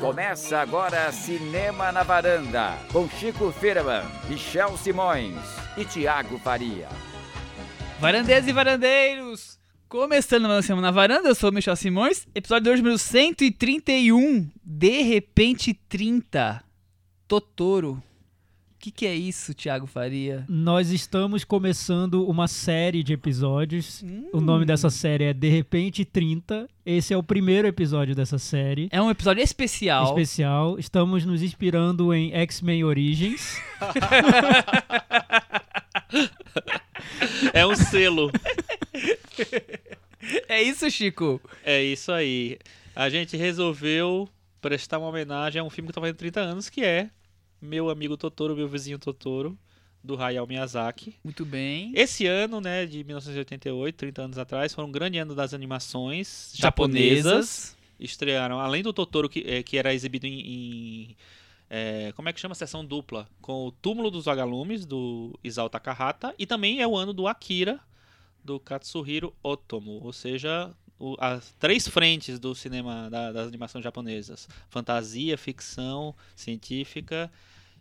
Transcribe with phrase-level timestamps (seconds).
[0.00, 5.34] Começa agora Cinema na Varanda, com Chico Firman, Michel Simões
[5.76, 6.88] e Tiago Faria.
[7.98, 9.58] Varandeiros e varandeiros!
[9.88, 14.50] Começando mais Cinema na Varanda, eu sou o Michel Simões, episódio de hoje número 131,
[14.62, 16.62] De Repente 30,
[17.26, 18.02] Totoro.
[18.76, 20.44] O que, que é isso, Tiago Faria?
[20.46, 24.02] Nós estamos começando uma série de episódios.
[24.04, 24.28] Hum.
[24.34, 26.68] O nome dessa série é De Repente 30.
[26.84, 28.88] Esse é o primeiro episódio dessa série.
[28.92, 30.04] É um episódio especial.
[30.08, 30.78] Especial.
[30.78, 33.58] Estamos nos inspirando em X-Men Origins.
[37.52, 38.30] É um selo.
[40.48, 41.40] É isso, Chico?
[41.64, 42.58] É isso aí.
[42.94, 44.28] A gente resolveu
[44.60, 47.08] prestar uma homenagem a um filme que tá fazendo 30 anos, que é
[47.60, 49.58] Meu Amigo Totoro, Meu Vizinho Totoro,
[50.02, 51.14] do Hayao Miyazaki.
[51.24, 51.92] Muito bem.
[51.94, 57.24] Esse ano, né, de 1988, 30 anos atrás, foi um grande ano das animações Japonesas.
[57.24, 57.76] japonesas.
[57.98, 60.40] Estrearam, além do Totoro, que, eh, que era exibido em...
[60.40, 61.16] em,
[61.70, 62.54] eh, como é que chama?
[62.54, 63.26] Sessão dupla.
[63.40, 66.34] Com o Túmulo dos Vagalumes, do Isao Takahata.
[66.38, 67.80] E também é o ano do Akira,
[68.44, 70.00] do Katsuhiro Otomo.
[70.04, 77.30] Ou seja, o- as três frentes do cinema da- das animações japonesas: fantasia, ficção, científica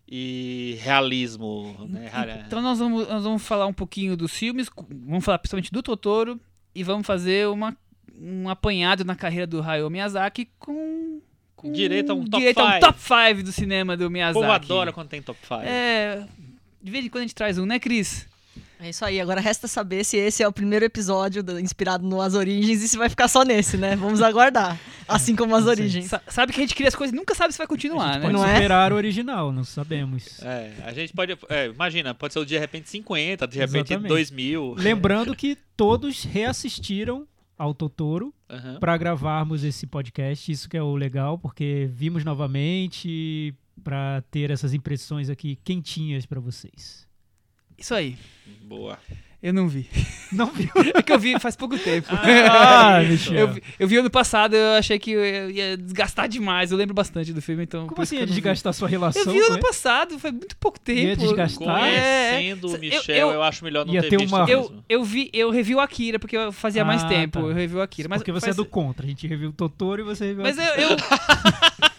[0.07, 1.75] e realismo.
[1.89, 2.09] Né?
[2.47, 6.39] Então nós vamos, nós vamos falar um pouquinho dos filmes, vamos falar principalmente do Totoro
[6.73, 7.75] e vamos fazer uma,
[8.19, 11.22] um apanhado na carreira do Hayao Miyazaki com...
[11.55, 12.79] com Direito a um top direito a um five.
[12.81, 14.39] top 5 do cinema do Miyazaki.
[14.39, 15.55] povo adora quando tem top 5.
[15.63, 16.27] É,
[16.83, 18.27] de vez em quando a gente traz um, né, Cris?
[18.80, 22.22] É isso aí, agora resta saber se esse é o primeiro episódio da- inspirado no
[22.22, 23.95] As Origens e se vai ficar só nesse, né?
[23.95, 24.78] Vamos aguardar.
[25.08, 26.06] Assim como As Origens.
[26.08, 28.22] Sa- sabe que a gente cria as coisas e nunca sabe se vai continuar, né?
[28.22, 28.53] Pode Não é?
[28.56, 30.42] superar o original, não sabemos.
[30.42, 31.38] É, a gente pode.
[31.50, 34.08] é, imagina, pode ser o de repente 50, de repente Exatamente.
[34.09, 34.76] 2000.
[34.78, 38.78] Lembrando que todos reassistiram ao Totoro Aham.
[38.80, 40.52] para gravarmos esse podcast.
[40.52, 43.53] Isso que é o legal, porque vimos novamente
[43.84, 47.06] para ter essas impressões aqui quentinhas para vocês.
[47.78, 48.16] Isso aí.
[48.63, 48.97] Boa.
[49.44, 49.88] Eu não vi.
[50.31, 50.69] Não viu?
[50.96, 52.08] É que eu vi faz pouco tempo.
[52.12, 53.31] Ah, isso.
[53.31, 53.38] Michel.
[53.38, 56.72] Eu vi, eu vi ano passado, eu achei que eu ia desgastar demais.
[56.72, 57.85] Eu lembro bastante do filme, então.
[57.85, 58.34] Como assim que ia vi.
[58.34, 59.22] desgastar sua relação?
[59.22, 61.00] Eu vi ano passado, foi muito pouco tempo.
[61.00, 61.80] Ia desgastar?
[61.80, 62.80] Conhecendo É, o é.
[62.80, 65.30] Michel, Eu- eu, eu- acho melhor não ia ter, ter visto uma- Eu, eu vi,
[65.31, 67.40] eu revi o Akira, porque eu fazia mais Ah, tempo.
[67.40, 67.46] tá.
[67.47, 68.09] Eu revi o Akira.
[68.09, 69.06] Mas Porque você faz- é do contra.
[69.06, 70.66] A gente reviu o Totoro e você reviu Mas eu.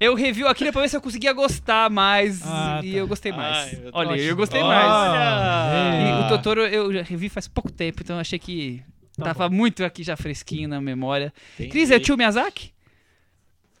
[0.00, 2.40] Eu, eu revi o Akira pra ver se eu conseguia gostar mais.
[2.44, 2.98] Ah, e tá.
[2.98, 3.56] eu gostei mais.
[3.74, 4.76] Ai, Olha, eu gostei Olha!
[4.78, 6.24] mais.
[6.24, 8.82] O Totoro eu já revi faz pouco tempo, então eu achei que
[9.16, 11.32] Tá tava muito aqui já fresquinho na memória.
[11.54, 11.70] Entendi.
[11.70, 12.72] Cris, é tio Miyazaki?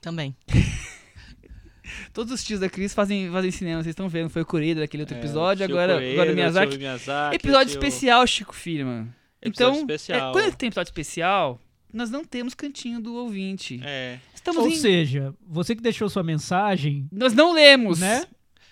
[0.00, 0.34] Também.
[2.12, 4.28] Todos os tios da Cris fazem, fazem cinema, vocês estão vendo.
[4.28, 6.76] Foi o Coreia daquele outro É, episódio, agora, Coreia, agora o Miyazaki.
[6.78, 9.08] Miyazaki, Episódio tio- especial, Chico Firman.
[9.42, 10.30] Então, especial.
[10.30, 11.60] é, quando tem episódio especial,
[11.92, 13.80] nós não temos cantinho do ouvinte.
[13.84, 14.18] É.
[14.34, 14.76] Estamos Ou em...
[14.76, 18.00] seja, você que deixou sua mensagem, Nós não lemos.
[18.00, 18.24] né?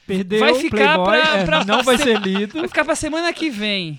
[0.06, 2.58] Perdeu Vai o ficar Playboy, pra- é, pra- não vai ser lido.
[2.60, 3.98] Vai ficar pra semana que vem.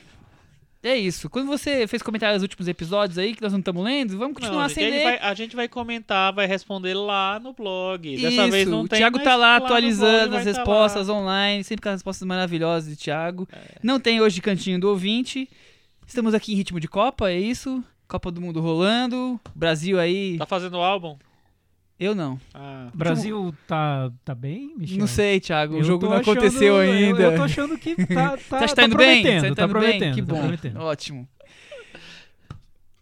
[0.82, 1.30] É isso.
[1.30, 4.62] Quando você fez comentários nos últimos episódios aí, que nós não estamos lendo, vamos continuar
[4.64, 5.02] Não, sem gente, a, ler.
[5.12, 8.16] gente vai, a gente vai comentar, vai responder lá no blog.
[8.16, 11.08] Dessa Isso, vez não o tem, Thiago mas tá lá atualizando blog as tá respostas
[11.10, 11.14] lá.
[11.16, 13.50] online, sempre com as respostas maravilhosas de Thiago.
[13.52, 13.60] É.
[13.84, 15.50] Não tem hoje cantinho do ouvinte.
[16.08, 17.84] Estamos aqui em ritmo de Copa, é isso?
[18.08, 19.40] Copa do Mundo rolando.
[19.56, 20.38] Brasil aí.
[20.38, 21.18] Tá fazendo álbum?
[22.00, 22.40] Eu não.
[22.54, 25.00] Ah, O Brasil tá, tá bem, Michel?
[25.00, 25.76] Não sei, Thiago.
[25.76, 27.24] O Eu jogo tô não achando- aconteceu eu- ainda.
[27.24, 29.24] Eu, tô achando que tá, tá, que tá tá indo bem?
[29.24, 29.68] Você tá tá indo bem?
[29.70, 30.40] prometendo, Que tá bom.
[30.42, 30.80] prometendo.
[30.80, 31.28] Ótimo.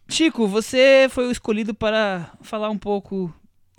[0.08, 3.32] Chico, você foi o escolhido para falar um pouco,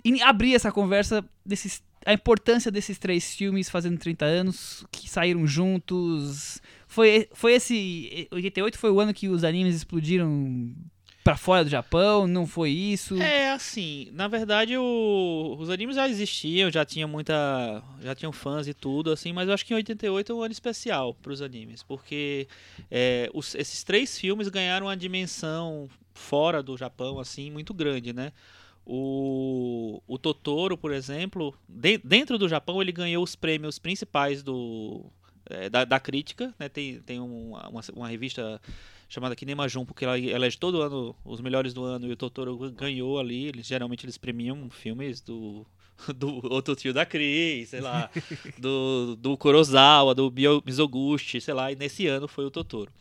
[0.04, 5.46] e abrir essa conversa desses, a importância desses três filmes fazendo 30 anos, que saíram
[5.46, 6.60] juntos.
[6.86, 8.28] Foi, foi esse.
[8.30, 10.70] 88 foi o ano que os animes explodiram
[11.28, 12.26] pra fora do Japão?
[12.26, 13.20] Não foi isso?
[13.20, 18.66] É assim, na verdade o- os animes já existiam, já tinha muita, já tinham fãs
[18.66, 21.42] e tudo assim, mas eu acho que em 88 é um ano especial para os
[21.42, 22.48] animes, porque
[22.90, 28.32] é, os- esses três filmes ganharam uma dimensão fora do Japão assim muito grande, né?
[28.86, 35.04] O, o Totoro, por exemplo, de- dentro do Japão ele ganhou os prêmios principais do
[35.50, 36.68] é, da, da crítica, né?
[36.70, 38.60] Tem, tem um- uma, uma revista
[39.08, 42.56] chamada Kinema Jun, porque ela elege todo ano os melhores do ano e o Totoro
[42.72, 43.46] ganhou ali.
[43.46, 45.66] Eles, geralmente eles premiam filmes do,
[46.16, 48.10] do outro tio da Cris, sei lá,
[48.58, 52.92] do, do Kurosawa, do Bio- Mizoguchi, sei lá, e nesse ano foi o Totoro.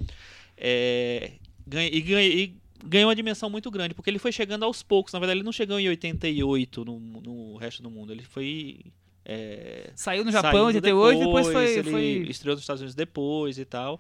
[0.56, 1.32] É,
[1.66, 2.56] ganha- e, ganha- e
[2.86, 5.14] ganhou uma dimensão muito grande, porque ele foi chegando aos poucos.
[5.14, 8.12] Na verdade, ele não chegou em 88 no, no resto do mundo.
[8.12, 8.80] Ele foi.
[9.26, 11.74] é, Saiu no Japão em saindo 88 e depois foi.
[11.78, 12.04] ele foi...
[12.30, 14.00] estreou nos Estados Unidos depois e tal.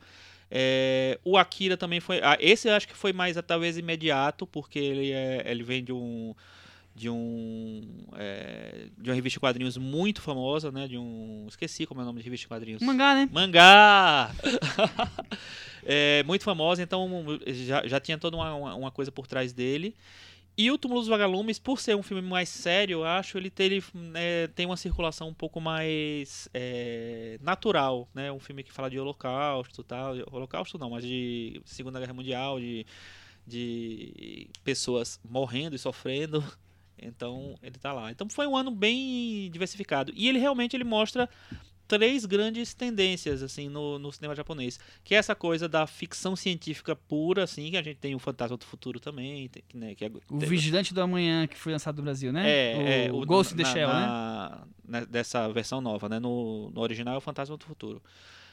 [0.49, 2.19] É, o Akira também foi.
[2.23, 5.91] Ah, esse eu acho que foi mais talvez imediato, porque ele, é, ele vem de
[5.91, 6.33] um.
[6.95, 7.81] De um.
[8.15, 10.87] É, de uma revista de quadrinhos muito famosa, né?
[10.87, 11.45] De um.
[11.47, 12.81] Esqueci como é o nome de revista de quadrinhos.
[12.81, 13.29] Mangá, né?
[13.31, 14.31] Mangá!
[15.85, 17.09] é, muito famosa, então
[17.47, 19.93] já, já tinha toda uma, uma coisa por trás dele.
[20.57, 23.79] E o Túmulo dos Vagalumes, por ser um filme mais sério, eu acho ele tem,
[23.93, 28.31] né, tem uma circulação um pouco mais é, natural, né?
[28.31, 30.15] Um filme que fala de holocausto tal.
[30.31, 32.87] Holocausto não, mas de Segunda Guerra Mundial, de,
[33.45, 36.43] de pessoas morrendo e sofrendo.
[36.99, 38.09] Então ele tá lá.
[38.09, 40.11] Então foi um ano bem diversificado.
[40.15, 41.29] E ele realmente ele mostra
[41.87, 46.95] três grandes tendências assim no, no, cinema japonês, que é essa coisa da ficção científica
[46.95, 50.11] pura, assim, que a gente tem o Fantasma do Futuro também, tem, né, que é,
[50.29, 52.49] o Vigilante do Amanhã que foi lançado no Brasil, né?
[52.49, 55.05] É, o, é, o Ghost in the na, Shell, na, né?
[55.05, 56.19] Dessa versão nova, né?
[56.19, 58.01] No, no original é o Fantasma do Futuro.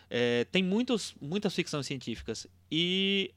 [0.08, 3.32] É, tem muitos, muitas ficções científicas e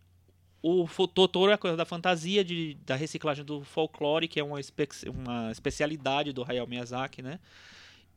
[0.61, 4.59] o Totoro é a coisa da fantasia, de, da reciclagem do folclore, que é uma,
[4.59, 7.39] espe uma especialidade do Hayao Miyazaki, né?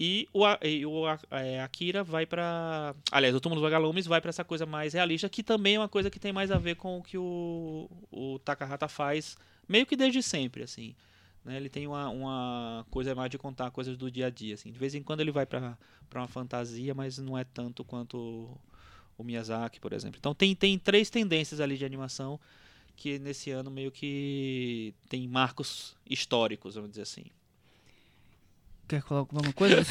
[0.02, 2.94] E o, e o é, Akira vai para.
[3.12, 5.90] Aliás, o Túmulo dos Vagalumes vai para essa coisa mais realista, que também é uma
[5.90, 9.36] coisa que tem mais a ver com o que o, o Takahata faz,
[9.68, 10.94] meio que desde sempre, assim.
[11.44, 11.58] Né?
[11.58, 14.54] Ele tem uma, uma coisa mais de contar coisas do dia a dia.
[14.54, 14.72] Assim.
[14.72, 15.76] De vez em quando ele vai para
[16.14, 18.58] uma fantasia, mas não é tanto quanto
[19.18, 20.16] o Miyazaki, por exemplo.
[20.18, 22.40] Então tem, tem três tendências ali de animação
[22.96, 27.24] que nesse ano meio que tem marcos históricos, vamos dizer assim.
[28.90, 29.76] Quer colocar alguma coisa?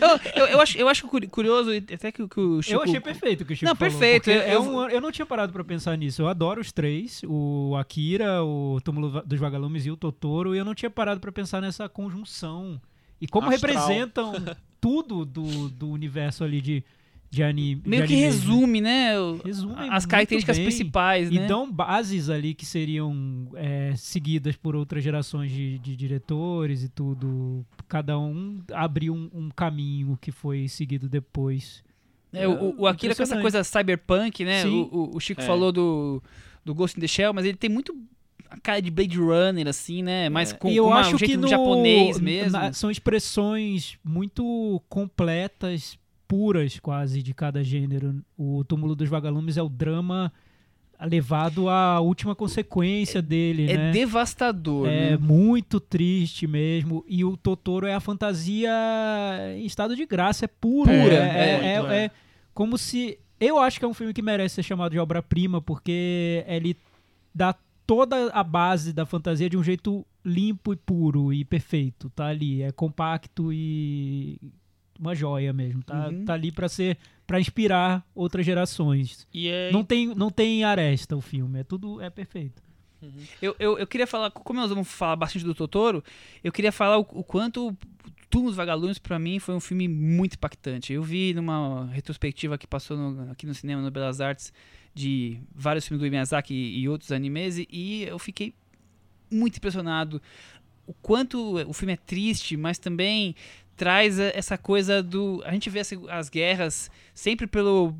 [0.00, 2.76] eu, eu, eu, acho, eu acho curioso, até que, que o Chico...
[2.76, 4.30] Eu achei perfeito o que o Chico Não, falou, perfeito.
[4.30, 6.22] Eu, é um, eu não tinha parado pra pensar nisso.
[6.22, 10.64] Eu adoro os três, o Akira, o Túmulo dos Vagalumes e o Totoro, e eu
[10.64, 12.80] não tinha parado pra pensar nessa conjunção.
[13.20, 13.74] E como Astral.
[13.74, 14.34] representam
[14.80, 16.84] tudo do, do universo ali de
[17.32, 17.80] de anime.
[17.86, 19.12] Meio de que animes, resume, né?
[19.42, 20.66] Resume as características bem.
[20.66, 21.46] principais, E né?
[21.46, 27.64] dão bases ali que seriam é, seguidas por outras gerações de, de diretores e tudo.
[27.88, 31.82] Cada um abriu um, um caminho que foi seguido depois.
[32.34, 34.62] É, o, o Akira com essa coisa cyberpunk, né?
[34.64, 34.88] Sim.
[34.92, 35.46] O, o- Chico É.
[35.46, 36.22] falou do,
[36.62, 37.96] do Ghost in the Shell, mas ele tem muito
[38.50, 40.28] a cara de Blade Runner, assim, né?
[40.28, 40.56] Mas É.
[40.56, 42.52] com, e eu com uma- acho um jeito que no, japonês mesmo.
[42.52, 45.98] na- são expressões muito completas,
[46.32, 48.24] puras quase de cada gênero.
[48.38, 50.32] O Túmulo dos Vagalumes é o drama
[50.98, 53.90] levado à última consequência dele, é né?
[53.90, 55.16] devastador, É né?
[55.18, 57.04] muito triste mesmo.
[57.06, 58.70] E o Totoro é a fantasia
[59.58, 60.88] em estado de graça, é puro.
[60.88, 62.04] Pura, é, é, é, muito, é.
[62.06, 62.10] é
[62.54, 63.18] como se.
[63.38, 66.78] Eu acho que é um filme que merece ser chamado de obra-prima, porque ele
[67.34, 67.54] dá
[67.86, 72.08] toda a base da fantasia de um jeito limpo e puro e perfeito.
[72.08, 72.62] Tá ali.
[72.62, 74.38] É compacto e
[75.02, 75.82] uma joia mesmo.
[75.82, 76.24] Tá, Uhum.
[76.24, 76.96] tá ali pra ser.
[77.26, 79.26] para inspirar outras gerações.
[79.32, 79.70] E é.
[79.72, 82.62] Não tem, não tem aresta o filme, é tudo é perfeito.
[83.40, 86.04] Eu, eu, eu queria falar, como nós vamos falar bastante do Totoro,
[86.44, 87.76] eu queria falar o, o quanto
[88.30, 90.92] Túmulo dos Vagalumes, pra mim, foi um filme muito impactante.
[90.92, 94.52] Eu vi numa retrospectiva que passou no- aqui no cinema, no Belas Artes,
[94.94, 98.54] de vários filmes do Miyazaki e, e outros animes, e, e eu fiquei
[99.30, 100.20] muito impressionado
[100.86, 103.34] o quanto o filme é triste, mas também
[103.82, 105.42] traz a- essa coisa do.
[105.44, 107.96] A gente vê as, as guerras sempre pelo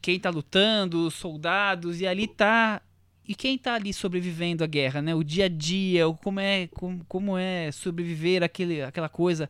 [0.00, 2.80] quem tá lutando, os soldados, e ali tá.
[3.26, 5.12] E quem tá ali sobrevivendo à guerra, né?
[5.12, 9.48] O dia a dia, como é, como, como é sobreviver aquele, aquela coisa,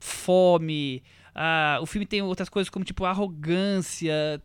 [0.00, 1.00] fome.
[1.34, 4.42] ah, o filme tem outras coisas como tipo arrogância,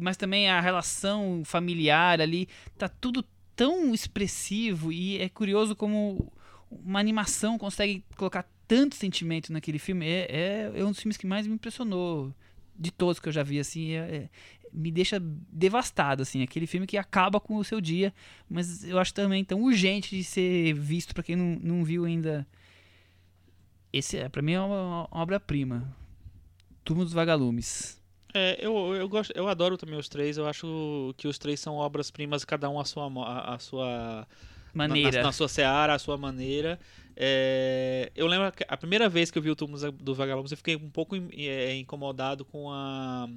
[0.00, 2.48] mas também a relação familiar ali.
[2.76, 6.32] Tá tudo tão expressivo e é curioso como
[6.68, 10.06] uma animação consegue colocar tanto sentimento naquele filme.
[10.06, 12.34] É, é, é um dos filmes que mais me impressionou
[12.76, 13.92] de todos que eu já vi, assim.
[13.92, 14.28] é- é-
[14.72, 16.42] me deixa devastado, assim.
[16.42, 18.12] Aquele filme que acaba com o seu dia,
[18.50, 22.44] mas eu acho também tão urgente de ser visto pra quem não, não viu ainda.
[23.92, 25.96] Esse, é, pra mim, é uma, uma obra-prima.
[26.84, 28.02] Túmulo dos Vagalumes.
[28.34, 30.36] É, eu, eu gosto, eu adoro também os três.
[30.36, 34.26] Eu acho que os três são obras-primas, cada um a sua, a, a sua
[34.74, 35.18] Maneira.
[35.18, 36.78] Na, na sua seara, a sua maneira.
[37.16, 40.56] É, eu lembro que a primeira vez que eu vi o Túmulo dos Vagalumes, eu
[40.56, 43.28] fiquei um pouco é, incomodado com a.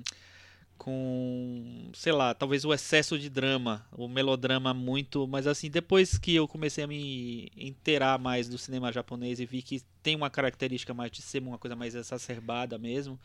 [0.78, 5.28] Com, sei lá, talvez o excesso de drama, o melodrama muito.
[5.28, 9.64] Mas assim, depois que eu comecei a me inteirar mais do cinema japonês e vi
[9.64, 13.20] que tem uma característica mais de ser uma coisa mais exacerbada mesmo,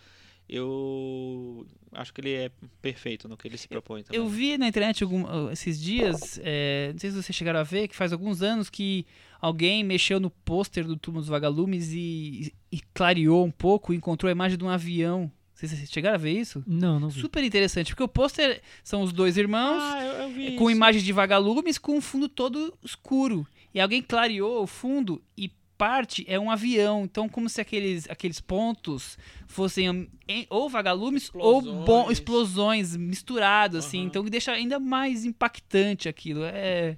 [0.48, 4.18] eu acho que ele é perfeito no que ele se propõe também.
[4.20, 7.64] Eu vi na internet algum- uh, esses dias, é, não sei se vocês chegaram a
[7.64, 9.06] ver, que faz alguns anos que
[9.40, 14.28] alguém mexeu no pôster do Túmulo dos Vagalumes e, e clareou um pouco e encontrou
[14.28, 15.30] a imagem de um avião.
[15.54, 16.62] Vocês vocês chegaram a ver isso?
[16.66, 17.20] Não, não vi.
[17.20, 20.76] Super interessante, porque o pôster são os dois irmãos Ah, eu, eu vi com isso.
[20.76, 23.46] imagens de vagalumes com um fundo todo escuro.
[23.74, 25.50] E alguém clareou o fundo e
[25.86, 27.02] parte é um avião.
[27.04, 32.18] Então, como se aqueles, aqueles pontos fossem em- ou vagalumes ou bom, Explosões.
[32.18, 33.98] explosões misturados, assim.
[33.98, 34.06] Aham.
[34.06, 36.44] Então, que deixa ainda mais impactante aquilo.
[36.44, 36.96] É,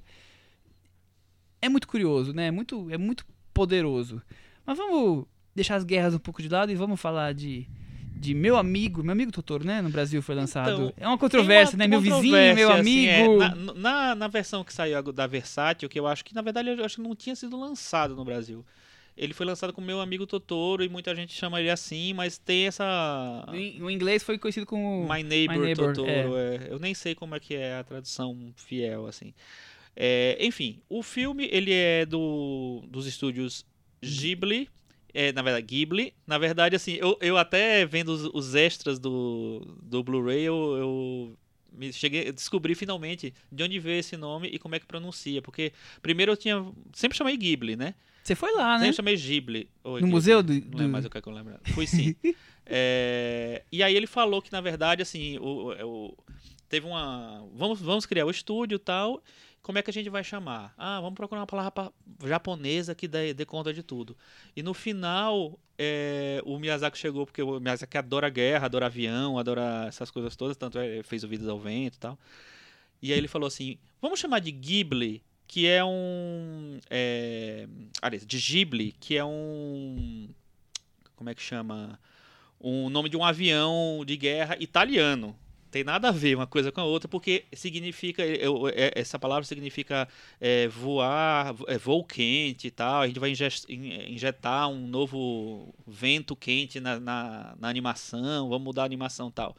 [1.62, 2.48] é muito curioso, né?
[2.48, 3.24] É muito, é muito
[3.54, 4.20] poderoso.
[4.66, 5.24] Mas vamos
[5.54, 7.66] deixar as guerras um pouco de lado e vamos falar de,
[8.14, 9.02] de Meu Amigo.
[9.02, 9.82] Meu Amigo Totoro, né?
[9.82, 10.70] No Brasil foi lançado.
[10.70, 11.96] Então, é uma controvérsia, Tem né?
[11.96, 13.36] uma Meu vizinho, meu assim, é, amigo.
[13.38, 16.84] na, na, na versão que saiu da Versátil, que eu acho que na verdade eu
[16.84, 18.64] acho que não tinha sido lançado no Brasil.
[19.16, 22.66] Ele foi lançado com meu amigo Totoro e muita gente chama ele assim, mas tem
[22.66, 23.44] essa
[23.80, 25.06] O inglês foi conhecido como.
[25.08, 26.36] My Neighbor, My Neighbor, Totoro.
[26.36, 26.66] é.
[26.68, 29.32] Eu nem sei como é que é a tradução fiel assim.
[29.94, 33.64] É, enfim, o filme ele é do dos estúdios
[34.02, 34.68] Ghibli.
[35.14, 36.12] É, na verdade, Ghibli.
[36.26, 41.38] Na verdade, assim, eu, eu até vendo os, os extras do, do Blu-ray, eu, eu
[41.72, 45.40] me cheguei, descobri finalmente de onde veio esse nome e como é que pronuncia.
[45.40, 46.66] Porque primeiro eu tinha.
[46.92, 47.94] Sempre chamei Ghibli, né?
[48.24, 48.84] Você foi lá, né?
[48.86, 49.68] Sempre chamei Ghibli.
[49.84, 51.54] Ou No Ghibli, museu do- Não lembro mais o que é eu lembro.
[51.74, 52.16] Fui sim.
[52.66, 56.16] É, e aí ele falou que, na verdade, assim, o, o-
[56.66, 57.46] teve uma.
[57.54, 59.22] Vamos, vamos criar o estúdio e tal.
[59.64, 60.74] Como é que a gente vai chamar?
[60.76, 61.92] Ah, vamos procurar uma palavra pa-
[62.22, 64.14] japonesa que dê, dê conta de tudo.
[64.54, 69.86] E no final, é, o Miyazaki chegou, porque o Miyazaki adora guerra, adora avião, adora
[69.88, 72.18] essas coisas todas, tanto é, fez o Vidas ao Vento e tal.
[73.00, 76.78] E aí ele falou assim: vamos chamar de Ghibli, que é um.
[76.90, 77.66] É,
[78.02, 80.28] aliás, de Ghibli, que é um.
[81.16, 81.98] Como é que chama?
[82.60, 85.34] Um nome de um avião de guerra italiano.
[85.74, 88.22] Tem nada a ver uma coisa com a outra, porque significa.
[88.24, 90.06] é, Essa palavra significa
[90.40, 93.02] é, voar, é, voo quente e tal.
[93.02, 93.32] A gente vai
[94.08, 99.56] injetar um novo vento quente na, na, na animação, vamos mudar a animação e tal.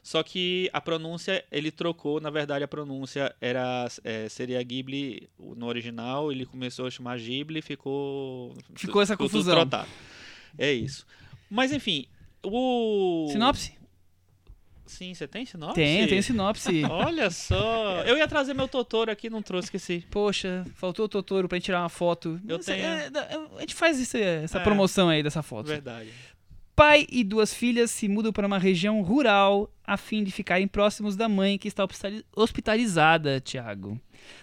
[0.00, 5.66] Só que a pronúncia ele trocou, na verdade a pronúncia era é, seria Ghibli no
[5.66, 9.68] original, ele começou a chamar Ghibli, ficou Ficou essa tudo confusão.
[10.56, 11.04] É isso.
[11.50, 12.06] Mas enfim,
[12.44, 13.77] o Sinopse?
[14.88, 15.74] Sim, você tem sinopse?
[15.74, 16.82] Tem, tem sinopse.
[16.90, 20.04] Olha só, eu ia trazer meu Totoro aqui, não trouxe, esqueci.
[20.10, 22.40] Poxa, faltou o Totoro pra gente tirar uma foto.
[22.48, 22.84] Eu Mas, tenho.
[22.84, 24.62] é, da- a gente faz esse- essa É.
[24.64, 25.66] promoção aí dessa foto.
[25.68, 26.10] Verdade.
[26.74, 31.16] Pai e duas filhas se mudam para uma região rural a fim de ficarem próximos
[31.16, 34.00] da mãe que está hospitali- hospitalizada, Tiago.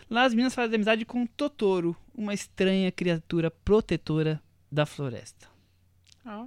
[0.10, 5.48] Lá as meninas fazem amizade com Totoro, uma estranha criatura protetora da floresta.
[6.26, 6.46] Ah,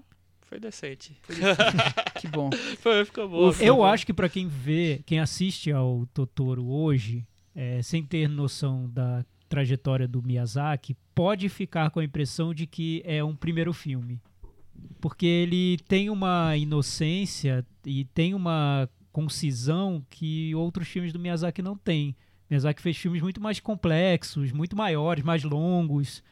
[0.48, 1.16] foi decente.
[2.18, 2.50] Que bom.
[2.80, 3.90] Foi, ficou ficou Eu boa.
[3.90, 7.24] acho que pra quem vê, quem assiste ao Totoro hoje,
[7.54, 13.02] é, sem ter noção da trajetória do Miyazaki, pode ficar com a impressão de que
[13.04, 14.20] é um primeiro filme.
[15.00, 21.76] Porque ele tem uma inocência e tem uma concisão que outros filmes do Miyazaki não
[21.76, 22.16] têm.
[22.50, 26.22] Miyazaki fez filmes muito mais complexos, muito maiores, mais longos,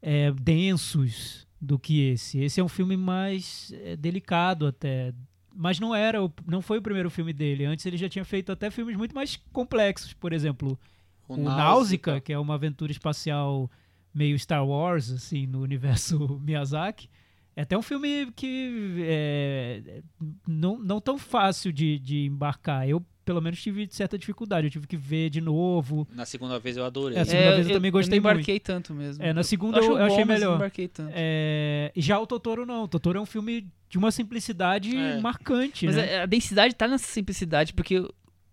[0.00, 2.38] é, densos do que esse.
[2.40, 5.12] Esse é um filme mais é, delicado até,
[5.54, 7.64] mas não era, o- não foi o primeiro filme dele.
[7.64, 10.78] Antes ele já tinha feito até filmes muito mais complexos, por exemplo,
[11.28, 13.70] o, Náusica, que é uma aventura espacial
[14.14, 17.08] meio Star Wars, assim, no universo Miyazaki.
[17.54, 20.02] É até um filme que é
[20.46, 22.86] não, não tão fácil de, de embarcar.
[22.88, 24.68] Eu, pelo menos, tive certa dificuldade.
[24.68, 26.06] Eu tive que ver de novo.
[26.14, 27.18] Na segunda vez eu adorei.
[27.18, 29.22] É, a segunda vez eu também gostei não embarquei tanto mesmo.
[29.22, 30.54] É, na segunda eu, eu achei bom, mas não melhor.
[30.56, 31.10] embarquei tanto.
[31.12, 32.84] É, já o Totoro não.
[32.84, 35.20] O Totoro é um filme de uma simplicidade É.
[35.20, 36.18] marcante, Mas né?
[36.18, 38.02] a- a densidade tá nessa simplicidade, porque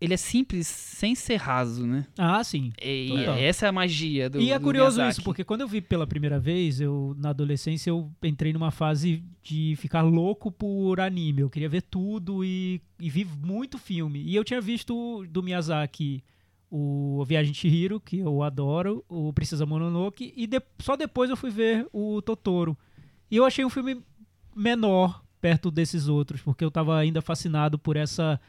[0.03, 2.05] ele é simples sem ser raso, né?
[2.17, 2.73] Ah, sim.
[2.81, 5.11] E, essa é a magia do e é do curioso Miyazaki.
[5.19, 9.23] isso, porque quando eu vi pela primeira vez, eu na adolescência eu entrei numa fase
[9.41, 11.41] de ficar louco por anime.
[11.41, 14.21] Eu queria ver tudo e, e vi muito filme.
[14.23, 16.21] E eu tinha visto do Miyazaki
[16.69, 21.29] o A Viagem de Chihiro, que eu adoro, o Princesa Mononoke, e de- só depois
[21.29, 22.75] eu fui ver o Totoro.
[23.31, 24.01] E eu achei um filme
[24.55, 28.39] menor perto desses outros, porque eu tava ainda fascinado por essa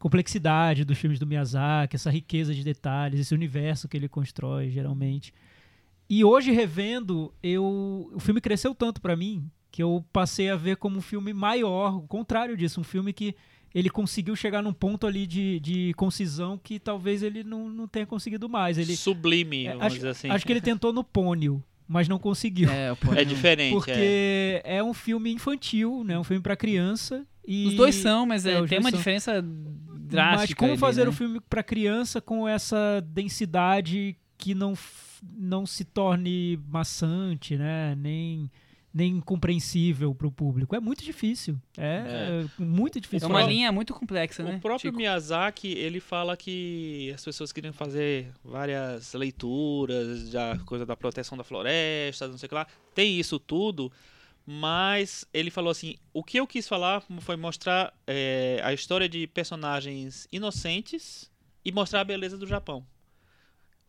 [0.00, 5.32] complexidade dos filmes do Miyazaki, essa riqueza de detalhes, esse universo que ele constrói, geralmente.
[6.08, 10.76] E hoje, revendo, eu, o filme cresceu tanto pra mim que eu passei a ver
[10.78, 13.36] como um filme maior, o contrário disso, um filme que
[13.72, 18.06] ele conseguiu chegar num ponto ali de, de concisão que talvez ele não, não tenha
[18.06, 18.78] conseguido mais.
[18.78, 20.30] Ele, Sublime, é, vamos acho, dizer assim.
[20.30, 22.68] acho que ele tentou no Pônio, mas não conseguiu.
[22.68, 24.62] É, É diferente, Porque é.
[24.64, 24.82] é.
[24.82, 26.18] um filme infantil, né?
[26.18, 27.24] Um filme pra criança.
[27.46, 27.66] E...
[27.68, 28.98] Os dois são, mas É, é, tem uma são.
[28.98, 30.40] diferença drástica.
[30.40, 31.10] Mas como ali, fazer né?
[31.10, 34.74] um filme pra criança com essa densidade que não,
[35.36, 37.94] não se torne maçante, né?
[37.94, 38.50] Nem,
[38.92, 40.74] nem compreensível pro público.
[40.74, 41.56] É muito difícil.
[41.76, 43.28] É, muito É difícil.
[43.28, 43.52] uma fazer.
[43.52, 44.56] linha muito complexa, né?
[44.56, 44.96] O próprio Chico?
[44.96, 51.44] Miyazaki, ele fala que as pessoas queriam fazer várias leituras, da coisa da proteção da
[51.44, 52.66] floresta, não sei o que lá.
[52.94, 53.92] Tem isso tudo,
[54.52, 59.28] mas ele falou assim: o que eu quis falar foi mostrar é, a história de
[59.28, 61.30] personagens inocentes
[61.64, 62.84] e mostrar a beleza do Japão.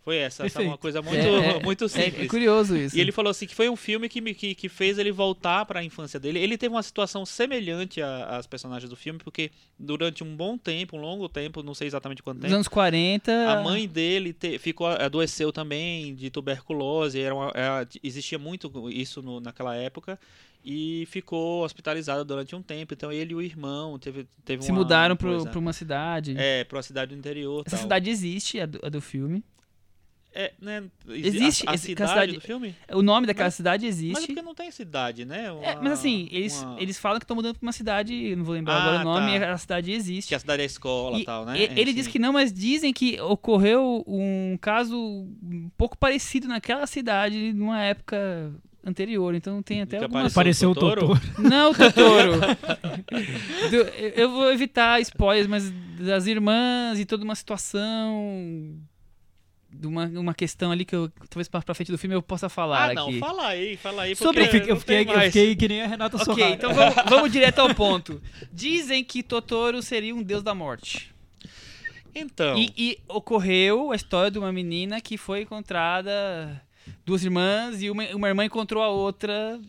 [0.04, 0.82] Foi essa, essa é uma Perfeito.
[0.82, 2.26] coisa muito, É, é, muito É, simples.
[2.26, 2.98] é curioso isso.
[2.98, 5.64] E ele falou assim que foi um filme que, me- que, que fez ele voltar
[5.66, 6.40] para a infância dele.
[6.40, 11.00] Ele teve uma situação semelhante às personagens do filme, porque durante um bom tempo, um
[11.02, 13.32] longo tempo, não sei exatamente quanto Nos tempo, anos 40.
[13.52, 17.20] a mãe dele te- ficou adoeceu também de tuberculose.
[17.22, 20.20] Era uma- era- existia muito isso no- naquela época
[20.64, 22.94] e ficou hospitalizada durante um tempo.
[22.94, 26.36] Então ele e o irmão teve, teve se uma mudaram para uma cidade.
[26.38, 27.64] é para uma cidade do interior.
[27.66, 27.84] Essa tal.
[27.84, 29.44] cidade existe, a do, a do filme.
[30.34, 32.74] é, né, Existe a, a cidade, cidade- do filme.
[32.94, 34.28] O nome daquela Mas- cidade Mas é existe.
[34.28, 35.48] porque não tem cidade, né?
[35.48, 38.46] É, Uma- mas assim, eles, uma- eles falam que estão mudando pra uma cidade, não
[38.46, 39.52] vou lembrar Ah, agora o nome, tá.
[39.52, 40.30] a cidade existe.
[40.30, 41.58] Que a cidade é escola e E tal, né?
[41.60, 41.96] e- É, ele sim.
[41.98, 47.82] diz que não, mas dizem que ocorreu um caso um pouco parecido naquela cidade numa
[47.82, 48.54] época
[48.86, 49.34] anterior.
[49.36, 50.32] Então tem até Que algumas...
[50.32, 51.20] Apareceu o Totoro?
[51.38, 52.34] Não, Totoro.
[53.70, 58.76] Do- eu vou evitar spoilers, mas das irmãs e toda uma situação...
[59.74, 62.50] De uma, uma questão ali que eu, talvez pra pra frente do filme eu possa
[62.50, 63.20] falar Ah, não, aqui.
[63.20, 64.16] fala aí, fala aí.
[64.18, 66.54] Sobre- porque Eu fiquei, eu fiquei- eu fiquei que nem a Renata Ok, Sorrara.
[66.54, 68.22] então vamos, vamos direto ao ponto.
[68.52, 71.10] Dizem que Totoro seria um deus da morte.
[72.14, 76.62] Então, E, e ocorreu a história de uma menina que foi encontrada,
[77.12, 79.60] duas irmãs, e uma, uma irmã encontrou a outra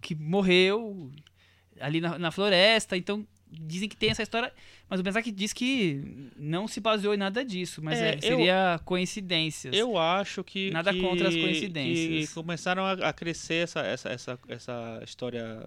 [0.00, 1.10] que morreu
[1.80, 2.96] ali na, na floresta.
[2.96, 4.52] Então dizem que tem essa história,
[4.88, 8.20] mas o Miyazaki diz que não se baseou em nada disso, mas É, é, eu-
[8.20, 9.74] seria coincidências.
[9.76, 10.70] eu acho que.
[10.70, 12.28] Nada que- contra as coincidências.
[12.28, 15.64] Que começaram a, a crescer essa, essa, essa, essa história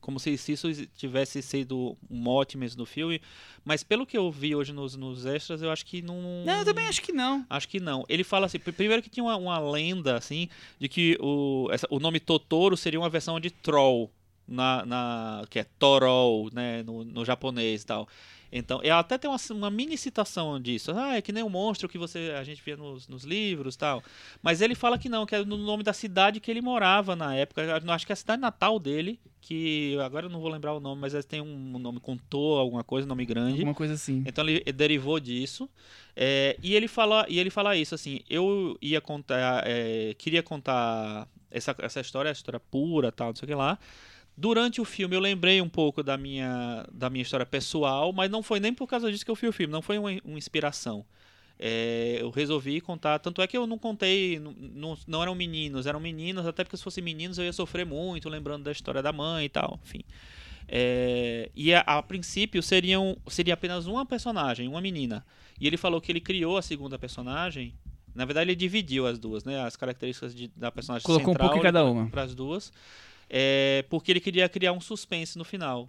[0.00, 3.20] como se isso tivesse sido um mote mesmo do filme.
[3.64, 6.44] Mas pelo que eu vi hoje nos, nos extras, eu acho que não.
[6.44, 7.46] Não, eu também acho que não.
[7.48, 8.04] Acho que não.
[8.08, 11.86] Ele fala assim, pr- primeiro que tinha uma, uma lenda, assim, de que o, essa-
[11.88, 14.10] o nome Totoro seria uma versão de Troll,
[14.46, 18.06] na, na, que é Torol, né, no, no japonês e tal.
[18.56, 20.92] Então, ela até tem uma, uma mini citação disso.
[20.94, 23.78] Ah, é que nem o monstro que você a gente via nos, nos livros e
[23.78, 24.00] tal.
[24.40, 27.34] Mas ele fala que não, que é no nome da cidade que ele morava na
[27.34, 27.62] época.
[27.62, 30.78] Eu Acho que é a cidade natal dele, que agora eu não vou lembrar o
[30.78, 33.54] nome, mas tem um nome com To, alguma coisa, nome grande.
[33.54, 34.22] Alguma coisa assim.
[34.24, 35.68] Então ele derivou disso.
[36.14, 38.20] É, e ele fala e ele fala isso assim.
[38.30, 43.46] Eu ia contar, é, queria contar essa, essa história, a história pura, tal, não sei
[43.46, 43.78] o que lá.
[44.36, 48.42] Durante o filme eu lembrei um pouco da minha da minha história pessoal, mas não
[48.42, 49.72] foi nem por causa disso que eu vi o filme.
[49.72, 51.04] Não foi uma, uma inspiração.
[51.56, 56.00] É, eu resolvi contar, tanto é que eu não contei, não, não, eram meninos, eram
[56.00, 59.44] meninas, até porque se fossem meninos eu ia sofrer muito, lembrando da história da mãe
[59.44, 60.00] e tal, enfim.
[60.66, 65.24] É, e a, a princípio seriam, seria apenas uma personagem, uma menina.
[65.60, 67.72] E ele falou que ele criou a segunda personagem.
[68.14, 69.60] Na verdade, ele dividiu as duas, né?
[69.60, 72.08] As características de- da personagem Colocou um central pouco em cada uma.
[72.08, 72.72] para as duas.
[73.36, 75.88] É, porque ele queria criar um suspense no final.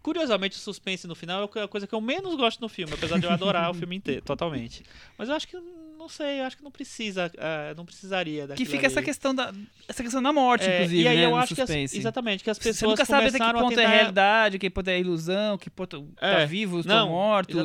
[0.00, 3.18] Curiosamente, o suspense no final é a coisa que eu menos gosto no filme, apesar
[3.18, 4.82] de eu adorar o filme inteiro, totalmente.
[5.18, 5.56] Mas eu acho que
[5.98, 9.06] não sei, eu acho que não precisa, ah, não precisaria Que fica essa ali.
[9.06, 9.52] questão da,
[9.88, 12.50] essa questão da morte, É, inclusive, e aí né, eu acho que as, exatamente que
[12.50, 15.56] as Você pessoas nunca sabe até que ponto é tentar realidade, que ponto é ilusão,
[15.56, 17.56] que ponto tá É, vivo, estão mortos.
[17.56, 17.62] né?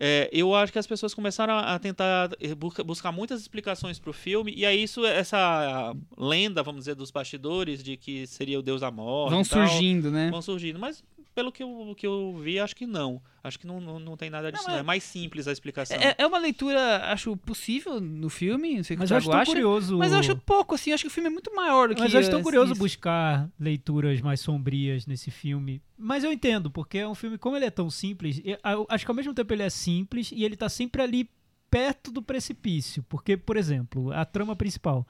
[0.00, 4.12] É, eu acho que as pessoas começaram a tentar eh, busca- buscar muitas explicações pro
[4.12, 8.80] filme, e aí isso, essa lenda, vamos dizer, dos bastidores de que seria o deus
[8.80, 9.30] da morte.
[9.32, 10.30] Vão tal, surgindo, né?
[10.30, 10.78] Vão surgindo.
[10.78, 11.02] Mas
[11.38, 13.22] pelo que eu, que eu vi, acho que não.
[13.44, 14.64] Acho que não, não, não tem nada disso.
[14.64, 15.96] Não, Não, é- É mais simples a explicação.
[15.96, 19.18] É, é uma leitura, acho, possível no filme, não sei o que Mas o eu
[19.18, 19.52] acho acha.
[19.52, 19.98] curioso.
[19.98, 22.12] Mas eu acho pouco, assim, acho que o filme é muito maior do que Mas
[22.12, 22.80] eu acho tão eh, curioso isso.
[22.80, 25.80] buscar leituras mais sombrias nesse filme.
[25.96, 29.10] Mas eu entendo, porque é um filme, como ele é tão simples, eu- acho que
[29.12, 31.30] ao mesmo tempo ele é simples e ele tá sempre ali
[31.70, 33.04] perto do precipício.
[33.08, 35.06] Porque, por exemplo, a trama principal: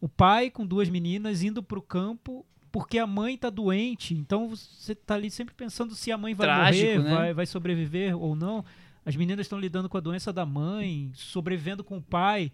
[0.00, 4.12] o pai com duas meninas indo pro campo porque a mãe tá doente.
[4.12, 7.16] Então você tá ali sempre pensando se a mãe vai Trágico, morrer, né?
[7.16, 8.62] vai, vai sobreviver ou não.
[9.02, 12.52] As meninas estão lidando com a doença da mãe, sobrevivendo com o pai.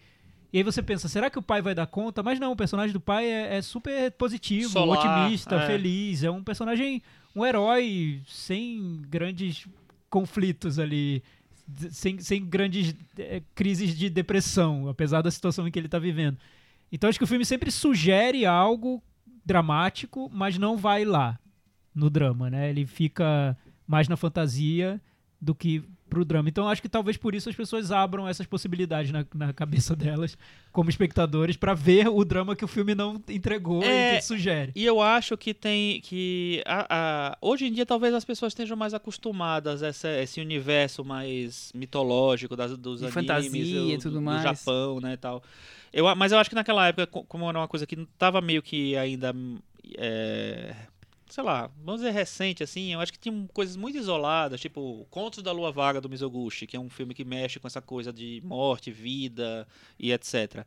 [0.53, 2.23] E aí você pensa, será que o pai vai dar conta?
[2.23, 5.67] Mas não, o personagem do pai é, é super positivo, Solar, otimista, é.
[5.67, 6.23] feliz.
[6.23, 7.03] É um personagem,
[7.35, 9.67] um herói sem grandes
[10.09, 11.21] conflitos ali,
[11.91, 16.39] sem, sem grandes eh, crises de depressão, apesar da situação em que ele está vivendo.
[16.93, 19.03] Então acho que o filme sempre sugere algo
[19.44, 21.38] dramático, mas não vai lá
[21.94, 22.70] no drama, né?
[22.70, 25.00] Ele fica mais na fantasia
[25.40, 26.48] do que pro drama.
[26.48, 30.37] Então acho que talvez por isso as pessoas abram essas possibilidades na, na cabeça delas,
[30.70, 34.72] como espectadores, pra ver o drama que o filme não entregou É, e que sugere.
[34.76, 36.87] E eu acho que tem que a-
[37.33, 41.72] a- hoje em dia talvez as pessoas estejam mais acostumadas a essa- esse universo mais
[41.74, 44.42] mitológico das, dos De animes, fantasia do, e tudo do mais.
[44.42, 45.42] Japão, né, e tal.
[45.92, 48.62] Eu, mas eu acho que naquela época, co- como era uma coisa que tava meio
[48.62, 49.35] que ainda
[49.98, 50.74] é,
[51.28, 55.42] sei lá, vamos dizer recente assim, eu acho que tinha coisas muito isoladas, tipo Contos
[55.42, 58.40] da Lua Vaga do Mizoguchi, que é um filme que mexe com essa coisa de
[58.44, 59.66] morte, vida
[59.98, 60.66] e etc.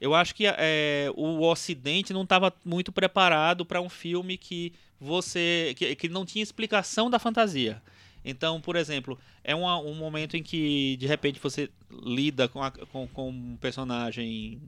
[0.00, 5.74] Eu acho que é, o Ocidente não estava muito preparado para um filme que você
[5.76, 7.82] que, que não tinha explicação da fantasia.
[8.28, 12.70] Então, por exemplo, é uma- um momento em que de repente você lida com, a-
[12.72, 14.60] com, com um personagem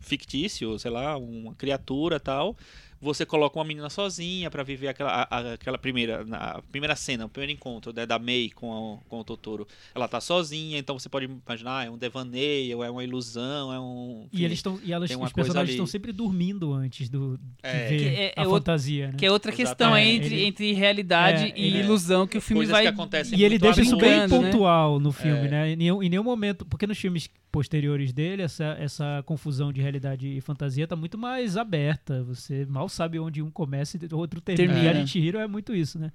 [0.00, 2.56] fictício, sei lá, uma criatura tal.
[3.02, 6.94] Você coloca uma menina sozinha pra viver aquela, a- a- aquela primeira, na- a primeira
[6.94, 8.70] cena, o primeiro encontro né, da Mei com,
[9.02, 9.66] a- com o Totoro.
[9.94, 13.80] Ela tá sozinha, então você pode imaginar, ah, é um devaneio, é uma ilusão, é
[13.80, 14.28] um.
[14.32, 17.88] E eles estão e elas, os personagens estão sempre dormindo antes do, de É.
[17.88, 19.14] ver Que é- a é outro- fantasia, né?
[19.18, 22.82] Que é outra questão entre, Ele- entre realidade É, e ilusão que o filme vai.
[22.82, 24.28] que acontecem E ele deixa isso bem né?
[24.28, 25.50] pontual no filme, É.
[25.50, 25.70] né?
[25.72, 30.26] Em nenhum, em nenhum momento, porque nos filmes posteriores dele, essa, essa confusão de realidade
[30.26, 32.22] e fantasia tá muito mais aberta.
[32.24, 34.72] Você mal sabe onde um começa e o outro termina.
[34.74, 35.00] Termina.
[35.00, 36.12] E a Chihiro é muito isso, né?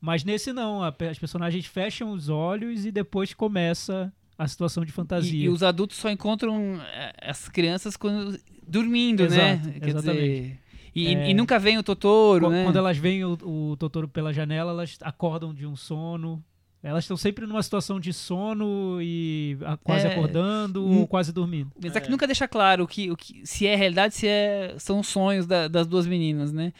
[0.00, 4.90] Mas nesse não, a as personagens fecham os olhos e depois começa a situação de
[4.90, 5.44] E, fantasia.
[5.44, 9.74] e os adultos só encontram eh, as crianças quando dormindo, Exato, né?
[9.78, 10.20] Quer exatamente.
[10.20, 10.58] dizer,
[10.94, 11.30] e, É.
[11.30, 12.64] e nunca vem o Totoro, Qu- né?
[12.64, 13.38] Quando elas veem o,
[13.70, 16.42] o Totoro pela janela, elas acordam de um sono.
[16.82, 20.12] Elas estão sempre numa situação de sono e ah, quase É.
[20.12, 20.98] acordando Hum.
[21.00, 21.70] ou quase dormindo.
[21.80, 24.74] Mas é que nunca deixa claro o que, o que, se é realidade, se é,
[24.78, 26.72] são sonhos da- das duas meninas, né?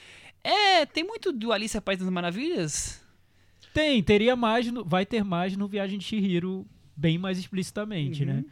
[0.43, 3.01] É, tem muito do Alice a País das Maravilhas.
[3.73, 8.29] Tem, teria mais, no- vai ter mais no Viagem de Chihiro, bem mais explicitamente, Uhum.
[8.35, 8.45] né?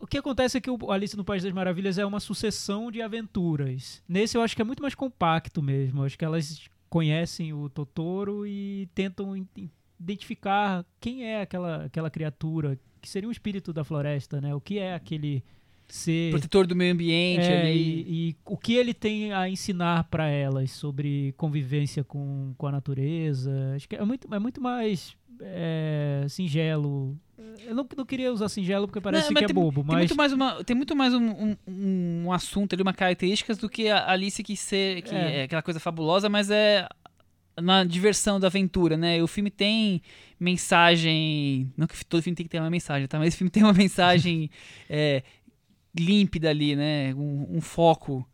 [0.00, 3.00] O que acontece é que o Alice no País das Maravilhas é uma sucessão de
[3.02, 4.02] aventuras.
[4.08, 6.00] Nesse eu acho que é muito mais compacto mesmo.
[6.00, 9.36] Eu acho que elas conhecem o Totoro e tentam
[10.02, 14.54] identificar quem é aquela, aquela criatura, que seria um espírito da floresta, né?
[14.54, 15.42] O que é aquele
[15.88, 17.72] ser Protetor do meio ambiente é, ali.
[18.08, 22.72] e, e o que ele tem a ensinar para elas sobre convivência com, com a
[22.72, 23.50] natureza.
[23.76, 27.16] Acho que é muito, é muito mais é, singelo.
[27.66, 29.98] Eu não, não queria usar singelo porque parece Não, que é tem- bobo, Tem mas
[29.98, 33.68] muito mais, uma, tem muito mais um, um, um- um assunto ali, uma característica do
[33.68, 35.40] que a Alice que, ser, que É.
[35.40, 35.42] é.
[35.42, 36.86] aquela coisa fabulosa, mas é
[37.60, 39.22] na diversão da aventura, né?
[39.22, 40.00] O filme tem
[40.38, 41.70] mensagem.
[41.76, 43.18] Não que todo filme tem que ter uma mensagem, tá?
[43.18, 44.50] Mas o filme tem uma mensagem
[44.88, 45.22] é,
[45.98, 47.14] límpida ali, né?
[47.14, 48.26] Um, um foco.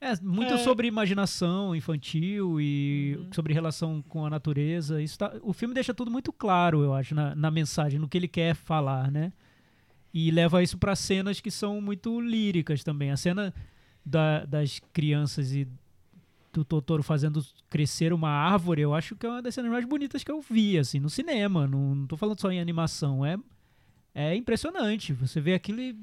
[0.00, 0.58] é muito É.
[0.58, 3.32] sobre imaginação infantil e Uhum.
[3.32, 5.00] sobre relação com a natureza.
[5.02, 8.18] Isso tá- o filme deixa tudo muito claro, eu acho, na, na mensagem, no que
[8.18, 9.32] ele quer falar, né?
[10.12, 13.10] E leva isso para cenas que são muito líricas também.
[13.10, 13.52] A cena
[14.04, 15.66] da- das crianças e
[16.56, 20.22] do Totoro fazendo crescer uma árvore, eu acho que é uma das cenas mais bonitas
[20.24, 21.66] que eu vi, assim, no cinema.
[21.66, 23.24] Não, não tô falando só em animação.
[23.24, 23.38] É,
[24.14, 25.12] é impressionante.
[25.12, 25.96] Você vê aquilo e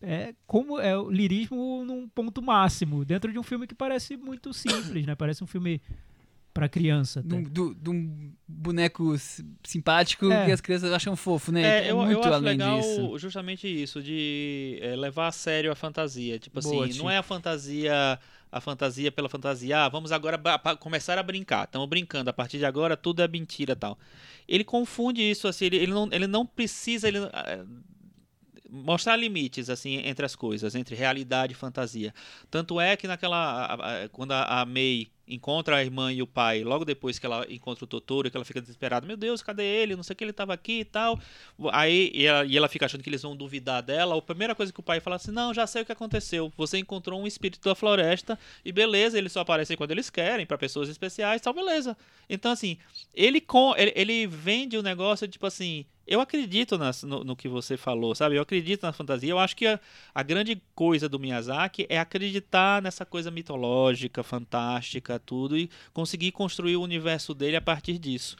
[0.00, 4.52] é como é o lirismo num ponto máximo, dentro de um filme que parece muito
[4.52, 5.14] simples, né?
[5.14, 5.80] Parece um filme
[6.54, 7.20] para criança.
[7.20, 7.34] Até.
[7.36, 9.14] um, do- de um boneco
[9.64, 10.46] simpático É.
[10.46, 11.62] que as crianças acham fofo, né?
[11.62, 13.18] É, eu, eu muito acho além legal disso.
[13.18, 16.38] justamente isso, de é, levar a sério a fantasia.
[16.38, 16.98] Tipo Boa, assim, Ti.
[16.98, 18.18] não é a fantasia
[18.50, 19.84] a fantasia pela fantasia.
[19.84, 20.38] Ah, vamos agora
[20.80, 21.64] começar a brincar.
[21.64, 22.30] Estamos brincando.
[22.30, 23.98] A partir de agora tudo é mentira tal.
[24.46, 27.64] Ele confunde isso, assim, ele, ele, não, ele não precisa ele, ah,
[28.70, 32.12] mostrar limites assim entre as coisas, entre realidade e fantasia.
[32.50, 36.26] Tanto é que naquela a- a- quando a, a Mei encontra a irmã e o
[36.26, 39.64] pai, logo depois que ela encontra o Totoro, que ela fica desesperada, meu Deus, cadê
[39.64, 39.94] ele?
[39.96, 41.18] Não sei o que ele estava aqui e tal.
[41.72, 44.16] Aí e ela, e ela fica achando que eles vão duvidar dela.
[44.16, 46.52] A primeira coisa que o pai fala assim: "Não, já sei o que aconteceu.
[46.56, 50.58] Você encontrou um espírito da floresta e beleza, eles só aparecem quando eles querem para
[50.58, 51.96] pessoas especiais, tal, beleza".
[52.28, 52.78] Então assim,
[53.14, 57.48] ele com ele, ele vende o negócio tipo assim, eu acredito nas- no, no que
[57.48, 58.36] você falou, sabe?
[58.36, 59.30] Eu acredito na fantasia.
[59.30, 59.78] Eu acho que a,
[60.14, 66.76] a grande coisa do Miyazaki é acreditar nessa coisa mitológica, fantástica, tudo, e conseguir construir
[66.76, 68.36] o universo dele a partir disso.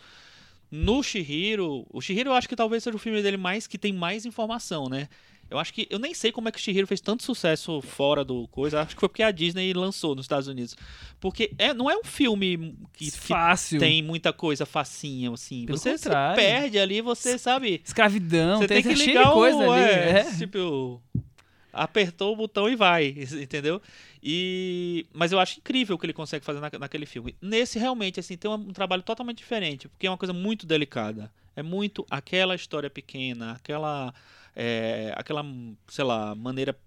[0.70, 3.92] No Shihiro, o Shihiro eu acho que talvez seja o filme dele mais que tem
[3.92, 5.08] mais informação, né?
[5.50, 8.22] Eu acho que eu nem sei como é que o Shihiro fez tanto sucesso fora
[8.22, 8.82] do coisa.
[8.82, 10.76] Acho que foi porque a Disney lançou nos Estados Unidos.
[11.18, 13.80] Porque é, não é um filme que, que Fácil.
[13.80, 15.64] tem muita coisa facinha, assim.
[15.64, 17.80] Pelo você se perde ali, você sabe.
[17.82, 19.82] Escravidão, Você tem que cheio ligar coisa o, ali.
[19.82, 20.36] é, é.
[20.36, 21.02] Tipo,
[21.72, 23.06] apertou o botão e vai,
[23.40, 23.80] entendeu?
[24.22, 27.36] E mas eu acho incrível o que ele consegue fazer na, naquele filme.
[27.40, 31.32] Nesse realmente assim tem um, um trabalho totalmente diferente, porque é uma coisa muito delicada.
[31.54, 34.14] É muito aquela história pequena, aquela,
[34.54, 35.44] é, aquela,
[35.88, 36.78] sei lá, maneira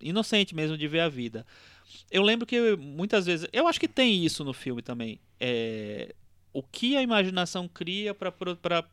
[0.00, 1.46] inocente mesmo de ver a vida.
[2.10, 5.20] Eu lembro que muitas vezes, eu acho que tem isso no filme também.
[5.38, 6.14] É,
[6.52, 8.32] o que a imaginação cria para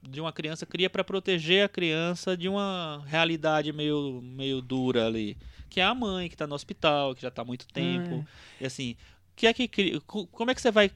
[0.02, 5.38] de uma criança cria para proteger a criança de uma realidade meio, meio dura ali,
[5.70, 8.26] que é a mãe que está no hospital, que já está há muito tempo,
[8.60, 8.63] é.
[8.63, 8.96] e assim,
[9.38, 10.89] que é que como é que você vai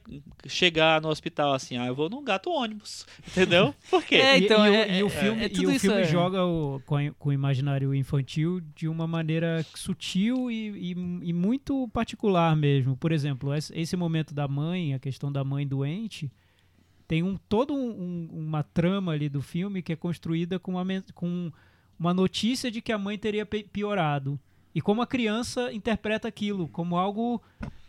[0.48, 1.76] chegar no hospital assim?
[1.76, 3.72] Ah, eu vou num gato ônibus, entendeu?
[3.88, 4.16] Por quê?
[4.16, 6.04] É, então, e, é, e, o filme, é, e o filme é.
[6.04, 12.56] joga o, com, com, o imaginário infantil de uma maneira sutil e, e, muito particular
[12.56, 12.96] mesmo.
[12.96, 16.28] Por exemplo, esse momento da mãe, a questão da mãe doente,
[17.12, 21.52] tem um todo um, uma trama ali do filme que é construída com uma, com
[21.98, 24.40] uma notícia de que a mãe teria piorado.
[24.74, 27.42] E como a criança interpreta aquilo como algo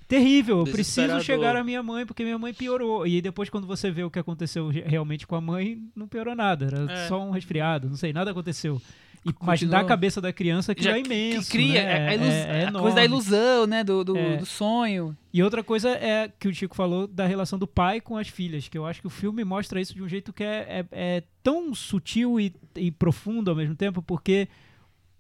[0.10, 0.60] terrível.
[0.60, 3.08] Eu preciso chegar à minha mãe porque minha mãe piorou.
[3.08, 6.66] E depois, quando você vê o que aconteceu realmente com a mãe, não piorou nada.
[6.66, 7.08] Era é.
[7.08, 8.82] só um resfriado, não sei, nada aconteceu.
[9.26, 11.50] E, mas na cabeça da criança que é imenso.
[11.50, 12.08] Que cria né?
[12.10, 12.28] a, ilus...
[12.28, 13.84] é, é a coisa da ilusão, né?
[13.84, 14.38] Do, do, é.
[14.38, 15.16] do, sonho.
[15.34, 18.68] E outra coisa é que o Chico falou da relação do pai com as filhas,
[18.68, 21.24] que eu acho que o filme mostra isso de um jeito que é, é, é
[21.42, 24.48] tão sutil e, e profundo ao mesmo tempo, porque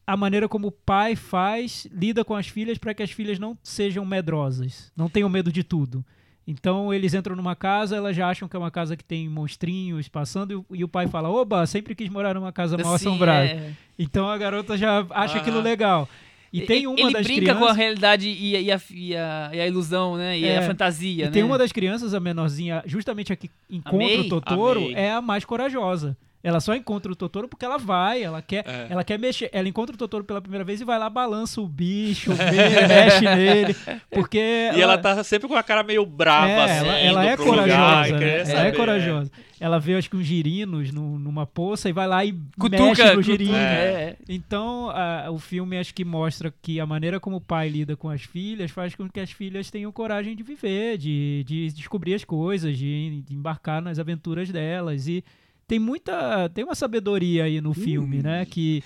[0.05, 3.57] a maneira como o pai faz, lida com as filhas para que as filhas não
[3.63, 6.05] sejam medrosas, não tenham medo de tudo.
[6.45, 10.09] Então eles entram numa casa, elas já acham que é uma casa que tem monstrinhos
[10.09, 13.45] passando, e, e o pai fala: Oba, sempre quis morar numa casa mal assombrada.
[13.45, 13.71] É.
[13.97, 16.07] Então a garota já acha aquilo legal.
[16.51, 17.63] E tem uma ele das brinca crianças...
[17.63, 20.37] com a realidade e, e, a, e, a, e a, ilusão, né?
[20.37, 20.59] E é.
[20.59, 21.31] a fantasia, e né?
[21.31, 25.43] tem uma das crianças, a menorzinha, justamente a que encontra o Totoro, é a mais
[25.45, 26.15] corajosa.
[26.43, 28.87] Ela só encontra o Totoro porque ela vai, ela quer, é.
[28.89, 29.49] ela quer mexer.
[29.53, 33.23] Ela encontra o Totoro pela primeira vez e vai lá, balança o bicho, vê, mexe
[33.23, 33.73] nele.
[34.11, 34.37] Porque.
[34.37, 36.87] E ela, ela tá sempre com a cara meio brava, é, assim.
[36.87, 38.17] Ela, ela é corajosa.
[38.17, 38.41] Né?
[38.41, 39.31] Ela é corajosa.
[39.57, 43.13] Ela vê, acho que uns girinos no, numa poça e vai lá e Cutuca, mexe
[43.15, 43.55] no girino.
[43.55, 44.17] É.
[44.27, 48.09] Então, a, o filme acho que mostra que a maneira como o pai lida com
[48.09, 52.25] as filhas faz com que as filhas tenham coragem de viver, de, de descobrir as
[52.25, 55.07] coisas, de, de embarcar nas aventuras delas.
[55.07, 55.23] E
[55.67, 56.49] tem muita.
[56.49, 58.43] Tem uma sabedoria aí no filme, né?
[58.43, 58.45] Hum.
[58.45, 58.83] Que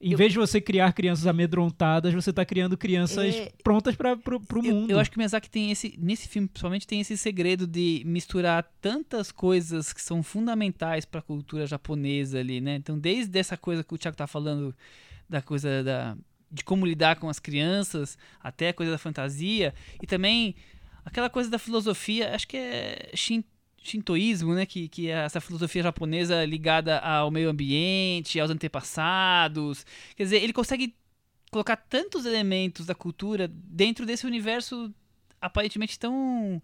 [0.00, 4.14] em eu, vez de você criar crianças amedrontadas, você está criando crianças é, prontas para
[4.14, 4.90] o mundo.
[4.90, 8.02] Eu, eu, acho que o Miyazaki tem esse, nesse filme principalmente, tem esse segredo de
[8.06, 12.76] misturar tantas coisas que são fundamentais para a cultura japonesa ali, né?
[12.76, 14.74] Então, desde essa coisa que o Thiago tá falando,
[15.28, 16.16] da coisa da,
[16.50, 20.54] de como lidar com as crianças, até a coisa da fantasia, e também
[21.04, 23.44] aquela coisa da filosofia, acho que é Shin,
[23.82, 29.86] shintoísmo, né, que, que é essa filosofia japonesa ligada ao meio ambiente, aos antepassados.
[30.14, 30.94] Quer dizer, ele consegue
[31.50, 34.92] colocar tantos elementos da cultura dentro desse universo
[35.40, 36.62] aparentemente tão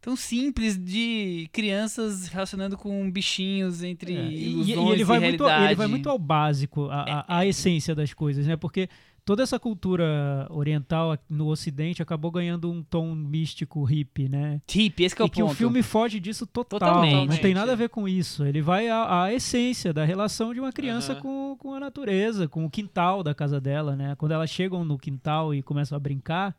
[0.00, 5.20] tão simples de crianças relacionando com bichinhos entre é, ilusões e, e, ele vai e
[5.20, 7.48] muito ele vai muito ao básico a, a, a é, é.
[7.50, 8.88] essência das coisas né porque
[9.24, 14.60] toda essa cultura oriental no Ocidente acabou ganhando um tom místico hippie, né?
[14.68, 15.36] Hippie, esse que é o e ponto.
[15.36, 16.78] que o filme foge disso total.
[16.78, 17.30] Totalmente.
[17.30, 18.44] Não tem nada a ver com isso.
[18.44, 21.20] Ele vai à, à essência da relação de uma criança uhum.
[21.20, 24.14] com, com a natureza, com o quintal da casa dela, né?
[24.16, 26.54] Quando elas chegam no quintal e começam a brincar,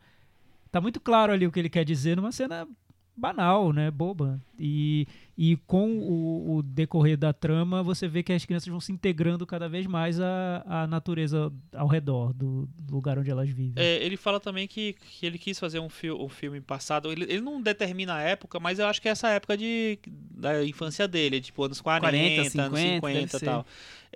[0.72, 2.68] tá muito claro ali o que ele quer dizer numa cena
[3.16, 3.90] banal, né?
[3.90, 4.42] Boba.
[4.60, 8.92] E, e com o, o, decorrer da trama, você vê que as crianças vão se
[8.92, 13.74] integrando cada vez mais à, à natureza ao redor do lugar onde elas vivem.
[13.76, 17.12] É, ele fala também que, que ele quis fazer um, fi um filme passado.
[17.12, 20.00] Ele, ele não determina a época, mas eu acho que é essa época de,
[20.32, 23.66] da infância dele, tipo anos 40, 40 50, anos 50 e tal.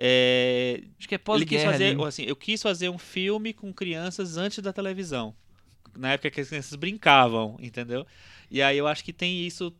[0.02, 3.72] É, acho que é pós Ele quis fazer, assim, eu quis fazer um filme com
[3.72, 5.34] crianças antes da televisão.
[5.96, 8.06] Na época que as crianças brincavam, entendeu?
[8.50, 9.72] E aí eu acho que tem isso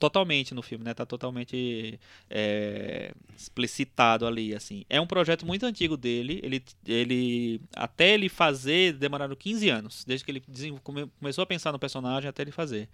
[0.00, 0.94] totalmente no filme, né?
[0.94, 4.84] Tá totalmente é, explicitado ali, assim.
[4.88, 6.40] É um projeto muito antigo dele.
[6.42, 10.42] Ele, ele até ele fazer demoraram 15 anos, desde que ele
[10.82, 12.88] come, começou a pensar no personagem até ele fazer.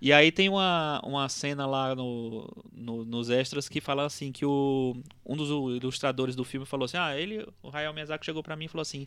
[0.00, 4.44] E aí tem uma, uma cena lá no, no, nos extras que fala assim que
[4.44, 8.54] o, um dos ilustradores do filme falou assim, ah, ele, o Hayao Miyazaki chegou para
[8.54, 9.06] mim e falou assim,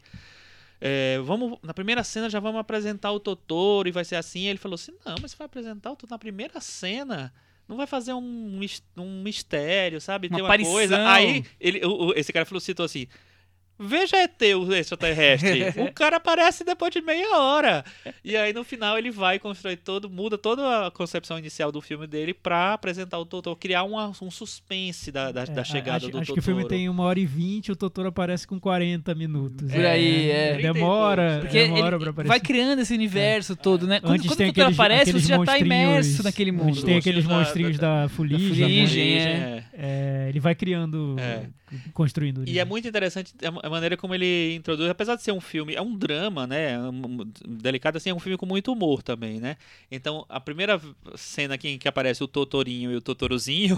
[0.79, 4.45] é, vamos, na primeira cena já vamos apresentar o Totoro e vai ser assim.
[4.45, 7.33] Ele falou assim: Não, mas você vai apresentar o Totoro na primeira cena.
[7.67, 8.59] Não vai fazer um,
[8.95, 10.27] um mistério, sabe?
[10.27, 10.71] Uma Tem uma aparição.
[10.71, 11.09] coisa.
[11.09, 13.07] Aí ele, o, esse cara falou, citou assim:
[13.79, 15.63] Veja ET, o extraterrestre.
[15.81, 17.83] o cara aparece depois de meia hora.
[18.23, 22.07] E aí no final ele vai construir todo, muda toda a concepção inicial do filme
[22.07, 26.09] dele pra apresentar o Totoro, criar uma- um suspense da, da, da É, chegada acho,
[26.09, 26.33] do acho Totoro.
[26.33, 29.71] que o filme tem uma hora e vinte, o Totoro aparece com 40 minutos.
[29.71, 30.57] Por aí, é.
[30.57, 32.27] Demora, Porque demora ele pra aparecer.
[32.29, 33.99] vai criando esse universo todo, né?
[33.99, 36.69] Quando, Antes quando tem o Totoro aqueles, aparece, aqueles você já tá imerso naquele mundo.
[36.69, 38.47] Antes tem aqueles Monstrinhos da- monstrinhos da, Fuligem.
[38.87, 39.63] Fuligem, né?
[39.73, 40.25] é.
[40.25, 41.43] É, ele vai criando, É.
[41.93, 42.47] construindo.
[42.47, 45.81] E é muito interessante a maneira como ele introduz, apesar de ser um filme, é
[45.81, 46.79] um drama, né?
[46.79, 49.57] um- delicado assim, é um filme com muito humor também, né?
[49.91, 50.79] Então, a primeira
[51.15, 53.77] cena aqui em que aparece o Totorinho e o Totorozinho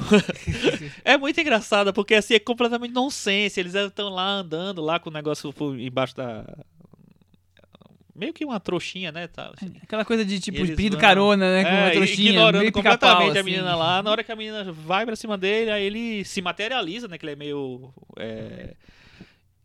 [1.04, 3.60] é muito engraçada, porque assim é completamente nonsense.
[3.60, 6.45] Eles estão lá andando lá com o negócio embaixo da
[8.19, 9.71] meio que uma trouxinha, né, tá, assim.
[9.82, 11.63] Aquela coisa de tipo, pedindo vão- carona, né?
[11.63, 13.43] Com uma É, trouxinha, ignorando completamente a assim.
[13.49, 14.03] menina lá.
[14.03, 17.17] Na hora que a menina vai pra cima dele, aí ele se materializa, né?
[17.17, 18.75] Que ele é meio é,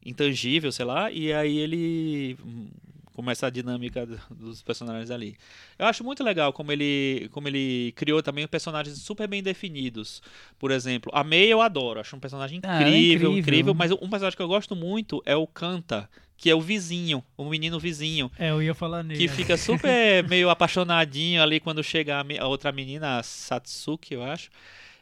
[0.05, 1.11] intangível, sei lá.
[1.11, 2.69] E aí ele hum,
[3.15, 5.37] começa a dinâmica do- dos personagens ali.
[5.79, 10.23] Eu acho muito legal como ele, como ele criou também personagens super bem definidos.
[10.59, 12.01] Por exemplo, a May eu adoro.
[12.01, 13.39] Acho um personagem Ah, é incrível, incrível.
[13.39, 13.75] incrível.
[13.75, 17.45] Mas um personagem que eu gosto muito é o Kanta, que é o vizinho, o
[17.49, 18.31] menino vizinho.
[18.39, 19.19] É, eu ia falar nele.
[19.21, 24.15] Que fica super meio apaixonadinho ali quando chega a, me- a outra menina, a Satsuki,
[24.15, 24.51] eu acho.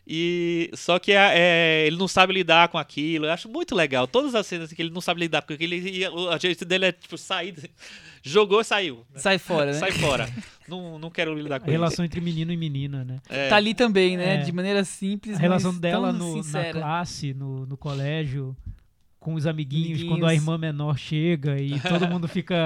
[0.06, 3.26] E só que é- é, ele não sabe lidar com aquilo.
[3.26, 4.06] Eu acho muito legal.
[4.06, 6.86] Todas as cenas que ele não sabe lidar com aquilo, ele, o a jeito dele
[6.86, 7.54] é tipo sair,
[8.22, 9.06] jogou e saiu.
[9.14, 9.78] Sai fora, né?
[9.78, 10.28] Sai fora.
[10.68, 13.20] não, não quero lidar A com relação entre menino e menina, né?
[13.28, 14.34] É, Tá ali também, né?
[14.34, 14.36] É.
[14.38, 18.56] De maneira simples, A relação mas dela tão no- na classe, no, no colégio,
[19.22, 20.08] com os amiguinhos, Amiguinhos.
[20.12, 22.56] quando a irmã menor chega e todo mundo fica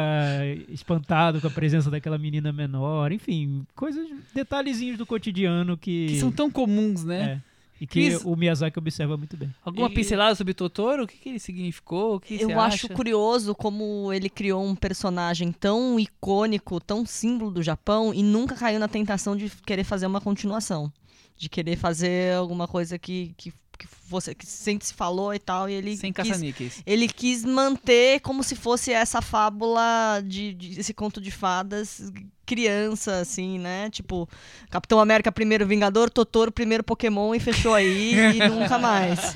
[0.69, 3.13] espantado com a presença daquela menina menor.
[3.13, 6.07] Enfim, coisas, detalhezinhos do cotidiano que.
[6.09, 7.43] Que são tão comuns, né?
[7.43, 9.53] é, e que Cris- o Miyazaki observa muito bem.
[9.65, 11.05] Alguma E- pincelada sobre Totoro?
[11.05, 12.17] O que, que ele significou?
[12.17, 17.63] O que Eu acho curioso como ele criou um personagem tão icônico, tão símbolo do
[17.63, 20.91] Japão e nunca caiu na tentação de querer fazer uma continuação.
[21.37, 25.69] De querer fazer alguma coisa que, que, que, fosse, que sempre se falou e tal.
[25.69, 26.83] E ele Sem quis, caça-níqueis.
[26.87, 32.11] ele quis manter como se fosse essa fábula de, de- esse conto de fadas
[32.47, 33.91] criança, assim, né?
[33.91, 34.29] Tipo,
[34.71, 39.35] Capitão América primeiro Vingador, Totoro primeiro Pokémon e fechou aí e nunca mais.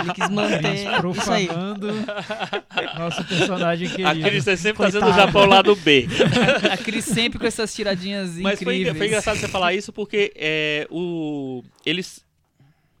[0.00, 1.46] Ele quis manter Cris isso aí.
[2.98, 4.08] nosso personagem querido.
[4.26, 5.26] A Cris tá sempre fazendo o Coitado.
[5.26, 6.06] Japão lado B.
[6.72, 8.96] A Cris sempre com essas tiradinhas Mas foi, incríveis.
[8.96, 12.24] foi engraçado você falar isso porque é, o, eles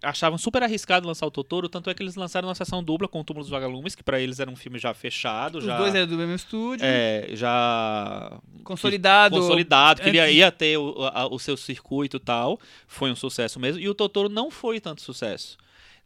[0.02, 3.20] achavam super arriscado lançar o Totoro, tanto é que eles lançaram uma sessão dupla com
[3.20, 5.94] o Túmulo dos Vagalumes, que pra eles era um filme já fechado, Os já, dois
[5.94, 9.34] eram do mesmo estúdio, é, já consolidado.
[9.36, 12.58] consolidado, que ele ia, antes- ia ter o, a- o seu circuito e tal.
[12.86, 13.80] Foi um sucesso mesmo.
[13.80, 15.56] E o Totoro não foi tanto sucesso.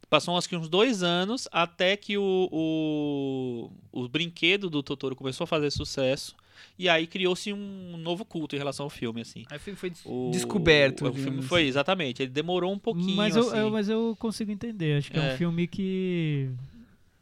[0.08, 5.44] Passou acho que uns dois anos até que o, o, o brinquedo do Totoro começou
[5.44, 6.34] a fazer sucesso.
[6.78, 9.44] E aí criou-se um novo culto em relação ao filme, assim.
[9.50, 11.02] Aí o filme foi des- O, descoberto.
[11.06, 11.68] O, filme digamos foi, assim.
[11.68, 12.22] exatamente.
[12.22, 13.16] Ele demorou um pouquinho.
[13.16, 13.58] mas, eu, assim.
[13.58, 14.98] eu- mas eu consigo entender.
[14.98, 15.34] Acho que é, É.
[15.34, 16.48] um filme que.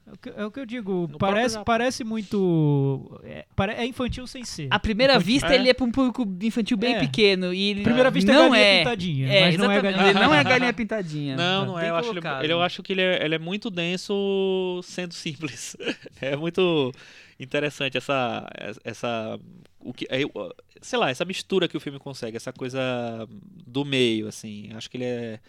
[0.06, 1.08] É o que, é o que eu digo.
[1.12, 3.20] No Parece, próprio parece muito.
[3.22, 3.44] É,
[3.76, 4.66] é infantil sem ser.
[4.70, 5.32] À primeira Infantil.
[5.34, 5.54] vista, É.
[5.54, 7.00] ele é pra um público infantil bem É.
[7.00, 7.54] pequeno.
[7.54, 8.78] E ele À primeira vista não é galinha é.
[8.78, 9.28] pintadinha.
[9.32, 11.36] É, mas não é galinha Ele não é galinha pintadinha.
[11.36, 11.90] Não, não é.
[11.90, 15.76] Eu acho, ele- eu acho que ele é, ele é muito denso sendo simples.
[16.20, 16.92] é muito
[17.42, 18.48] interessante essa.
[18.84, 19.38] essa
[19.78, 20.20] o que, é,
[20.82, 22.80] sei lá, essa mistura que o filme consegue, essa coisa
[23.66, 24.70] do meio, assim.
[24.74, 25.40] Acho que ele é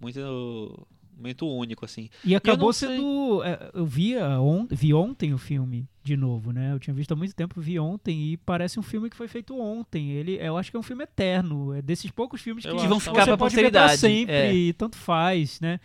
[0.00, 0.86] muito.
[1.14, 2.08] Muito único, assim.
[2.24, 3.44] E acabou sei- sendo.
[3.44, 6.72] é, Eu vi, on, vi ontem o filme de novo, né?
[6.72, 9.56] Eu tinha visto há muito tempo, vi ontem e parece um filme que foi feito
[9.56, 10.10] ontem.
[10.10, 11.74] Ele, eu acho que é um filme eterno.
[11.74, 13.98] É desses poucos filmes que, Eu Que vão ficar pra posteridade.
[13.98, 14.52] sempre É.
[14.54, 15.78] e tanto faz, né?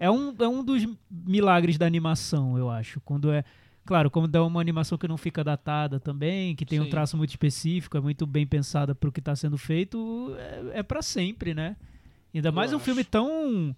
[0.00, 3.00] É um, é um dos milagres da animação, eu acho.
[3.02, 3.44] Quando é.
[3.84, 6.90] Claro, quando é uma animação que não fica datada também, que tem um Sim.
[6.90, 10.34] traço muito específico, é muito bem pensada pro que está sendo feito,
[10.72, 11.76] é, é para sempre, né?
[12.34, 12.84] Ainda Eu mais um acho.
[12.84, 13.74] filme tão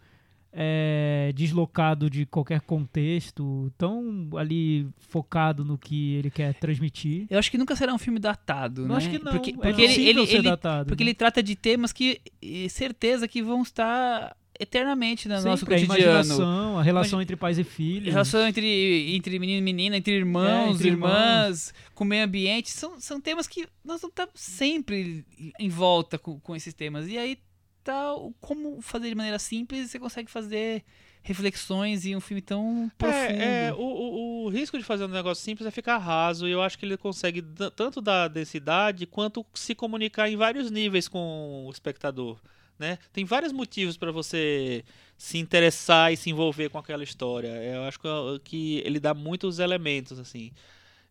[0.53, 7.27] é, deslocado de qualquer contexto, tão ali focado no que ele quer transmitir.
[7.29, 8.97] Eu acho que nunca será um filme datado, Eu né?
[8.97, 9.33] acho que não.
[9.33, 10.87] Porque, é porque ele, impossível ele, ser ele- datado.
[10.89, 11.11] porque né?
[11.11, 12.21] ele trata de temas que,
[12.69, 16.13] certeza, que vão estar eternamente no nosso Sempre, a cotidiano.
[16.13, 18.13] imaginação, a relação entre pais e filhos.
[18.13, 22.71] Relação entre, entre menino e menina, entre irmãos, É, entre irmãs, com o meio ambiente,
[22.71, 25.25] são, são temas que nós não estamos sempre
[25.59, 27.09] em volta com, com esses temas.
[27.09, 27.39] E aí
[27.83, 30.83] tá como fazer de maneira simples, você consegue fazer
[31.23, 33.41] reflexões e um filme tão profundo.
[33.41, 36.51] É, é, o, o, o risco de fazer um negócio simples é ficar raso, e
[36.53, 37.43] eu acho que ele consegue
[37.75, 42.39] tanto dar densidade quanto se comunicar em vários níveis com o espectador.
[42.79, 42.99] Né?
[43.13, 44.85] Tem vários motivos para você
[45.17, 47.49] se interessar e se envolver com aquela história.
[47.49, 47.99] Eu acho
[48.43, 50.51] que, ele dá muitos elementos, assim.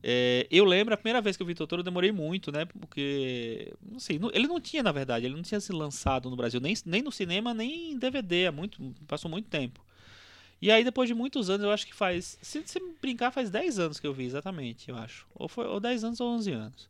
[0.06, 2.66] É, eu lembro, a primeira vez que eu vi Totoro, eu demorei muito, né?
[2.66, 6.60] Porque, não sei, ele não tinha, na verdade, ele não tinha se lançado no Brasil,
[6.60, 9.84] nem, nem no cinema, nem em DVD, há muito, passou muito tempo.
[10.62, 13.80] E aí, depois de muitos anos, eu acho que faz, se você brincar, faz 10
[13.80, 15.26] anos que eu vi, exatamente, eu acho.
[15.36, 16.90] Ou, foi, ou 10 anos ou 11 anos.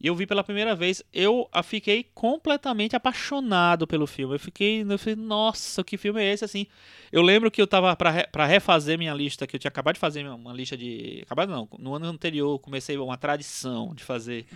[0.00, 4.34] E eu vi pela primeira vez, eu fiquei completamente apaixonado pelo filme.
[4.34, 6.66] Eu fiquei, eu falei, nossa, que filme é esse, assim...
[7.12, 10.24] Eu lembro que eu tava pra refazer minha lista, que eu tinha acabado de fazer
[10.28, 11.20] uma lista de.
[11.22, 14.46] Acabado não, no ano anterior comecei uma tradição de fazer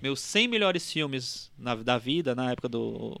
[0.00, 3.20] meus 100 melhores filmes na, da vida, na época do,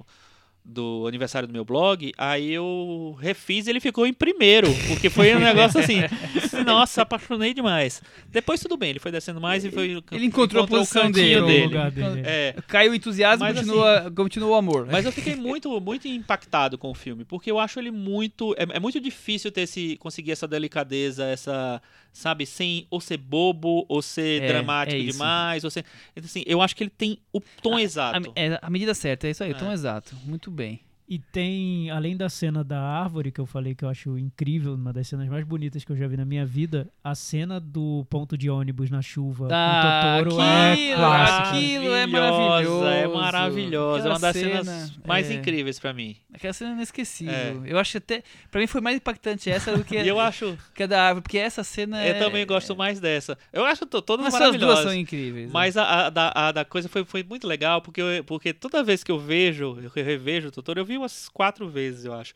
[0.68, 2.12] do aniversário do meu blog.
[2.18, 6.00] Aí eu refiz e ele ficou em primeiro, porque foi um negócio assim.
[6.66, 8.02] Nossa, apaixonei demais.
[8.30, 10.02] Depois tudo bem, ele foi descendo mais e foi.
[10.10, 11.64] Ele encontrou a o posição dele.
[11.64, 12.22] lugar dele.
[12.24, 14.86] É, Caiu o entusiasmo, Mas, continua, continua o amor.
[14.90, 18.54] mas eu fiquei muito, muito impactado com o filme, porque eu acho ele muito.
[18.58, 21.80] É, é muito difícil ter esse, conseguir essa delicadeza, essa.
[22.16, 25.84] Sabe, sem ou ser bobo, ou ser É, dramático é demais, ou ser.
[26.12, 28.32] Então, assim, eu acho que ele tem o tom exato.
[28.34, 29.74] A, é, a medida certa, é isso aí, o tom É.
[29.74, 30.16] exato.
[30.24, 30.80] Muito bem.
[31.08, 34.92] E tem, além da cena da árvore, que eu falei que eu acho incrível, uma
[34.92, 38.36] das cenas mais bonitas que eu já vi na minha vida, a cena do ponto
[38.36, 41.48] de ônibus na chuva Ah, com o Totoro aquilo, é clássica.
[41.50, 42.84] aquilo é Maravilhosa, maravilhoso.
[42.86, 44.08] É maravilhosa.
[44.08, 46.16] É uma das cena, cenas mais é, incríveis pra mim.
[46.34, 47.32] Aquela cena é inesquecível.
[47.34, 47.54] É.
[47.66, 48.22] Eu acho que até.
[48.50, 50.58] Pra mim foi mais impactante essa do que, E eu acho.
[50.74, 52.10] que a da árvore, porque essa cena é.
[52.10, 53.38] Eu também gosto mais dessa.
[53.52, 54.84] Eu acho to- todas Mas as duas maravilhosas.
[54.84, 55.46] são incríveis.
[55.46, 55.50] né?
[55.52, 58.82] Mas a, a da, a da coisa foi, foi muito legal, porque, eu- porque toda
[58.82, 62.34] vez que eu vejo, eu revejo o Totoro, eu vi umas quatro vezes, eu acho.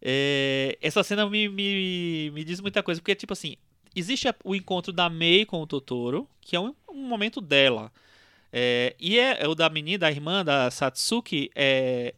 [0.00, 3.56] É, essa cena me, me, me diz muita coisa, porque, tipo assim,
[3.94, 7.90] existe o encontro da Mei com o Totoro, que é um, um momento dela.
[8.52, 12.14] É, e é, é o da menina, da irmã, da Satsuki, é,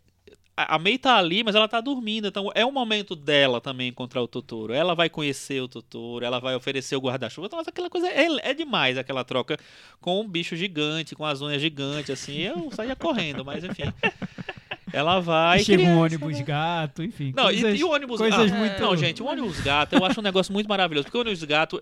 [0.58, 3.88] a a Mei tá ali, mas ela tá dormindo, então é um momento dela também
[3.88, 4.72] encontrar o Totoro.
[4.72, 7.46] Ela vai conhecer o Totoro, ela vai oferecer o guarda-chuva.
[7.46, 9.56] Então, aquela coisa é, é demais, aquela troca
[10.00, 12.38] com um bicho gigante, com as unhas gigantes, assim.
[12.38, 13.84] Eu saía correndo, mas enfim.
[14.92, 15.60] Ela vai.
[15.60, 17.32] E chega um criança, ônibus gato, enfim.
[17.36, 20.04] Não, e- coisas- e, o ônibus coisas ah, muito- Não, gente, o ônibus gato eu
[20.04, 21.04] acho um negócio muito maravilhoso.
[21.06, 21.80] Porque o ônibus gato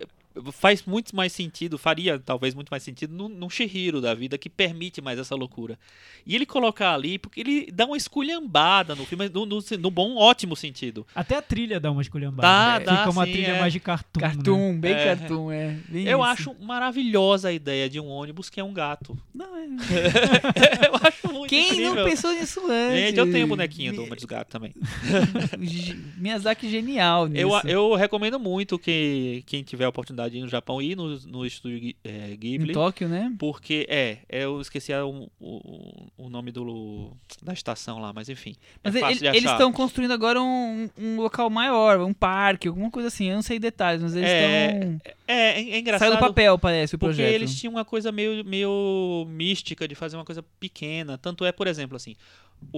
[0.51, 4.47] faz muito mais sentido, faria talvez muito mais sentido num, num Shihiro da vida que
[4.49, 5.79] permite mais essa loucura.
[6.27, 10.15] E ele colocar ali, porque ele dá uma esculhambada no filme, no, no, no bom,
[10.15, 11.07] ótimo sentido.
[11.15, 12.47] Até a trilha dá uma esculhambada.
[12.47, 12.85] Dá, né?
[12.85, 13.59] dá, Fica uma sim, trilha é.
[13.59, 14.19] mais de cartoon.
[14.21, 14.27] né?
[14.27, 15.15] Cartoon, bem É.
[15.15, 15.75] cartoon, é.
[15.89, 16.27] Bem Eu isso.
[16.29, 19.17] acho maravilhosa a ideia de um ônibus que é um gato.
[19.33, 19.67] Não, é...
[20.87, 21.95] eu acho muito Quem incrível.
[21.95, 22.96] não pensou nisso antes?
[22.97, 24.73] Gente, eu tenho bonequinho do Mi- ônibus gato também.
[26.17, 27.41] Miyazaki genial nisso.
[27.65, 31.17] Eu, eu recomendo muito que quem tiver a oportunidade de ir no Japão ir no,
[31.21, 32.73] no estúdio é, Em Ghibli.
[32.73, 33.33] Tóquio, né?
[33.37, 38.55] Porque, é, eu esqueci o, o, o nome do, da estação lá, mas enfim.
[38.83, 43.07] Mas é ele- eles estão construindo agora um, um local maior, um parque, alguma coisa
[43.07, 43.25] assim.
[43.29, 45.01] Eu não sei detalhes, mas eles É, estão.
[45.27, 46.07] É, é, é engraçado.
[46.09, 47.33] Saiu do papel, parece, o Porque projeto.
[47.33, 51.17] eles tinham uma coisa meio, meio mística de fazer uma coisa pequena.
[51.17, 52.15] Tanto é, por exemplo, assim,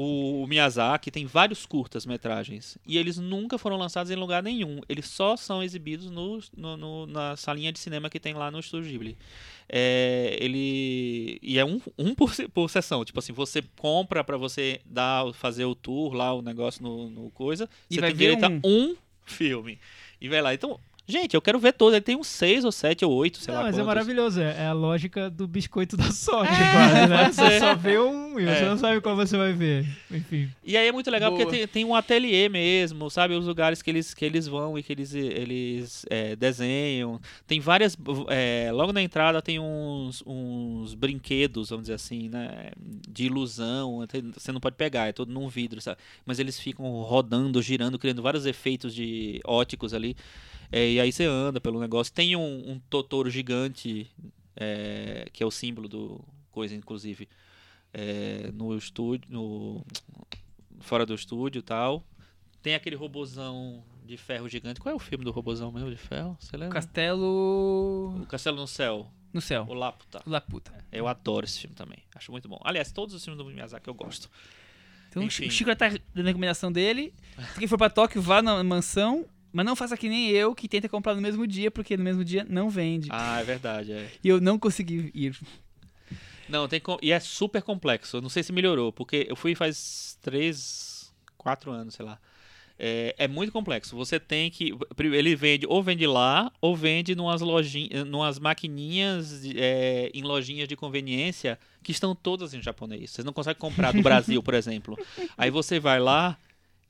[0.10, 2.78] o Miyazaki tem vários curtas-metragens.
[2.86, 4.80] E eles nunca foram lançados em lugar nenhum.
[4.89, 8.60] Eles só são exibidos no, no- no- na salinha de cinema que tem lá no
[8.60, 9.18] Estúdio Ghibli.
[9.68, 11.38] É, ele.
[11.41, 13.05] E é um, um por, por sessão.
[13.05, 17.30] Tipo assim, você compra pra você dar, fazer o tour lá, o negócio no, no
[17.32, 17.70] coisa.
[17.89, 18.95] E você tem direito um- a um
[19.26, 19.80] filme.
[20.20, 20.53] E vai lá.
[20.53, 20.80] Então,
[21.10, 21.93] gente, eu quero ver todos.
[21.93, 23.66] Ele tem uns seis ou sete ou oito, sei Não, lá.
[23.68, 23.88] mas é quantos.
[23.88, 24.39] maravilhoso.
[24.41, 27.32] É, é a lógica do biscoito da sorte, É, quase, né?
[27.32, 28.66] Você só vê um e você É.
[28.70, 29.86] não sabe qual você vai ver.
[30.12, 30.49] Enfim.
[30.64, 31.41] E aí é muito legal Boa.
[31.43, 33.34] porque tem, tem um ateliê mesmo, sabe?
[33.34, 37.20] Os lugares que eles, que eles vão e que eles, eles é, desenham.
[37.47, 37.97] Tem várias.
[38.30, 42.72] é, logo na entrada tem uns, uns brinquedos, vamos dizer assim, né?
[43.10, 44.05] De ilusão.
[44.36, 45.97] Você não pode pegar, é todo num vidro, sabe?
[46.26, 50.16] Mas eles ficam rodando, girando, criando vários efeitos de óticos ali.
[50.72, 52.13] É, e aí você anda pelo negócio.
[52.13, 54.09] Tem um, um Totoro gigante,
[54.55, 57.28] é, que é o símbolo do coisa, inclusive.
[57.93, 59.84] é, no estúdio, no,
[60.80, 62.03] fora do estúdio e tal.
[62.61, 64.80] Tem aquele robozão de ferro gigante.
[64.80, 66.38] Qual é o filme do robozão mesmo de ferro?
[66.39, 66.74] Você lembra?
[66.74, 69.09] Castelo O Castelo no Céu.
[69.34, 69.65] no céu.
[69.70, 70.22] O Laputa.
[70.26, 70.72] La puta.
[70.91, 71.99] Eu adoro esse filme também.
[72.13, 72.59] Acho muito bom.
[72.63, 74.30] Aliás, todos os filmes do Miyazaki eu gosto.
[75.09, 75.47] Então Enfim.
[75.47, 77.13] o Chico já tá dando a recomendação dele.
[77.53, 79.26] Se quem for pra Tóquio, vá na mansão.
[79.51, 82.23] Mas não faça que nem eu, que tenta comprar no mesmo dia, porque no mesmo
[82.23, 83.09] dia não vende.
[83.11, 84.09] Ah, é verdade, é.
[84.23, 85.35] E eu não consegui ir.
[86.47, 88.17] Não, tem com- e é super complexo.
[88.17, 92.19] Eu não sei se melhorou, porque eu fui faz três, quatro anos, sei lá.
[92.81, 93.95] É, é muito complexo.
[93.97, 94.73] Você tem que.
[94.99, 100.75] Ele vende, ou vende lá, ou vende numas lojinhas, numas maquininhas é, em lojinhas de
[100.77, 103.11] conveniência que estão todas em japonês.
[103.11, 104.97] Você não consegue comprar do Brasil, por exemplo.
[105.37, 106.37] Aí você vai lá.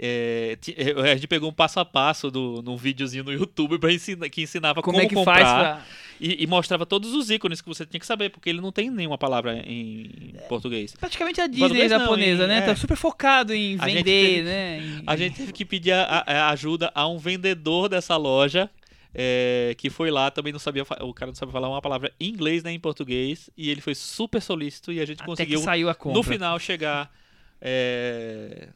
[0.01, 3.91] É, é, a gente pegou um passo a passo do, num videozinho no YouTube pra
[3.91, 5.85] ensinar, que ensinava Como, como, é que comprar faz pra...
[6.21, 8.89] e, e mostrava todos os ícones que você tinha que saber, porque ele não tem
[8.89, 10.95] nenhuma palavra em português.
[10.95, 12.57] Praticamente a Disney não, japonesa, em- né?
[12.59, 12.61] é.
[12.61, 14.77] Tá super focado em A vender, teve- né?
[14.79, 18.69] Em- A gente teve que pedir a, a- ajuda a um vendedor dessa loja.
[19.13, 22.29] é, que foi lá, também não sabia, o cara não sabia falar uma palavra em
[22.29, 25.97] inglês nem em português, e ele foi super solícito e a gente Até conseguiu a
[26.13, 27.11] no final chegar
[27.59, 28.69] é,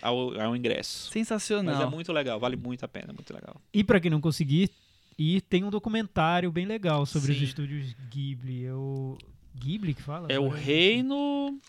[0.00, 1.10] ao, ao ingresso.
[1.10, 1.74] Sensacional.
[1.74, 3.60] Mas é muito legal, vale muito a pena, muito legal.
[3.72, 4.70] E pra quem não conseguir
[5.18, 7.44] ir, tem um documentário bem legal sobre os Sim.
[7.44, 8.66] estúdios Ghibli.
[8.66, 9.18] É o
[9.54, 10.28] Ghibli que fala?
[10.30, 10.60] É o Agora?
[10.60, 11.60] reino.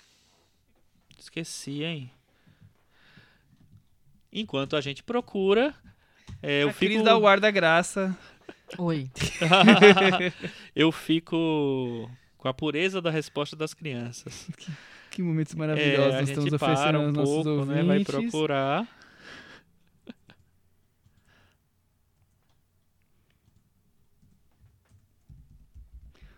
[1.18, 2.12] Esqueci, hein?
[4.32, 5.76] Enquanto a gente procura,
[6.42, 7.04] é, eu a Cris fico.
[7.04, 8.18] da guarda-graça.
[8.78, 9.10] Oi.
[10.76, 14.48] eu fico com a pureza da resposta das crianças.
[15.22, 17.76] Que momentos É, maravilhosos a nós gente estamos oferecendo para aos um nossos pouco, ouvintes.
[17.76, 17.84] né?
[17.84, 18.88] Vai procurar.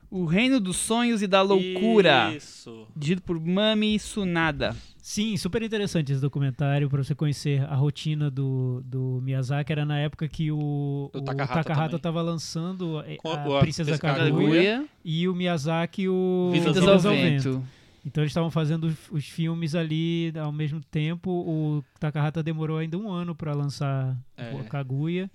[0.10, 2.36] O Reino dos Sonhos e da Loucura.
[2.36, 2.86] Isso.
[2.96, 4.76] Dirigido por Mami Sunada.
[5.02, 9.72] Sim, super interessante esse documentário pra você conhecer a rotina do, do Miyazaki.
[9.72, 14.86] Era na época que o, o Takahata estava lançando a, Com a a Princesa Kaguya
[15.04, 17.64] e o Miyazaki o Vidas Vidas ao ao Vento.
[18.06, 21.30] Então eles estavam fazendo os- os filmes ali ao mesmo tempo.
[21.32, 24.54] O Takahata demorou ainda um ano pra lançar É.
[24.54, 25.30] o Kaguya.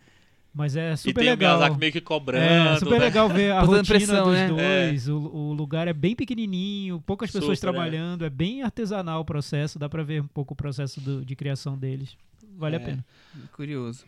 [0.53, 1.55] Mas é E super tem legal.
[1.55, 2.43] o Miyazaki meio que cobrando.
[2.45, 3.05] É, super né?
[3.07, 4.49] legal ver a rotina pressão, dos né?
[4.49, 5.09] dois.
[5.09, 7.73] O, o lugar é bem pequenininho, poucas pessoas Super, é.
[7.73, 8.31] trabalhando, é.
[8.31, 12.17] bem artesanal o processo, dá pra ver um pouco o processo do- de criação deles.
[12.57, 12.85] Vale a É.
[12.85, 13.05] pena.
[13.53, 14.05] Curioso.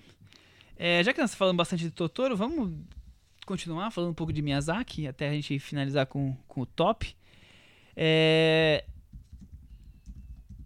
[0.77, 2.73] É, já que nós falamos bastante de Totoro, vamos
[3.47, 7.15] continuar falando um pouco de Miyazaki até a gente finalizar com, com o top.
[7.97, 8.85] É,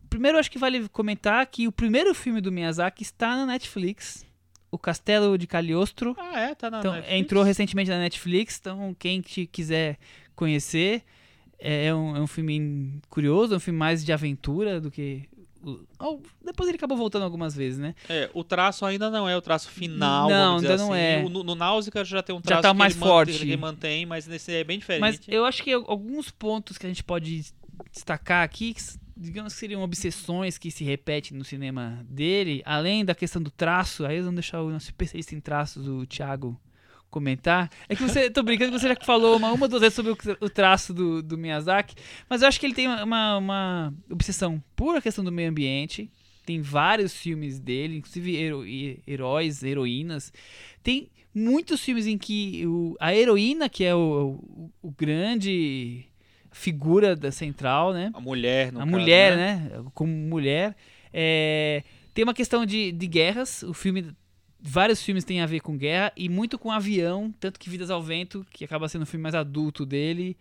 [0.09, 4.25] Primeiro, acho que vale comentar que o primeiro filme do Miyazaki está na Netflix.
[4.71, 6.15] O Castelo de Cagliostro.
[6.17, 6.55] Ah, é?
[6.55, 7.21] Tá na Então, Netflix?
[7.21, 9.99] entrou recentemente na Netflix, então quem te quiser
[10.37, 11.03] conhecer,
[11.59, 15.29] é um, é um filme curioso, é um filme mais de aventura do que.
[16.45, 17.95] Depois ele acabou voltando algumas vezes, né?
[18.09, 20.29] É, o traço ainda não é o traço final.
[20.29, 21.01] Não, ainda não assim.
[21.03, 21.23] é.
[21.25, 23.33] O- No, no Náusea já tem um Já traço tá que mais ele mantém- forte.
[23.39, 25.01] que ele mantém, mas nesse é bem diferente.
[25.01, 27.45] Mas eu acho que alguns pontos que a gente pode
[27.93, 28.83] destacar aqui, que
[29.17, 34.05] digamos que seriam obsessões que se repetem no cinema dele, além da questão do traço,
[34.05, 36.61] aí vamos deixar o nosso especialista em traços, o Thiago,
[37.15, 37.71] comentar.
[37.89, 40.17] É que você, tô brincando que você já falou uma, uma duas vezes sobre o,
[40.41, 41.95] o traço do, do Miyazaki,
[42.29, 46.11] mas eu acho que ele tem uma, uma obsessão por a questão do meio ambiente.
[46.45, 50.33] Tem vários filmes dele, inclusive hero- e- heróis, heroínas.
[50.83, 54.39] Tem muitos filmes em que o- a heroína, que é o,
[54.83, 56.05] o, o grande
[56.53, 58.11] figura da central, né?
[58.15, 59.71] A mulher, no a caso, mulher, né?
[59.95, 60.77] Como mulher.
[61.13, 63.63] É, tem uma questão de, de guerras.
[63.63, 64.13] O filme.
[64.67, 68.03] Vários filmes têm a ver com guerra e muito com avião, tanto que Vidas ao
[68.03, 70.39] Vento, que acaba sendo o filme mais adulto dele,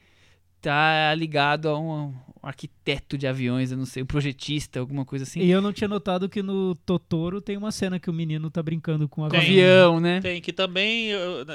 [0.61, 5.23] tá ligado a um, um arquiteto de aviões, eu não sei, um projetista, alguma coisa
[5.23, 5.41] assim.
[5.41, 8.63] E eu não tinha notado que no Totoro tem uma cena que o menino tá
[8.63, 9.41] brincando com a com Tem.
[9.41, 10.21] avião, né?
[10.21, 11.07] Tem que também.
[11.09, 11.45] eu-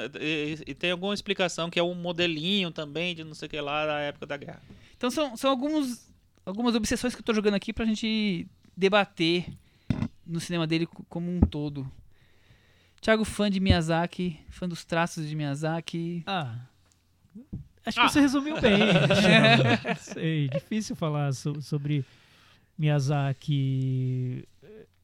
[0.67, 3.87] E, tem alguma explicação que é um modelinho também de não sei o que lá
[3.87, 4.61] da época da guerra.
[4.95, 6.07] Então são, são alguns,
[6.45, 8.45] algumas obsessões que eu tô jogando aqui pra gente
[8.77, 9.47] debater
[10.23, 11.91] no cinema dele co- como um todo.
[13.01, 16.23] Thiago, fã de Miyazaki, fã dos traços de Miyazaki.
[16.27, 16.55] Ah.
[17.85, 18.05] Acho Ah.
[18.05, 18.77] que você resumiu bem.
[19.87, 22.03] Não sei, difícil falar so- sobre
[22.77, 24.45] Miyazaki.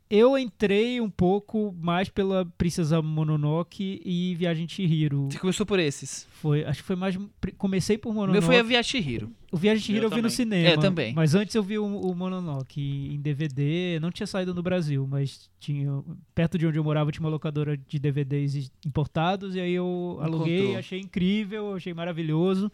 [0.08, 5.28] Eu entrei um pouco mais pela Princesa Mononoke e Viagem Chihiro.
[5.32, 6.28] Você começou por esses.
[6.30, 7.18] Foi, acho que foi mais.
[7.58, 8.40] Comecei por Mononoke.
[8.40, 9.32] meu foi a Via Chihiro.
[9.52, 10.70] O Viagem de Chihiro Eu eu, vi no cinema.
[10.70, 11.14] É, também.
[11.14, 14.00] Mas antes eu vi o, o Mononoke em DVD.
[14.00, 16.04] Não tinha saído no Brasil, mas tinha.
[16.36, 19.56] Perto de onde eu morava tinha uma locadora de DVDs importados.
[19.56, 20.80] E aí eu aluguei, Encontrou.
[20.80, 22.72] achei incrível, achei maravilhoso.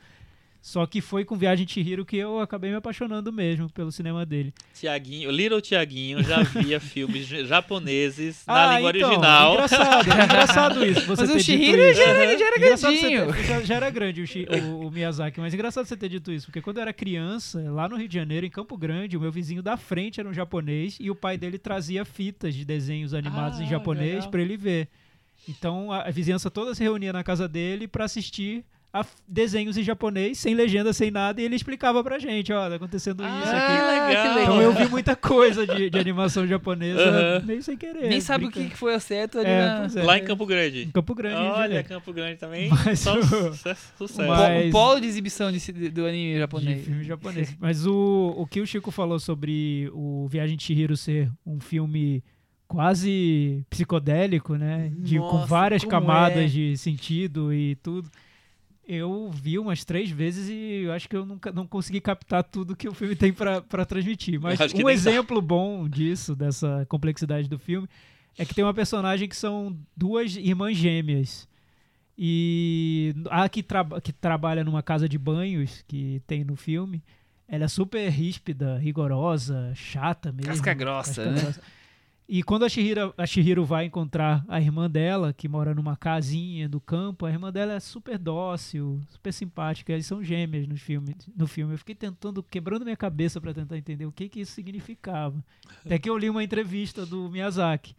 [0.64, 4.24] Só que foi com Viagem de Chihiro que eu acabei me apaixonando mesmo pelo cinema
[4.26, 4.54] dele.
[4.76, 9.54] Tiaguinho, Little Tiaguinho já via filmes japoneses na Ah, língua então, original.
[9.56, 11.06] Engraçado, é engraçado isso.
[11.08, 11.98] Você Mas o Chihiro isso.
[12.02, 13.34] já era, já era grandinho.
[13.34, 14.26] ter- já, já era grande o,
[14.66, 17.90] o- o Miyazaki, mas engraçado você ter dito isso, porque quando eu era criança, lá
[17.90, 20.98] no Rio de Janeiro, em Campo Grande, o meu vizinho da frente era um japonês
[21.00, 24.88] e o pai dele trazia fitas de desenhos animados Ah, em japonês pra ele ver.
[25.50, 29.84] Então a, a vizinhança toda se reunia na casa dele pra assistir a desenhos em
[29.84, 33.58] japonês, sem legenda, sem nada, e ele explicava pra gente, ó, tá acontecendo isso Ah,
[33.58, 34.08] aqui.
[34.08, 34.42] que legal.
[34.42, 37.46] Então eu vi muita coisa de, de animação japonesa, Aham.
[37.46, 38.10] meio sem querer.
[38.10, 38.72] Nem sabe o que brincando.
[38.74, 39.88] que foi o certo ali É, na...
[40.02, 40.04] é.
[40.04, 40.84] Lá em Campo Grande.
[40.84, 41.36] Em Campo Grande.
[41.42, 41.84] De Olha.
[41.84, 42.70] Campo Grande também.
[42.86, 43.94] Mas só o- sucesso.
[43.98, 44.28] sucesso.
[44.28, 46.84] Mas- O polo de exibição de- do anime De japonês.
[46.86, 47.56] filme japonês.
[47.62, 52.22] Mas o, o que o Chico falou sobre o Viagem de Chihiro ser um filme
[52.68, 54.92] quase psicodélico, né?
[54.98, 56.48] De, com Nossa, várias como camadas é.
[56.48, 58.10] de sentido e tudo.
[58.94, 62.76] Eu vi umas três vezes e eu acho que eu nunca não consegui captar tudo
[62.76, 64.38] que o filme tem pra transmitir.
[64.38, 64.92] Mas um nem dá.
[64.92, 67.88] exemplo bom disso, dessa complexidade do filme,
[68.38, 71.48] é que tem uma personagem que são duas irmãs gêmeas.
[72.18, 77.02] E a que, traba- que trabalha numa casa de banhos que tem no filme,
[77.48, 80.48] ela é super ríspida, rigorosa, chata mesmo.
[80.52, 81.56] Casca grossa, casca né?
[82.34, 86.70] E quando a Shihiro, a Shihiro vai encontrar a irmã dela, que mora numa casinha
[86.70, 89.92] do campo, a irmã dela é super dócil, super simpática.
[89.92, 91.14] Eles são gêmeas no filme.
[91.36, 91.74] No filme.
[91.74, 95.44] Eu fiquei tentando, quebrando minha cabeça para tentar entender o que, que isso significava.
[95.86, 97.94] Até que eu li uma entrevista do Miyazaki.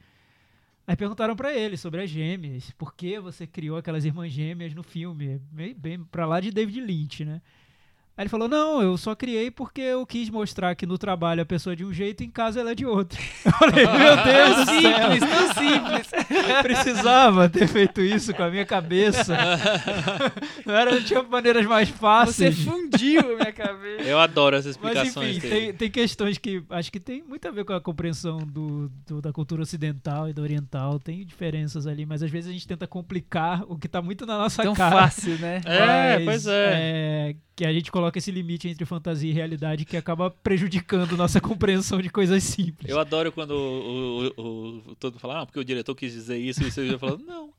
[0.87, 2.71] Aí perguntaram pra ele sobre as gêmeas.
[2.71, 5.43] Por que você criou aquelas irmãs gêmeas no filme?
[5.51, 7.43] Bem, bem pra lá de David Lynch, né?
[8.17, 11.47] Aí ele falou: Não, eu só criei porque eu quis mostrar que no trabalho a
[11.47, 13.19] pessoa é de um jeito e em casa ela é de outro.
[13.45, 14.83] Eu falei: Meu Deus do céu!
[14.83, 16.63] Simples, tão simples.
[16.63, 19.37] Precisava ter feito isso com a minha cabeça.
[20.67, 22.59] Não, era, não tinha maneiras mais Você fáceis.
[22.65, 24.03] fundiu a minha cabeça.
[24.03, 25.61] Eu adoro essas Mas explicações enfim, dele.
[25.67, 29.21] tem, tem questões que acho que tem muito a ver com a compreensão do, do-
[29.21, 30.99] da cultura ocidental e da oriental.
[30.99, 34.39] Tem diferenças ali, mas às vezes a gente tenta complicar o que tá muito na
[34.39, 35.03] nossa Tão cara.
[35.03, 35.61] fácil, né?
[35.65, 36.71] É, Mas, pois é.
[36.73, 41.39] é, Que a gente coloca esse limite entre fantasia e realidade que acaba prejudicando nossa
[41.41, 42.91] compreensão de coisas simples.
[42.91, 46.13] Eu adoro quando o, o, o- o- todo mundo fala, ah, porque o diretor quis
[46.13, 47.51] dizer isso, e eu falo, não,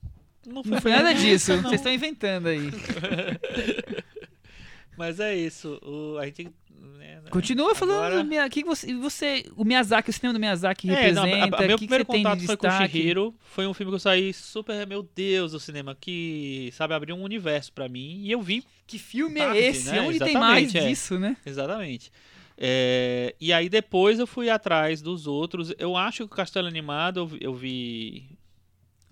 [0.47, 1.55] não foi, Não foi nada disso.
[1.61, 2.71] Vocês estão inventando aí.
[4.97, 5.79] Mas é isso.
[5.83, 6.49] O, a gente.
[6.97, 8.61] Né, Continua falando Agora- do Miyazaki.
[8.61, 11.55] que você, você, o Miyazaki, o cinema do Miyazaki É, não, representa?
[11.55, 12.91] a- a- meu o que, que primeiro de contato foi com o destaque?
[12.99, 13.35] Shihiro.
[13.39, 17.23] Foi um filme que eu saí super, meu Deus, do cinema, que, sabe, abriu um
[17.23, 18.21] universo pra mim.
[18.23, 19.91] E eu vi Que filme Tarde, é esse?
[19.91, 20.01] né?
[20.01, 20.87] Onde tem mais Exatamente, é.
[20.89, 21.37] disso, né?
[21.45, 22.11] Exatamente.
[22.57, 25.73] É, e aí depois eu fui atrás dos outros.
[25.79, 27.37] Eu acho que o Castelo Animado eu.
[27.41, 28.25] Eu vi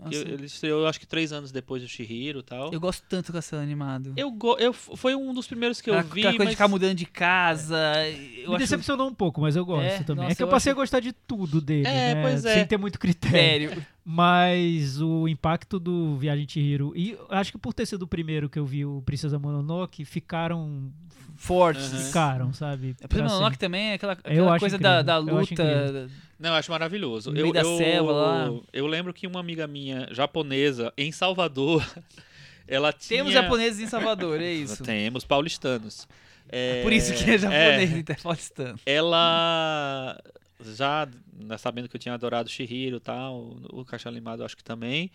[0.04, 2.72] Nossa, eu- ele estreou, acho que três anos depois do Shihiro e tal.
[2.74, 4.14] eu gosto tanto do Castelo Animado.
[4.18, 6.22] Eu, go- eu foi um dos primeiros que eu Aquela- vi.
[6.22, 6.50] Aquela coisa mas...
[6.52, 7.78] de ficar mudando de casa.
[8.10, 10.24] Eu Me acho decepcionou um pouco, mas eu gosto É, também.
[10.24, 12.22] nossa, é que eu eu passei acho- a gostar de tudo dele, É, né?
[12.22, 12.54] pois é.
[12.56, 13.86] Sem ter muito critério.
[14.04, 18.50] Mas o impacto do Viagem de Chihiro, e acho que por ter sido o primeiro
[18.50, 20.92] que eu vi o Princesa Mononoke, ficaram,
[21.36, 21.92] Fortes.
[21.94, 22.04] Aham.
[22.04, 22.92] ficaram, sabe?
[22.92, 25.86] O Pra Primo Mononoke também é aquela, Eu aquela acho coisa da, da incrível, eu
[25.92, 26.10] luta.
[26.40, 27.32] Não, eu acho maravilhoso.
[27.32, 28.50] No eu, meio da eu, selva lá.
[28.74, 31.84] Eu lembro que uma amiga minha, japonesa, em Salvador,
[32.68, 33.20] ela tinha...
[33.20, 34.84] Temos japoneses em Salvador, é isso.
[34.84, 36.08] Temos paulistanos.
[36.50, 38.80] É, Por isso que é japonês, então é paulistano.
[38.86, 40.20] ela
[40.64, 44.64] já né, sabendo que eu tinha adorado Shihiro e tal, o Caixa Limado acho que
[44.64, 45.12] também,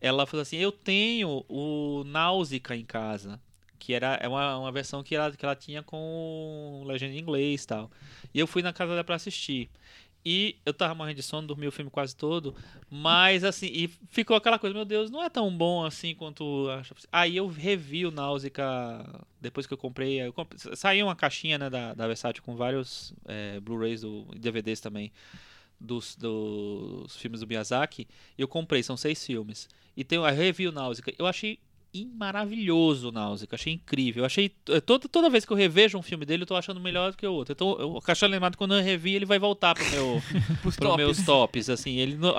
[0.00, 3.40] ela falou assim, eu tenho o Náusica em casa,
[3.78, 7.64] que era é uma, uma versão que ela, que ela tinha com legenda em inglês
[7.64, 7.90] e tal.
[8.32, 9.70] E eu fui na casa dela pra assistir.
[10.24, 12.54] E eu tava morrendo de sono, dormi o filme quase todo,
[12.90, 16.66] mas assim, e ficou aquela coisa, meu Deus, não é tão bom assim quanto.
[17.10, 18.62] Aí eu revi o Náusica
[19.40, 20.34] depois que eu comprei, eu
[20.74, 25.10] saiu uma caixinha né, da, da Versátil com vários é, Blu-rays e DVDs também
[25.80, 28.06] dos, dos filmes do Miyazaki,
[28.36, 29.68] e eu comprei, são seis filmes.
[29.96, 31.58] E tem, eu revi o Náusica, eu achei
[31.92, 34.22] in- maravilhoso o Náusica, achei incrível.
[34.22, 36.80] Eu achei eh, toda, toda vez que eu revejo um filme dele, eu tô achando
[36.80, 37.52] melhor do que o outro.
[37.52, 40.20] Então, eu- o Caixa Lembrado, quando eu revi, ele vai voltar pro meu,
[40.62, 40.96] Pros pros tops.
[40.96, 42.34] meus tops, assim, ele não,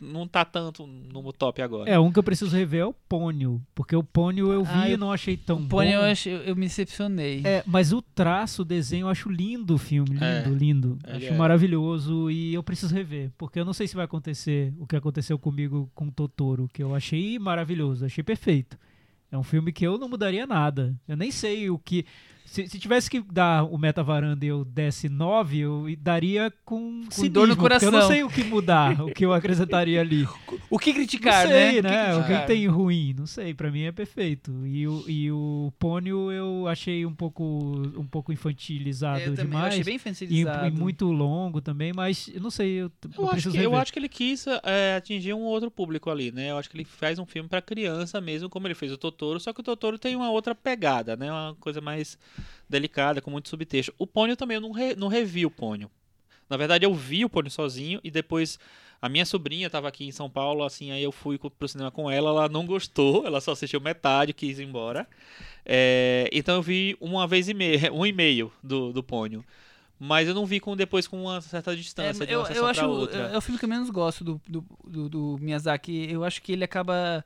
[0.00, 1.90] não tá tanto no top agora.
[1.90, 4.90] É, um que eu preciso rever é o Pônio, porque o Pônio eu vi Ah,
[4.90, 5.68] e não achei tão O bom.
[5.68, 7.42] Pônei eu, acho- eu, me decepcionei.
[7.44, 10.98] É, mas o traço, o desenho, eu acho lindo o filme, lindo, É, lindo.
[11.04, 11.36] Acho é.
[11.36, 15.38] maravilhoso e eu preciso rever, porque eu não sei se vai acontecer o que aconteceu
[15.38, 18.78] comigo com Totoro, que eu achei maravilhoso, achei perfeito.
[19.34, 20.94] É um filme que eu não mudaria nada.
[21.08, 22.06] Eu nem sei o que.
[22.44, 27.00] Se, se tivesse que dar o Meta Varanda e eu desse 9, eu daria com,
[27.14, 28.08] Com dor no cinismo, porque Eu não coração.
[28.08, 30.28] sei o que mudar, o que eu acrescentaria ali.
[30.70, 31.90] O que criticar, não sei, né?
[31.90, 32.14] né?
[32.14, 32.46] O que, criticar?
[32.46, 33.14] tem ruim?
[33.18, 34.52] Não sei, pra mim é perfeito.
[34.66, 37.44] E o, e o Pônio eu achei um pouco,
[37.96, 39.66] um pouco infantilizado Eu também eu demais.
[39.72, 40.66] achei bem E, infantilizado.
[40.66, 43.92] e muito longo também, mas eu não sei, eu, eu Eu acho, que, eu acho
[43.92, 46.50] que ele quis é, atingir um outro público ali, né?
[46.50, 49.40] Eu acho que ele faz um filme pra criança mesmo, como ele fez o Totoro,
[49.40, 51.30] só que o Totoro tem uma outra pegada, né?
[51.32, 52.18] Uma coisa mais
[52.68, 53.94] delicada, com muito subtexto.
[53.98, 55.90] O Pônio também, eu não, re- não revi o Pônio.
[56.48, 58.58] Na verdade, eu vi o Pônio sozinho e depois
[59.02, 62.10] A minha sobrinha tava aqui em São Paulo, assim, aí eu fui pro cinema com
[62.10, 65.06] ela, ela não gostou, ela só assistiu metade, quis ir embora.
[65.66, 69.44] É, então eu vi uma vez e meia, um e meio do, do Pônio.
[69.98, 72.52] Mas eu não vi com, depois com uma certa distância É, de eu, uma eu
[72.52, 73.30] sessão acho outra.
[73.30, 76.10] é, é o filme que eu menos gosto do, do, do, do Miyazaki.
[76.10, 77.24] Eu acho que ele acaba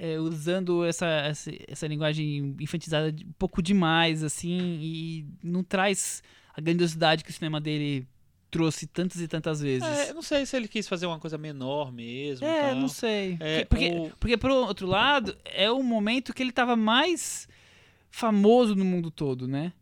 [0.00, 6.22] é, usando essa, essa, essa linguagem infantizada de- um pouco demais, assim, e não traz
[6.54, 8.06] a grandiosidade que o cinema dele
[8.50, 9.86] trouxe tantas e tantas vezes.
[9.86, 12.46] É, eu não sei se ele quis fazer uma coisa menor mesmo.
[12.46, 12.76] É, tal.
[12.76, 13.36] não sei.
[13.40, 17.46] É, porque, o- porque, por outro lado, é o momento que ele tava mais
[18.10, 19.72] famoso no mundo todo, né?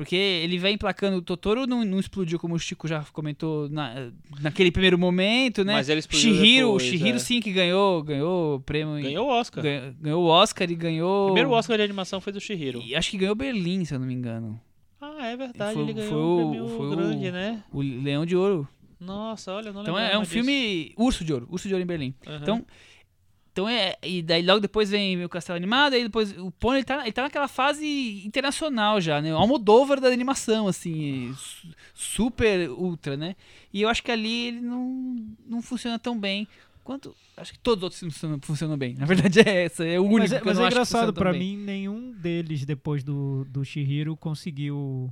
[0.00, 4.10] Porque ele vem emplacando o Totoro, não, não explodiu como o Chico já comentou na,
[4.40, 5.74] naquele primeiro momento, né?
[5.74, 7.18] Mas ele explodiu Shihiro, depois, Shihiro é.
[7.18, 8.94] sim que ganhou, ganhou o prêmio.
[9.02, 9.62] Ganhou o Oscar.
[9.62, 11.22] ganhou, ganhou o Oscar e ganhou.
[11.24, 12.80] O primeiro Oscar de animação foi do Shihiro.
[12.80, 14.58] E acho que ganhou Berlim, se eu não me engano.
[14.98, 17.62] Ah, é verdade, Foi- ele ganhou foi um o- prêmio foi o- grande, né?
[17.70, 18.66] O Leão de Ouro.
[18.98, 20.32] Nossa, olha, eu não Então lembrava é, é um disso.
[20.32, 20.92] filme.
[20.96, 21.46] Urso de Ouro.
[21.50, 22.14] Urso de Ouro em Berlim.
[22.26, 22.38] Aham.
[22.42, 22.66] Então,
[23.60, 23.96] então é.
[24.02, 27.12] E daí logo depois vem o Castelo Animado, aí depois o Pony ele tá, ele
[27.12, 29.32] tá naquela fase internacional já, né?
[29.34, 33.34] O Almodóvar da animação, assim, su- super ultra, né?
[33.72, 36.46] E eu acho que ali ele não, não funciona tão bem
[36.82, 37.14] quanto.
[37.36, 38.94] Acho que todos os outros funcionam, funcionam bem.
[38.94, 40.76] Na verdade é essa, é o único Mas é, que eu mas não é acho
[40.76, 41.56] que funciona engraçado, bem.
[41.56, 45.10] mim, nenhum deles, depois do, do Shihiro, conseguiu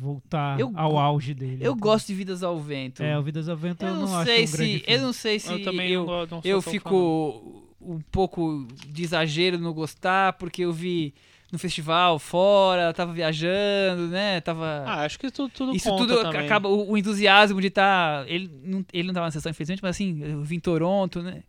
[0.00, 1.56] voltar Eu ao auge dele.
[1.60, 3.02] Eu Então, gosto de Vidas ao Vento.
[3.02, 4.78] É, o Vidas ao Vento eu, eu não, não acho sei um grande se.
[4.78, 4.84] filme.
[4.86, 5.52] Eu não sei se.
[5.52, 10.34] eu também eu, não, go- não sou eu fico um pouco de exagero no gostar,
[10.34, 11.14] porque eu vi
[11.50, 14.40] no festival fora, tava viajando, né?
[14.40, 14.84] Tava.
[14.86, 16.44] Ah, acho que tudo, tudo isso tudo também.
[16.44, 16.68] acaba.
[16.68, 18.28] O, o entusiasmo de estar.
[18.28, 21.42] ele, não, ele não tava na sessão, infelizmente, mas assim, eu vim em Toronto, né?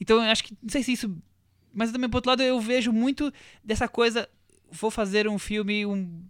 [0.00, 0.56] Então eu acho que.
[0.62, 1.14] Não sei se isso.
[1.74, 3.32] Mas também, por outro lado, eu vejo muito
[3.64, 4.28] dessa coisa.
[4.70, 6.22] Vou fazer um filme um,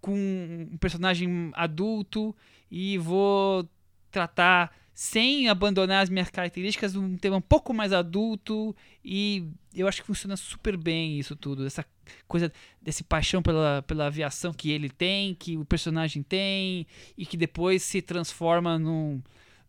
[0.00, 2.34] com um personagem adulto
[2.70, 3.68] e vou
[4.10, 8.74] tratar sem abandonar as minhas características um tema um pouco mais adulto
[9.04, 11.84] e eu acho que funciona super bem isso tudo essa
[12.26, 17.36] coisa desse paixão pela, pela aviação que ele tem que o personagem tem e que
[17.36, 19.20] depois se transforma num,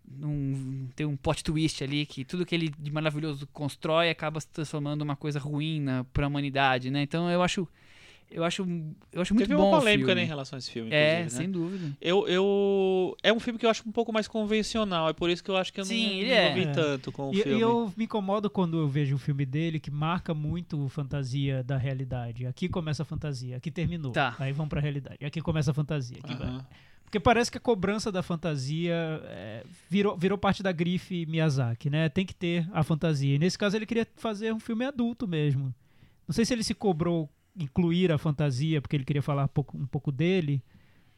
[0.07, 4.47] num tem um plot twist ali que tudo que ele de maravilhoso constrói acaba se
[4.47, 7.01] transformando numa coisa ruim para a humanidade né?
[7.01, 7.67] Então eu acho
[8.29, 8.61] eu acho
[9.11, 11.23] eu acho muito Teve bom uma o polêmica né, em relação a esse filme, é
[11.23, 11.29] né?
[11.29, 13.15] sem dúvida Eu, eu...
[13.23, 15.57] É um filme que eu acho um pouco mais convencional, é por isso que eu
[15.57, 16.69] acho que eu Sim, não ele me é.
[16.69, 16.71] É.
[16.73, 17.57] tanto com o E, filme.
[17.57, 21.77] e eu me incomodo quando eu vejo um filme dele que marca muito fantasia da
[21.77, 22.45] realidade.
[22.45, 24.11] Aqui começa a fantasia, aqui terminou.
[24.11, 24.35] Tá.
[24.39, 25.25] Aí vamos pra realidade.
[25.25, 26.17] Aqui começa a fantasia.
[26.23, 26.59] Aqui vai.
[27.03, 32.09] Porque parece que a cobrança da fantasia é, virou, virou parte da grife Miyazaki, né?
[32.09, 33.33] Tem que ter a fantasia.
[33.35, 35.73] E nesse caso ele queria fazer um filme adulto mesmo.
[36.27, 39.77] Não sei se ele se cobrou incluir a fantasia porque ele queria falar um pouco,
[39.77, 40.63] um pouco dele,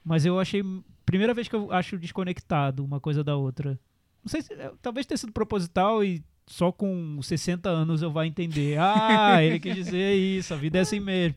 [0.04, 0.64] mas eu achei
[1.06, 3.80] primeira vez que eu acho desconectado uma coisa da outra.
[4.24, 8.26] Não sei se é, talvez tenha sido proposital e só com 60 anos eu vá
[8.26, 8.78] entender.
[8.80, 11.36] Ah, ele quis dizer isso, a vida é assim mesmo.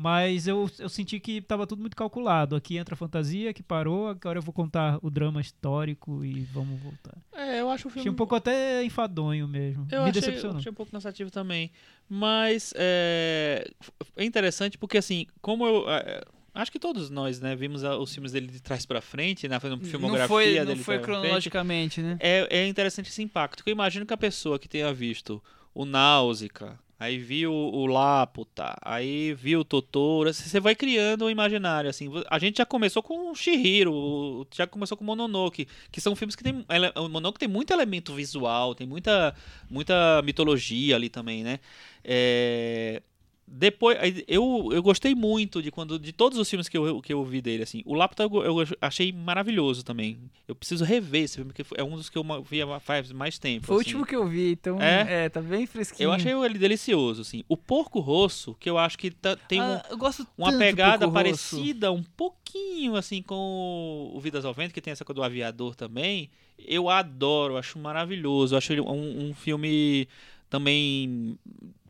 [0.00, 2.54] Mas eu, eu senti que estava tudo muito calculado.
[2.54, 6.78] Aqui entra a fantasia, que parou, agora eu vou contar o drama histórico e vamos
[6.80, 7.16] voltar.
[7.32, 8.02] É, eu acho o filme...
[8.02, 9.88] Achei um pouco até enfadonho mesmo.
[9.90, 10.58] Eu Me achei, decepcionou.
[10.58, 11.72] achei um pouco cansativo também.
[12.08, 13.68] Mas é,
[14.14, 15.90] é interessante porque, assim, como eu.
[15.90, 16.22] é,
[16.54, 19.58] Acho que todos nós, né, vimos a- os filmes dele de trás pra frente, na
[19.60, 20.64] filmografia não foi, dele.
[20.64, 21.20] não foi pra frente.
[21.20, 23.58] cronologicamente né É, é interessante esse impacto.
[23.58, 25.42] Porque eu imagino que a pessoa que tenha visto
[25.74, 31.30] o Náusica, aí viu o Laputa, aí viu o Totoro, assim, você vai criando um
[31.30, 32.10] imaginário, assim.
[32.28, 36.16] A gente já começou com o Shihiro, o- já começou com o Mononoke, que são
[36.16, 36.64] filmes que tem...
[36.96, 39.34] O Mononoke tem muito elemento visual, tem muita,
[39.70, 41.60] muita mitologia ali também, né?
[42.04, 43.02] É...
[43.50, 43.96] Depois,
[44.28, 47.40] eu, eu gostei muito de quando de todos os filmes que eu, que eu vi
[47.40, 47.82] dele, assim.
[47.86, 50.18] O Laputa eu, eu achei maravilhoso também.
[50.46, 53.38] Eu preciso rever esse filme, porque é um dos que eu vi há faz mais
[53.38, 53.66] tempo.
[53.66, 53.88] Foi o assim.
[53.90, 55.28] último que eu vi, então é, É?
[55.28, 56.06] tá bem fresquinho.
[56.08, 57.42] Eu achei ele delicioso, assim.
[57.48, 61.10] O Porco Rosso, que eu acho que tá- tem um- Ah, eu gosto uma pegada
[61.10, 65.74] parecida um pouquinho assim com o Vidas ao Vento, que tem essa coisa do aviador
[65.74, 66.30] também.
[66.58, 68.56] Eu adoro, acho maravilhoso.
[68.56, 70.06] Acho ele um, um filme
[70.50, 71.38] também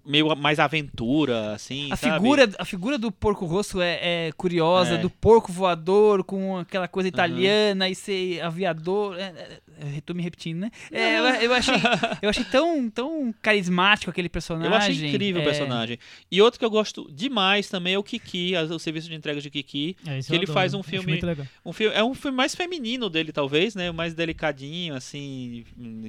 [0.09, 2.15] meio mais aventura, assim, A sabe?
[2.15, 3.99] figura, a figura do porco rosso é,
[4.29, 4.99] é curiosa, É.
[4.99, 9.17] do porco voador com aquela coisa italiana e ser aviador.
[9.19, 10.71] É, é, eu tô me repetindo, né?
[10.91, 11.75] É, eu, eu achei,
[12.23, 14.71] eu achei tão, tão carismático aquele personagem.
[14.71, 15.99] Eu achei incrível é, o personagem.
[16.31, 19.41] E outro que eu gosto demais também é o Kiki, a- o serviço de entrega
[19.41, 19.95] de Kiki.
[20.07, 21.47] É, que ele adoro, faz um filme- muito legal.
[21.65, 23.91] Um filme, é um filme mais feminino dele, talvez, né?
[23.93, 25.65] Mais delicadinho, assim,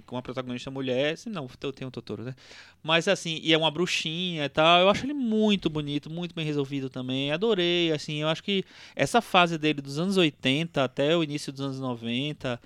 [0.05, 1.13] com uma protagonista mulher.
[1.13, 2.33] Assim, não, eu tenho o Totoro, né?
[2.81, 4.81] Mas assim, e é uma e tal.
[4.81, 7.31] Eu acho ele muito bonito, muito bem resolvido também.
[7.31, 8.63] Adorei, assim, eu acho que
[8.95, 12.59] essa fase dele dos anos 80 até o início dos anos 90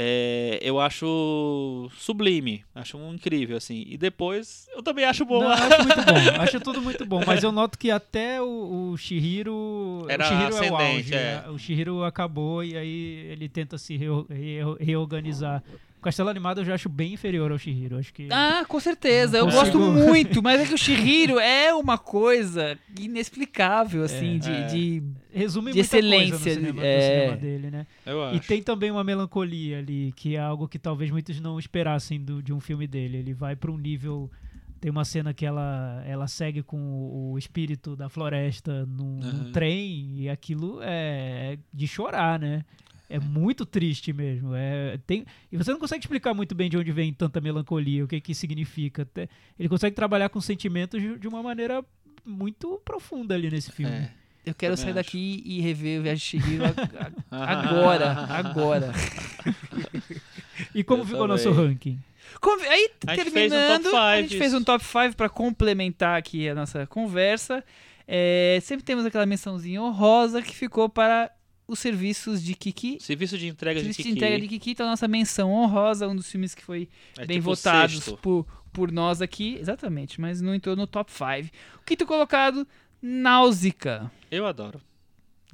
[0.00, 3.84] é, eu acho sublime, acho um incrível, assim.
[3.88, 5.40] E depois eu também acho bom.
[5.40, 7.20] Não, acho muito bom, acho tudo muito bom.
[7.26, 10.04] Mas eu noto que até o, o Shihiro.
[10.08, 11.14] Era o Shihiro é o auge.
[11.14, 11.16] é.
[11.42, 11.44] né?
[11.48, 15.62] O Shihiro acabou e aí ele tenta se reo- reo- reorganizar.
[15.98, 17.98] O Castelo Animado eu já acho bem inferior ao Shihiro.
[17.98, 18.28] Acho que.
[18.30, 19.36] Ah, com certeza.
[19.38, 24.38] Eu gosto muito, mas é que o Shihiro é uma coisa inexplicável, assim, É.
[24.38, 24.66] de, É.
[24.66, 26.96] de- resume de muita coisa no excelência, cinema, é.
[26.96, 27.86] no cinema dele, né?
[28.06, 28.36] Eu acho.
[28.36, 32.42] E tem também uma melancolia ali, que é algo que talvez muitos não esperassem do-
[32.42, 33.18] de um filme dele.
[33.18, 34.30] Ele vai para um nível.
[34.80, 39.28] Tem uma cena que ela, ela segue com o, o espírito da floresta num, num
[39.28, 39.52] Aham.
[39.52, 42.64] trem, e aquilo é de chorar, né?
[43.10, 44.54] É muito triste mesmo.
[44.54, 48.08] É, tem, e você não consegue explicar muito bem de onde vem tanta melancolia, o
[48.08, 49.02] que que significa.
[49.02, 49.28] Até-
[49.58, 51.82] ele consegue trabalhar com sentimentos de, de uma maneira
[52.24, 53.92] muito profunda ali nesse filme.
[53.94, 54.10] É.
[54.44, 55.06] Eu quero Também sair acho.
[55.06, 58.92] daqui e rever o Viagem de a- agora, agora.
[60.74, 61.98] E como Eu ficou o nosso ranking?
[62.40, 66.18] Como- Aí, A um terminando, top a five gente fez um top 5 para complementar
[66.18, 67.64] aqui a nossa conversa.
[68.06, 71.30] É, sempre temos aquela mençãozinha honrosa que ficou para
[71.68, 72.96] os serviços de Kiki.
[73.00, 74.16] Serviço de entrega de Serviço de Kiki.
[74.16, 77.36] entrega de Kiki, então a nossa menção honrosa, um dos filmes que foi É bem
[77.38, 78.16] tipo votados sexto.
[78.18, 79.56] por, por nós aqui.
[79.60, 81.54] Exatamente, mas não entrou no top 5.
[81.80, 82.66] O quinto colocado,
[83.02, 84.10] Náusica.
[84.30, 84.80] Eu adoro.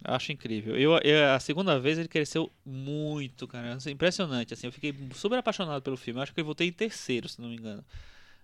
[0.05, 0.77] Acho incrível.
[0.77, 3.75] Eu, eu- a segunda vez ele cresceu muito, cara.
[3.75, 4.67] Assim, Impressionante, assim.
[4.67, 6.19] Eu fiquei super apaixonado pelo filme.
[6.19, 7.83] Eu acho que eu votei em terceiro, se não me engano.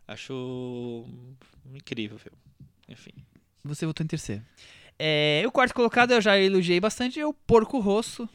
[0.09, 1.05] Acho
[1.75, 2.39] incrível o filme.
[2.89, 3.13] Enfim.
[3.63, 4.43] Você votou em terceiro.
[5.03, 8.29] É, o quarto colocado eu já elogiei bastante, é o Porco Rosso.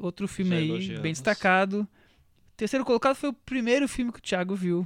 [0.00, 1.02] Outro filme Já aí, elogiamos.
[1.02, 1.86] bem destacado.
[2.56, 4.84] Terceiro colocado foi o primeiro filme que o Thiago viu.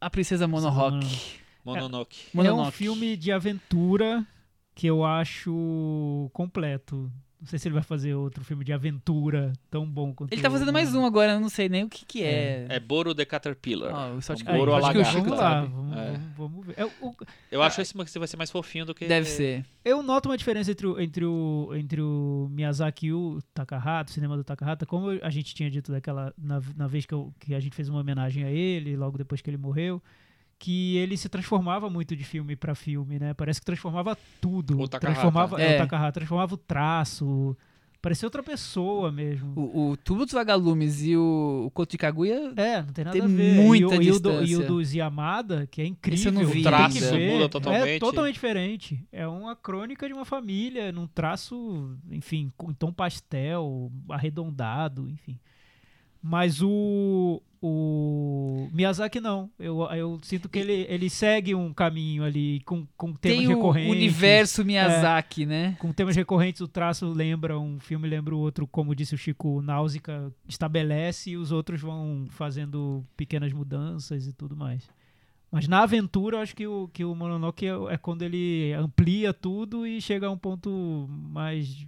[0.00, 1.40] A Princesa Mononoke.
[1.64, 2.18] Mononoke.
[2.32, 2.76] É um Mononoke.
[2.76, 4.24] filme de aventura
[4.72, 7.10] que eu acho completo.
[7.40, 10.50] Não sei se ele vai fazer outro filme de aventura tão bom quanto Ele tá
[10.50, 12.66] fazendo o mais um agora, eu não sei nem o que que é.
[12.68, 13.94] É Boro the Caterpillar.
[13.94, 15.10] Ah, eu só eu Boro o Alagado.
[15.12, 16.20] Vamos lá, vamos, É.
[16.48, 16.74] vamos ver.
[16.78, 17.14] Eu, o-
[17.50, 19.06] Eu acho esse que vai ser mais fofinho do que.
[19.06, 19.64] Deve ser.
[19.84, 24.14] eu noto uma diferença entre o, entre o, entre o Miyazaki e o Takahata, o
[24.14, 27.54] cinema do Takahata, como a gente tinha dito daquela na, na vez que, eu- que
[27.54, 30.02] a gente fez uma homenagem a ele, logo depois que ele morreu,
[30.58, 33.32] que ele se transformava muito de filme pra filme, né?
[33.34, 34.78] Parece que transformava tudo.
[34.78, 35.14] O Takahata.
[35.20, 35.72] Transformava, é.
[35.72, 35.74] É.
[35.76, 37.56] o Takahata transformava o traço,
[38.00, 39.52] parecia outra pessoa mesmo.
[39.56, 43.22] O, o Tubo dos Vagalumes e o, o de Kaguya É, não tem nada Tem
[43.22, 43.54] a ver.
[43.56, 44.64] muita e, o, e, o do, e distância.
[44.64, 46.18] o dos Yamada, que é incrível.
[46.18, 48.00] Esse eu não vi que traço muda É totalmente.
[48.00, 49.06] totalmente diferente.
[49.12, 55.38] É uma crônica de uma família, num traço, enfim, com tom pastel, arredondado, enfim.
[56.22, 59.50] Mas o, o Miyazaki não.
[59.58, 63.50] Eu, eu sinto que ele, ele segue um caminho ali com, com temas tem o
[63.50, 63.90] recorrentes.
[63.90, 65.76] universo Miyazaki, né?
[65.78, 69.60] Com temas recorrentes, o traço lembra um filme, lembra o outro, como disse o Chico,
[69.60, 74.88] Náusica estabelece e os outros vão fazendo pequenas mudanças e tudo mais.
[75.50, 79.34] Mas na aventura, eu acho que o, que o Mononoke é, é quando ele amplia
[79.34, 81.86] tudo e chega a um ponto mais,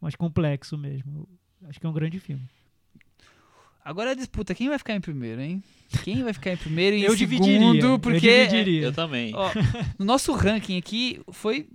[0.00, 1.28] mais complexo mesmo.
[1.64, 2.48] Acho que é um grande filme.
[3.84, 5.62] Agora a disputa, quem vai ficar em primeiro, hein?
[6.02, 7.44] Quem vai ficar em primeiro e em eu segundo?
[7.44, 7.98] dividiria.
[7.98, 8.82] Porque eu dividiria.
[8.84, 9.32] Eu também.
[9.34, 9.50] ó,
[9.98, 11.68] no nosso ranking aqui foi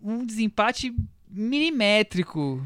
[0.00, 0.94] um desempate
[1.28, 2.64] milimétrico.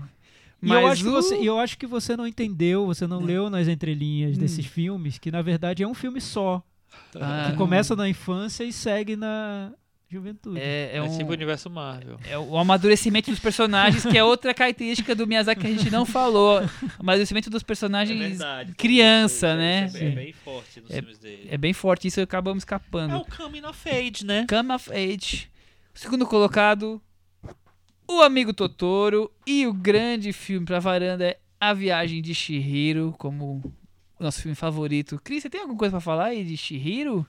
[0.62, 3.06] E Mas eu, acho que o- você, e eu acho que você não entendeu, você
[3.06, 4.40] não leu nas entrelinhas Hum.
[4.40, 6.62] desses filmes, que na verdade é um filme só.
[7.14, 9.72] Ah, que começa na infância e segue na
[10.08, 10.60] juventude.
[10.60, 12.18] é, é É, um, tipo o universo Marvel.
[12.28, 16.04] é o amadurecimento dos personagens, que é outra característica do Miyazaki que a gente não
[16.06, 16.60] falou.
[16.62, 16.68] O
[17.00, 18.38] amadurecimento dos personagens
[18.76, 19.86] criança, né?
[19.86, 21.48] Isso é bem, bem forte nos É- filmes dele.
[21.50, 23.16] é bem forte, isso acabamos É escapando.
[23.16, 24.46] o Coming of Age, né?
[24.48, 25.48] Come of Age.
[25.94, 27.00] O segundo colocado,
[28.08, 29.30] O Amigo Totoro.
[29.44, 33.60] E o grande filme pra varanda é A Viagem de Shihiro, como
[34.20, 35.20] o nosso filme favorito.
[35.24, 37.26] Cris, você tem alguma coisa pra falar aí de Shihiro?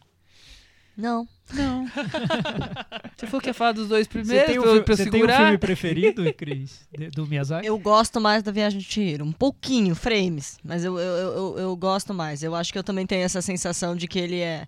[0.98, 1.28] Não.
[1.54, 1.86] Não.
[3.16, 5.28] você falou que ia falar dos dois Você primeiros, tem, um, pra, você tem um
[5.30, 7.68] filme preferido, Cris, do Miyazaki?
[7.68, 9.24] Eu gosto mais da Viagem de Chihiro.
[9.24, 10.58] Um pouquinho, frames.
[10.64, 12.44] Mas eu, eu, eu, eu- gosto mais.
[12.44, 14.68] Eu acho que eu também tenho essa sensação de que ele é.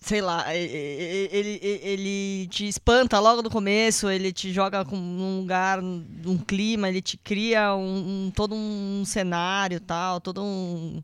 [0.00, 5.40] Sei lá, ele, ele, ele te espanta logo no começo, ele te joga com, num
[5.40, 11.02] lugar, num clima, ele te cria um, um- todo um cenário tal, todo um,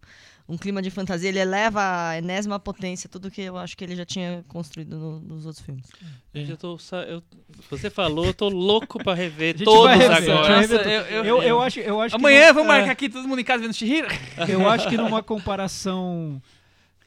[0.50, 1.28] um clima de fantasia.
[1.28, 1.80] Ele eleva
[2.10, 5.64] a enésima potência tudo que eu acho que ele já tinha construído no- nos outros
[5.64, 5.86] filmes.
[6.34, 6.76] Gente, eu tô.
[7.08, 7.22] Eu,
[7.70, 10.56] você falou, eu tô louco pra rever todos rever, agora.
[10.60, 12.92] Nossa, rever eu- eu- eu, eu acho, eu acho que Amanhã não- vamos é, marcar
[12.92, 14.08] aqui todo mundo em casa vendo Shihiro?
[14.48, 16.40] Eu acho que numa comparação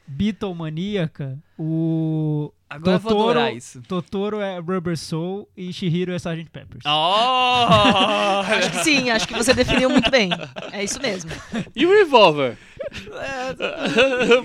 [0.06, 3.82] Beatlemaníaca, o Agora eu vou Totoro- adorar isso.
[3.82, 6.50] Totoro é Rubber Soul e Shihiro é Sgt.
[6.50, 6.82] Peppers.
[6.84, 8.40] Oh!
[8.40, 10.30] Acho que sim, acho que você definiu muito bem.
[10.72, 11.30] É isso mesmo.
[11.76, 12.58] E o Revolver?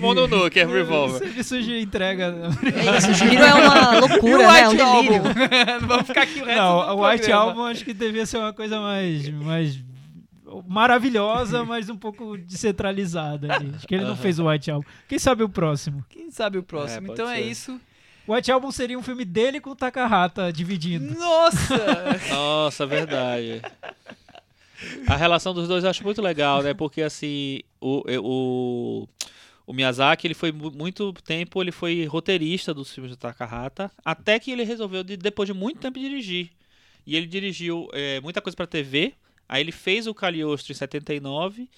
[0.00, 1.28] Mononoke é Revolver.
[1.28, 2.34] Isso, isso já entrega.
[2.62, 3.10] É isso.
[3.10, 4.60] O Shihiro é uma loucura, né?
[4.60, 5.22] É um delírio.
[5.80, 7.32] Não vamos ficar aqui o resto Não, o White.
[7.32, 9.78] Album acho que devia ser uma coisa mais, mais
[10.66, 13.54] maravilhosa, mas um pouco descentralizada.
[13.54, 13.72] ali.
[13.76, 14.86] Acho que ele não fez o White Album.
[15.08, 16.04] Quem sabe o próximo?
[16.08, 17.08] Quem sabe o próximo.
[17.08, 17.42] É, então é ser.
[17.42, 17.80] isso.
[18.26, 21.18] O White Album seria um filme dele com o Takahata dividindo.
[21.18, 21.76] Nossa!
[22.30, 23.62] Nossa, verdade.
[25.06, 26.72] A relação dos dois eu acho muito legal, né?
[26.74, 29.08] Porque assim, o, o,
[29.66, 34.38] o Miyazaki, ele foi mu- muito tempo, ele foi roteirista dos filmes do Takahata, até
[34.38, 36.50] que ele resolveu, de- depois de muito tempo, dirigir.
[37.06, 39.14] E ele dirigiu é, muita coisa pra TV,
[39.48, 41.68] aí ele fez o Cagliostro em 79,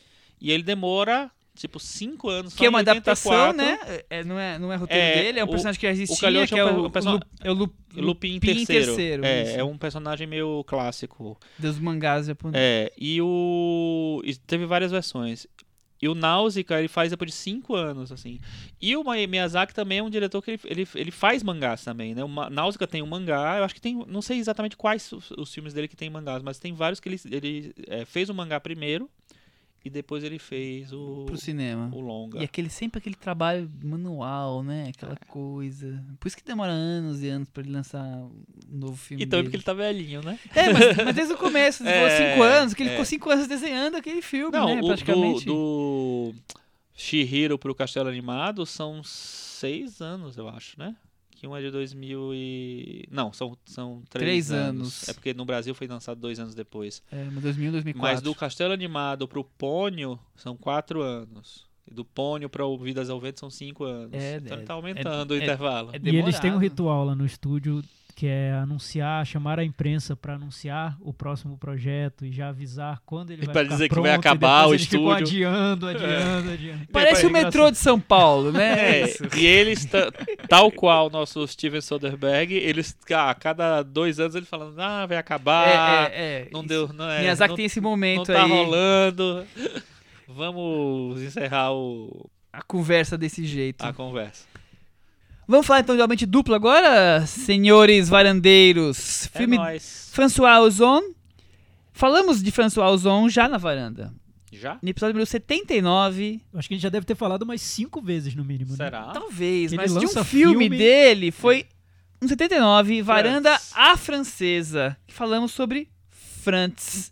[0.40, 4.02] e ele demora, tipo, 5 anos, que é uma 84, adaptação, né?
[4.10, 6.16] É, não, é, não é roteiro É, dele, é um o- personagem que já existia,
[6.20, 8.84] Cagliostro que é é um o, per- person- Lu- é o Lu- Lupin Lupin terceiro.
[8.86, 11.38] terceiro, é, é um personagem meio clássico.
[11.58, 12.60] dos mangás japoneses.
[12.64, 14.20] É, e o.
[14.24, 15.46] e teve várias versões.
[16.00, 18.40] E o Nausicaa ele faz depois de 5 anos, assim.
[18.80, 22.12] E o Mi- Miyazaki também é um diretor que ele, ele, ele faz mangás também,
[22.12, 22.24] né?
[22.24, 24.02] O Nausicaa tem um mangá, eu acho que tem.
[24.08, 27.08] Não sei exatamente quais os, os filmes dele que tem mangás, mas tem vários que
[27.08, 29.08] ele, ele é, fez o mangá primeiro
[29.84, 31.90] e depois ele fez o, Pro cinema.
[31.92, 32.38] o longa.
[32.40, 34.88] E aquele, sempre aquele trabalho manual, né?
[34.94, 36.04] Aquela coisa.
[36.20, 38.30] Por isso que demora anos e anos pra ele lançar um
[38.70, 39.22] novo filme.
[39.22, 39.48] E também dele.
[39.48, 40.38] porque ele tá velhinho, né?
[40.54, 42.92] É, mas, mas desde o começo, ele É, cinco anos, que ele é.
[42.92, 44.80] ficou cinco anos desenhando aquele filme, Não, né?
[44.80, 45.44] o Praticamente.
[45.46, 46.34] do, do
[46.94, 50.94] Shihiro pro Castelo Animado são seis anos, eu acho, né?
[51.42, 53.04] Que um é de 2000 e...
[53.10, 55.08] Não, são, são três, Três anos.
[55.08, 57.02] É porque no Brasil foi lançado dois anos depois.
[57.10, 58.14] É, mas 2000, 2004.
[58.14, 61.66] Mas do Castelo Animado pro Pônio são quatro anos.
[61.84, 64.12] E do Pônio pra o Vidas ao Vento são cinco anos.
[64.12, 65.90] É, então é, ele tá aumentando é- o intervalo.
[65.92, 67.82] é E eles têm um ritual lá no estúdio
[68.14, 73.30] que é anunciar, chamar a imprensa pra anunciar o próximo projeto e já avisar quando
[73.30, 75.10] ele E vai pra ficar dizer que pronto, vai e acabar o estúdio.
[75.10, 76.86] adiando, adiando, adiando.
[76.92, 79.00] Parece É o metrô de São Paulo, né?
[79.02, 80.10] É, e eles, ta-
[80.48, 85.16] tal qual nosso Steven Soderbergh, eles, ah, a cada dois anos ele falando, ah, vai
[85.16, 86.48] acabar, É, é, é.
[86.52, 86.68] não Isso.
[86.68, 89.46] deu, não é, Miyazaki não, tem esse não momento tá aí, rolando,
[90.28, 93.82] vamos encerrar o, a conversa desse jeito.
[93.84, 94.46] a conversa.
[95.46, 99.26] Vamos falar então de Realmente Duplo agora, senhores varandeiros.
[99.34, 100.10] É Filme nóis.
[100.12, 101.02] François Ozon.
[101.92, 104.12] Falamos de François Ozon já na varanda.
[104.52, 104.78] Já?
[104.82, 106.40] No episódio número 79.
[106.54, 108.70] Acho que a gente já deve ter falado umas cinco vezes no mínimo.
[108.72, 108.76] né?
[108.76, 109.04] Será?
[109.12, 111.66] Talvez, Ele mas de um filme, filme- dele foi
[112.20, 114.96] no 79, Varanda à Francesa.
[115.06, 115.88] Que falamos sobre.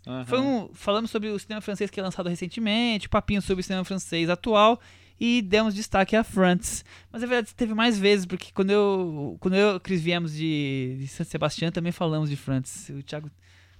[0.07, 0.25] Aham.
[0.25, 3.83] Foi um- falamos sobre o cinema francês que é lançado recentemente, papinho sobre o cinema
[3.85, 4.79] francês atual
[5.23, 6.83] e demos destaque a Frantz.
[7.11, 10.97] Mas na verdade teve mais vezes, porque quando eu, quando eu e Cris viemos de,
[10.99, 12.89] de San Sebastião também falamos de Frantz.
[12.89, 13.29] O Thiago,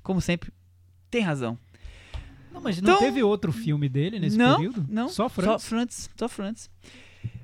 [0.04, 0.52] como sempre,
[1.10, 1.58] tem razão.
[2.54, 4.86] Não, mas não Então- teve outro filme dele nesse não, período?
[4.88, 5.66] Não, Só Só Franz?
[5.68, 6.10] Frantz.
[6.16, 6.70] Só Frantz.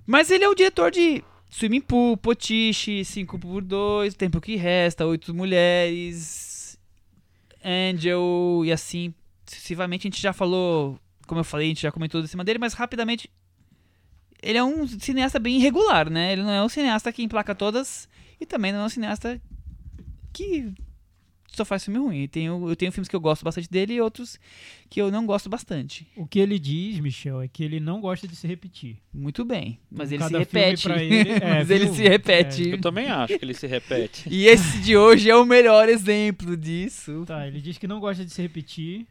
[0.05, 5.07] Mas ele é o diretor de Swimming Pool, Potiche, 5 por 2, Tempo que Resta,
[5.07, 6.77] Oito Mulheres,
[7.65, 9.11] Angel e assim
[9.43, 10.07] sucessivamente.
[10.07, 12.73] A gente já falou, como eu falei, a gente já comentou de cima dele, mas
[12.73, 13.27] rapidamente.
[14.47, 16.31] Ele é um cineasta bem irregular, né?
[16.31, 18.07] Ele não é um cineasta que emplaca todas
[18.39, 19.41] e também não é um cineasta
[20.31, 20.71] que
[21.51, 22.21] só faz filme ruim.
[22.21, 24.39] Eu tenho, eu tenho filmes que eu gosto bastante dele e outros
[24.89, 26.07] que eu não gosto bastante.
[26.15, 28.97] O que ele diz, Michel, é que ele não gosta de se repetir.
[29.11, 30.83] Muito bem, mas ele Cada se filme repete.
[30.83, 31.93] pra ele- é, mas ele viu?
[31.95, 32.69] se repete.
[32.69, 34.29] Eu também acho que ele se repete.
[34.29, 37.23] E esse de hoje é o melhor exemplo disso.
[37.25, 39.07] Tá, ele diz que não gosta de se repetir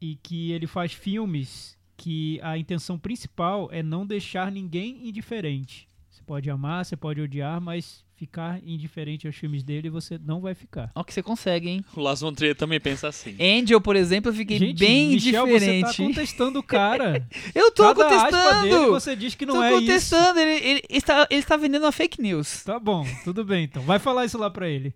[0.00, 5.86] e que ele faz filmes que a intenção principal é não deixar ninguém indiferente.
[6.08, 10.54] Você pode amar, você pode odiar, mas ficar indiferente aos filmes dele você não vai
[10.54, 10.90] ficar.
[10.94, 11.84] Ó que você consegue, hein?
[11.96, 13.36] O Lars von Trier também pensa assim.
[13.40, 15.86] Angel, por exemplo, eu fiquei Gente, bem Michel, diferente.
[15.86, 17.26] você tá contestando o cara.
[17.54, 18.62] Eu tô Cada contestando!
[18.62, 19.80] dele você diz que não tô é isso.
[19.80, 22.62] contestando, ele, ele está, ele está vendendo uma fake news.
[22.64, 23.82] Tá bom, tudo bem então.
[23.82, 24.94] Vai falar isso lá pra ele.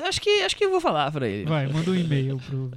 [0.00, 1.44] Acho que, acho que eu vou falar pra ele.
[1.48, 2.70] Vai, manda um e-mail pro.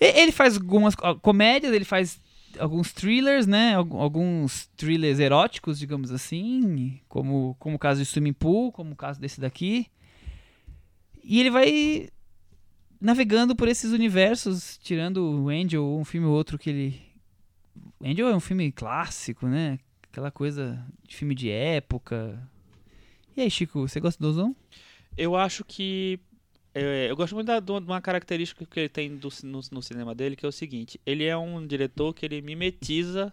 [0.00, 2.20] Ele faz algumas comédias, ele faz
[2.58, 3.74] alguns thrillers, né?
[3.74, 8.96] Algu- Alguns thrillers eróticos, digamos assim, como, como o caso de Swimming Pool, como o
[8.96, 9.86] caso desse daqui.
[11.22, 12.08] E ele vai
[13.00, 17.00] navegando por esses universos, tirando o Angel, um filme ou outro que ele.
[18.02, 19.78] Angel é um filme clássico, né?
[20.10, 22.40] Aquela coisa de filme de época.
[23.36, 24.54] E aí, Chico, você gosta do Ozon?
[25.16, 26.18] Eu acho que.
[26.78, 30.36] É, eu gosto muito de uma característica que ele tem do no, no cinema dele,
[30.36, 33.32] que é o seguinte: ele é um diretor que ele mimetiza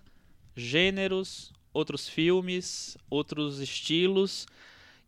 [0.56, 4.48] gêneros outros filmes, outros estilos,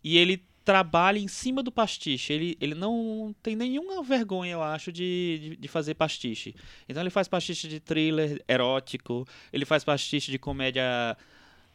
[0.03, 2.33] e ele trabalha em cima do pastiche.
[2.33, 6.55] Ele, ele não tem nenhuma vergonha, eu acho, de, de, de fazer pastiche.
[6.89, 11.15] Então ele faz pastiche de thriller erótico, ele faz pastiche de comédia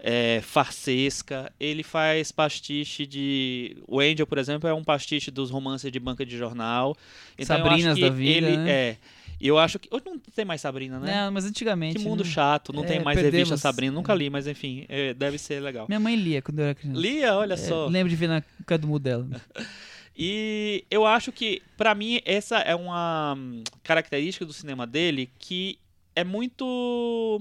[0.03, 3.77] é, farsesca, ele faz pastiche de.
[3.87, 6.97] O Angel, por exemplo, é um pastiche dos romances de banca de jornal.
[7.39, 8.71] Então, Sabrinas da vida, Ele, né?
[8.71, 8.97] É.
[9.41, 9.89] E eu acho que.
[9.91, 11.25] Hoje não tem mais Sabrina, né?
[11.25, 11.99] Não, mas antigamente.
[11.99, 12.31] Que mundo né?
[12.31, 13.61] chato, não É, tem mais revista perdemos.
[13.61, 15.87] Sabrina, nunca li, mas enfim, é, deve ser legal.
[15.89, 16.99] Minha mãe lia quando eu era criança.
[17.01, 17.87] Lia, olha É, só.
[17.87, 19.27] lembro de ver na Cadu dela.
[20.23, 25.79] E eu acho que, pra mim, essa é uma hum, característica do cinema dele que
[26.15, 27.41] é muito.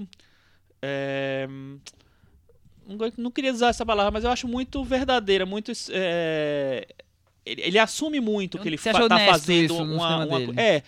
[0.80, 1.78] é, hum,
[3.16, 5.72] não queria usar essa palavra, mas eu acho muito verdadeira, muito.
[5.90, 6.86] é,
[7.44, 10.82] ele, ele assume muito que ele acha tá honesto fazendo uma, uma é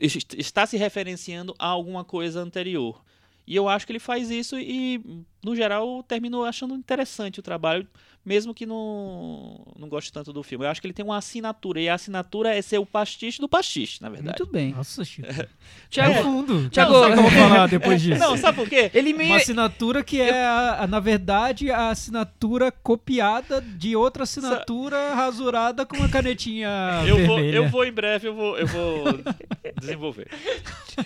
[0.00, 3.02] est- está se referenciando a alguma coisa anterior.
[3.46, 5.02] E eu acho que ele faz isso e,
[5.44, 7.86] no geral, eu termino achando interessante o trabalho,
[8.24, 10.64] mesmo que não, não goste tanto do filme.
[10.64, 13.48] Eu acho que ele tem uma assinatura, e a assinatura é ser o pastiche do
[13.48, 14.38] pastiche, na verdade.
[14.40, 14.72] Muito bem.
[14.72, 15.28] Nossa, Chico.
[15.28, 15.46] É
[15.90, 16.70] Thiago, fundo.
[16.70, 18.18] Thiago- Não sei como falar depois disso.
[18.20, 18.90] Não, sabe por quê?
[18.94, 19.30] ele meio.
[19.30, 25.84] Uma assinatura que é, a- a- na verdade, a assinatura copiada de outra assinatura rasurada
[25.86, 26.68] com uma canetinha
[27.06, 27.56] Eu vou, vermelha.
[27.56, 29.04] eu vou em breve, eu vou, eu vou
[29.80, 30.28] desenvolver.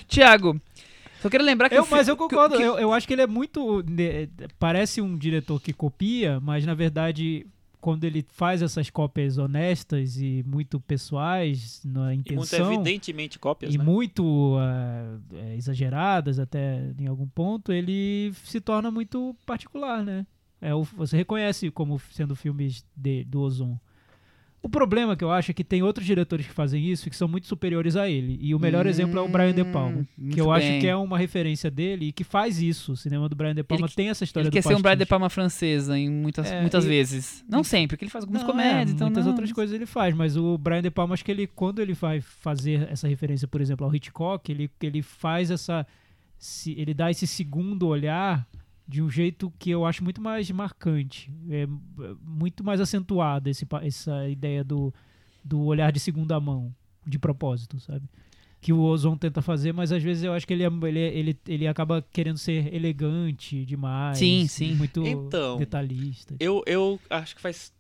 [0.06, 0.60] Thiago,
[1.20, 1.74] só quero lembrar que.
[1.76, 3.82] Eu, mas eu concordo, que- eu, eu acho que ele é muito.
[3.88, 7.46] né, Parece um diretor que copia, mas na verdade,
[7.80, 12.72] quando ele faz essas cópias honestas e muito pessoais na E muito intenção.
[12.72, 13.84] evidentemente cópias, e né?
[13.84, 14.56] muito
[15.32, 20.26] é, exageradas até em algum ponto, ele se torna muito particular, né?
[20.60, 23.78] É, o- você reconhece como sendo filmes de, do Ozon.
[24.60, 27.16] O problema que eu acho é que tem outros diretores que fazem isso e que
[27.16, 28.36] são muito superiores a ele.
[28.42, 30.80] E o melhor Hum, exemplo é o Brian De Palma, que eu acho bem.
[30.80, 32.92] que é uma referência dele e que faz isso.
[32.92, 34.82] O cinema do Brian De Palma Ele- tem essa história Ele do quer ser um
[34.82, 35.06] Brian De.
[35.06, 37.44] Palma francesa em muitas, É, muitas e- vezes.
[37.48, 39.32] Não sempre, porque ele faz algumas Não, comédias, é, então muitas não.
[39.32, 42.20] outras coisas ele faz, mas o Brian De Palma acho que ele quando ele vai
[42.20, 45.86] fazer essa referência, por exemplo, ao Hitchcock, ele ele faz essa
[46.36, 48.44] se- ele dá esse segundo olhar
[48.88, 51.66] de um jeito que eu acho muito mais marcante, é
[52.22, 54.92] muito mais acentuado esse essa ideia do
[55.44, 56.74] do olhar de segunda mão,
[57.06, 58.06] de propósito, sabe?
[58.60, 61.14] Que o Ozon tenta fazer, mas às vezes eu acho que ele, é- ele, é-
[61.16, 64.18] ele, ele acaba querendo ser elegante demais.
[64.18, 64.74] Sim, sim.
[64.74, 66.34] Muito Então, detalhista.
[66.40, 67.72] Eu, eu acho que faz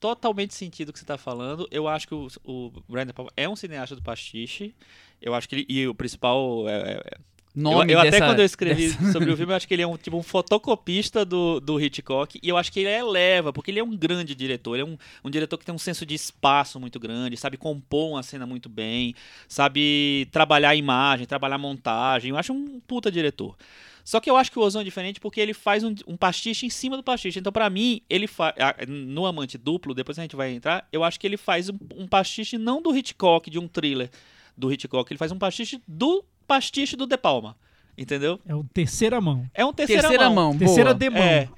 [0.00, 1.68] totalmente sentido o que você está falando.
[1.70, 4.74] Eu acho que o, o Brian De Palma é um cineasta do pastiche.
[5.20, 7.18] Eu acho que ele, e o principal é, é-
[7.54, 9.82] Nome eu até dessa- quando eu escrevi dessa- sobre o filme, eu acho que ele
[9.82, 12.38] é um tipo um fotocopista do, do Hitchcock.
[12.42, 14.74] E eu acho que ele eleva, porque ele é um grande diretor.
[14.74, 18.10] Ele é um, um diretor que tem um senso de espaço muito grande, sabe compor
[18.12, 19.14] uma cena muito bem,
[19.46, 22.30] sabe trabalhar a imagem, trabalhar a montagem.
[22.30, 23.56] Eu acho um puta diretor.
[24.04, 26.66] Só que eu acho que o Ozon é diferente porque ele faz um, um pastiche
[26.66, 27.38] em cima do pastiche.
[27.38, 28.54] Então, pra mim, ele faz.
[28.88, 32.08] No Amante Duplo, depois a gente vai entrar, eu acho que ele faz um, um
[32.08, 34.10] pastiche não do Hitchcock, de um thriller
[34.56, 35.12] do Hitchcock.
[35.12, 37.56] Ele faz um pastiche do pastiche do De Palma.
[37.96, 38.40] Entendeu?
[38.46, 39.46] É o terceira mão.
[39.54, 40.50] É um terceira, Terceira mão.
[40.50, 40.98] mão, Terceira boa.
[40.98, 41.22] demão.
[41.22, 41.48] É.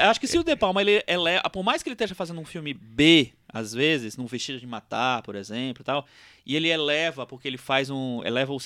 [0.00, 2.40] Acho que se o De Palma, ele, ele é- por mais que ele esteja fazendo
[2.40, 6.06] um filme B, às vezes, num Vestido de Matar, por exemplo, e tal,
[6.46, 8.22] e ele eleva, porque ele faz um.
[8.24, 8.58] eleva o,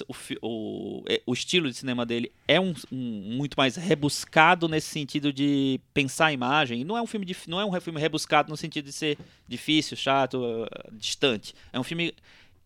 [0.43, 5.33] o, é, o estilo de cinema dele é um, um- muito mais rebuscado nesse sentido
[5.33, 6.81] de pensar a imagem.
[6.81, 9.16] E não é um filme dif- não é um filme rebuscado no sentido de ser
[9.49, 11.55] difícil, chato, eh, distante.
[11.72, 12.14] É um filme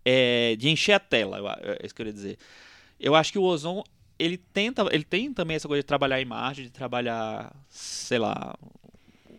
[0.04, 2.38] é, de encher a tela, é isso que eu queria dizer.
[2.98, 3.82] Eu acho que o Ozon
[4.18, 8.54] ele tenta, ele tem também essa coisa de trabalhar a imagem, de trabalhar, sei lá,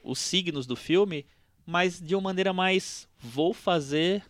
[0.04, 1.26] os signos do filme,
[1.66, 4.24] mas de uma maneira mais vou fazer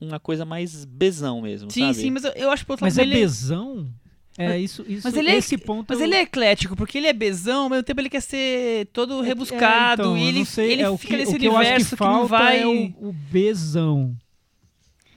[0.00, 1.94] uma coisa mais besão mesmo, Sim, sabe?
[1.94, 3.88] sim, mas eu, eu acho que por outro Mas lado, é ele- besão?
[4.36, 5.86] É isso, isso Mas ele é- esse ponto.
[5.88, 8.86] Mas eu- ele é eclético, porque ele é besão, ao mesmo tempo ele quer ser
[8.86, 11.36] todo É- rebuscado, é, então, e ele, não sei, ele é o fica que, nesse
[11.36, 12.60] o que eu acho universo que que, não falta vai...
[12.60, 14.16] é o, o besão.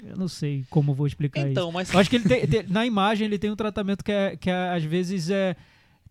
[0.10, 1.49] Eu não sei como vou explicar isso.
[1.51, 4.12] Então, mas Eu acho que ele tem, tem- na imagem ele tem um tratamento que,
[4.12, 5.55] é, que é, às vezes é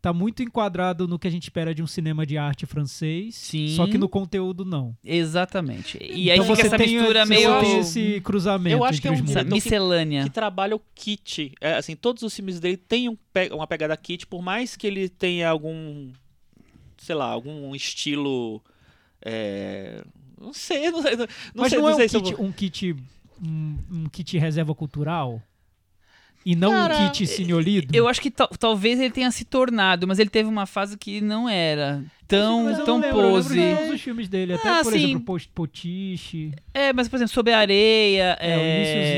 [0.03, 3.75] tá muito enquadrado no que a gente espera de um cinema de arte francês, Sim.
[3.75, 4.97] só que no conteúdo não.
[5.03, 5.99] Exatamente.
[6.01, 7.61] E aí então fica você essa tem, mistura você meio...
[7.61, 10.23] tem esse cruzamento Eu acho que é um diretor que- miscelânea.
[10.25, 11.53] que trabalha o kit.
[11.61, 13.17] É, assim, todos os filmes dele têm um
[13.53, 16.11] uma pegada kit, por mais que ele tenha algum,
[16.99, 18.63] sei lá, algum estilo,
[19.25, 20.05] é,
[20.41, 22.97] não sei, não sei, não, não Mas sei, não, é um kit, vou- um kit
[23.43, 25.41] um, um kit reserva cultural
[26.45, 27.95] e não Cara, um kit cineolido?
[27.95, 31.21] Eu acho que tal- talvez ele tenha se tornado, mas ele teve uma fase que
[31.21, 32.05] não era.
[32.29, 33.55] Tão, Mas eu tão lembro, eu lembro pose.
[33.55, 34.99] de todos os filmes dele, até, Ah, por sim.
[34.99, 36.53] exemplo, Post- Potiche.
[36.75, 38.37] É, mas por exemplo, sobre a areia.
[38.41, 38.77] É, o É,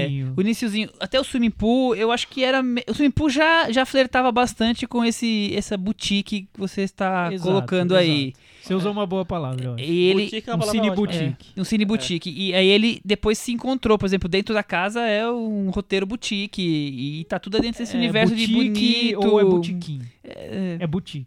[0.09, 0.35] iniciozinho.
[0.37, 0.91] O iniciozinho.
[1.01, 2.61] Até o swimming pool, eu acho que era.
[2.89, 7.49] O swimming pool já, já flertava bastante com esse, essa boutique que você está Exato,
[7.51, 8.33] colocando aí.
[8.63, 9.83] Você usou uma boa palavra, eu acho.
[9.85, 10.23] E ele.
[10.25, 10.95] Boutique é uma Um cine ótima.
[10.97, 11.47] boutique.
[11.57, 12.31] Um cine boutique.
[12.37, 16.61] E aí ele depois se encontrou, por exemplo, dentro da casa é um roteiro boutique.
[16.63, 19.27] E, tá tudo dentro desse É universo de boutique bonito.
[19.33, 20.03] ou é botiquim?
[20.23, 21.27] É, É boutique.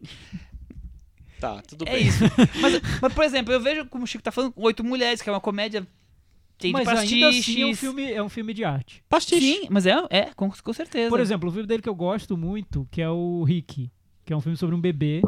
[1.42, 2.08] Tá, tudo é bem.
[2.08, 2.24] isso.
[2.62, 5.34] mas, mas, por exemplo, eu vejo como o Chico tá falando, Oito Mulheres, que é
[5.34, 5.86] uma comédia.
[6.60, 7.80] Tem Mas de ainda assim é um, pastiches.
[7.80, 9.04] filme, é um filme de arte.
[9.10, 9.42] Pastiche.
[9.42, 11.10] Sim, mas é, é com, com certeza.
[11.10, 13.90] Por exemplo, o filme dele que eu gosto muito, que é o Rick,
[14.24, 15.24] que é um filme sobre um bebê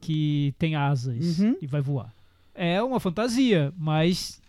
[0.00, 1.56] que tem asas Uhum.
[1.62, 2.12] e vai voar.
[2.52, 4.42] É uma fantasia, mas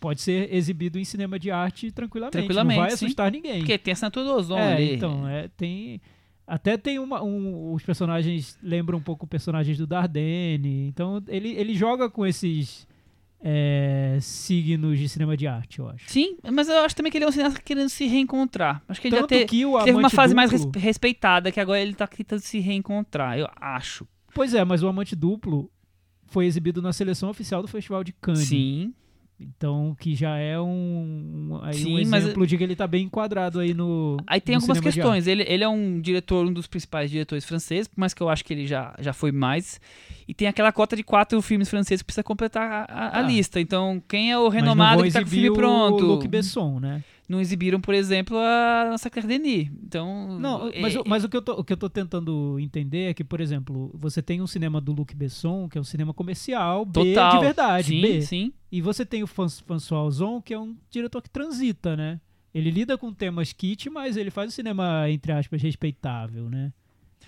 [0.00, 2.32] pode ser exibido em cinema de arte tranquilamente.
[2.32, 3.04] Tranquilamente, não vai sim.
[3.06, 3.58] assustar ninguém.
[3.60, 4.94] Porque tem assinatura do ozônio é, ali.
[4.96, 6.00] então, é, tem
[6.48, 10.88] até tem uma, um, os personagens lembram um pouco personagens do Dardenne.
[10.88, 12.88] Então ele, ele joga com esses
[13.40, 16.10] é, signos de cinema de arte, eu acho.
[16.10, 18.82] Sim, mas eu acho também que ele é um cineasta querendo se reencontrar.
[18.88, 21.60] Acho que ele Tanto já te- que teve uma fase mais Duplo- res- respeitada, que
[21.60, 24.06] agora ele tá tentando se reencontrar, eu acho.
[24.34, 25.70] Pois é, mas o Amante Duplo
[26.26, 28.40] foi exibido na seleção oficial do Festival de Cannes.
[28.48, 28.92] Sim.
[29.40, 33.04] Então, que já é um, aí Sim, um mas- exemplo de que ele tá bem
[33.04, 34.16] enquadrado aí no.
[34.26, 35.28] Aí tem no algumas questões.
[35.28, 38.44] Ele, ele é um diretor, um dos principais diretores franceses, por mais que eu acho
[38.44, 39.80] que ele já, já foi mais.
[40.26, 43.22] E tem aquela cota de quatro filmes franceses que precisa completar a, a- Ah.
[43.22, 43.60] lista.
[43.60, 46.04] Então, quem é o Mas renomado que tá com o filme pronto?
[46.04, 47.04] o Luc Besson, né?
[47.28, 49.70] Não exibiram, por exemplo, a nossa Claire Denis.
[49.84, 50.38] Então.
[50.40, 53.10] Não, é- mas, o- mas o, que eu tô, o que eu tô tentando entender
[53.10, 56.14] é que, por exemplo, você tem um cinema do Luc Besson, que é um cinema
[56.14, 57.32] comercial, B Total.
[57.38, 58.22] de verdade, sim, B.
[58.22, 58.52] sim.
[58.72, 62.18] E você tem o François Ozon, que é um diretor que transita, né?
[62.54, 66.72] Ele lida com temas kit, mas ele faz um cinema, entre aspas, respeitável, né?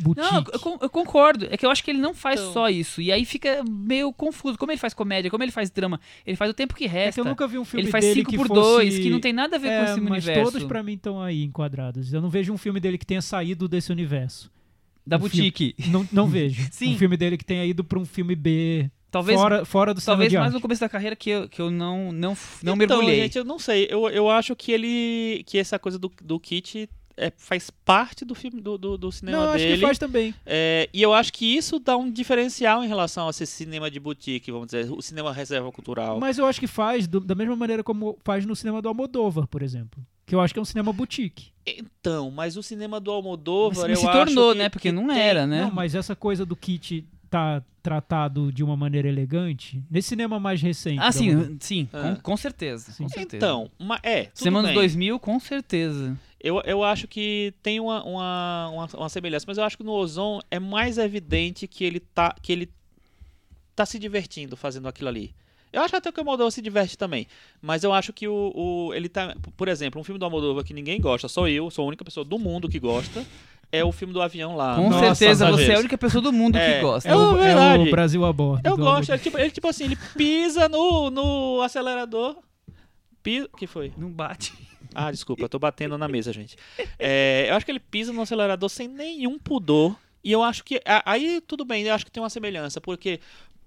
[0.02, 0.30] Boutique.
[0.32, 1.46] Não, eu, eu concordo.
[1.50, 2.52] É que eu acho que ele não faz Então.
[2.52, 3.00] só isso.
[3.02, 4.56] E aí fica meio confuso.
[4.56, 6.92] Como ele faz comédia, como ele faz drama, ele faz o tempo que É que
[6.94, 7.20] resta.
[7.20, 8.60] eu nunca vi um filme ele faz dele 5 que por fosse...
[8.60, 10.52] 2 que não tem nada a ver é, com esse mas universo.
[10.52, 12.12] todos pra mim estão aí enquadrados.
[12.12, 14.50] Eu não vejo um filme dele que tenha saído desse universo.
[15.06, 15.74] Da um boutique.
[15.88, 16.66] Não, não vejo.
[16.70, 16.94] Sim.
[16.94, 20.32] Um filme dele que tenha ido pra um filme B, Talvez, fora, fora do talvez
[20.32, 23.22] mais no começo da carreira que eu, que eu não, não, não então, mergulhei.
[23.22, 23.88] gente, eu não sei.
[23.90, 25.42] Eu, eu acho que ele.
[25.46, 29.36] que essa coisa do, do kit é, faz parte do filme do, do, do cinema
[29.38, 29.74] Não, eu acho dele.
[29.76, 30.34] que faz também.
[30.46, 34.00] É, e eu acho que isso dá um diferencial em relação a esse cinema de
[34.00, 36.18] boutique, vamos dizer, o cinema reserva cultural.
[36.20, 39.46] Mas eu acho que faz do- da mesma maneira como faz no cinema do Almodóvar,
[39.46, 40.02] por exemplo.
[40.26, 41.48] Que eu acho que é um cinema boutique.
[41.66, 44.68] Então, mas o cinema do Almodóvar, Mas eu se acho tornou, que- né?
[44.68, 45.62] Porque que não tem- era, né?
[45.62, 50.60] Não, mas essa coisa do kit tá tratado de uma maneira elegante, nesse cinema mais
[50.60, 50.98] recente.
[51.00, 52.14] Ah, sim, sim, Ah.
[52.16, 52.92] com, com certeza.
[52.92, 53.04] Sim.
[53.04, 53.36] Com certeza.
[53.36, 54.82] Então, ma- é, tudo Semana dos bem.
[54.82, 56.18] 2000, com certeza.
[56.42, 59.92] Eu, eu acho que tem uma, uma, uma, uma semelhança, mas eu acho que no
[59.92, 62.68] Ozon é mais evidente que ele tá, que ele
[63.74, 65.34] tá se divertindo fazendo aquilo ali.
[65.72, 67.28] Eu acho até que o Almodóvar se diverte também,
[67.62, 70.74] mas eu acho que o, o ele tá, por exemplo, um filme do Almodóvar que
[70.74, 73.24] ninguém gosta, só eu, sou a única pessoa do mundo que gosta,
[73.72, 74.76] é o filme do avião lá.
[74.76, 77.08] Com Nossa, certeza, você é a única pessoa do mundo É, que gosta.
[77.08, 78.66] É o- é o Brasil a bordo.
[78.66, 82.36] Eu do gosto, ele tipo, ele, tipo assim, ele pisa no, no acelerador,
[83.22, 83.92] pisa, que foi?
[83.96, 84.52] Não bate.
[84.94, 86.56] Ah, desculpa, eu tô batendo na mesa, gente.
[86.98, 89.96] É, eu acho que ele pisa no acelerador sem nenhum pudor.
[90.22, 90.80] E eu acho que.
[91.06, 93.20] Aí tudo bem, eu acho que tem uma semelhança, porque.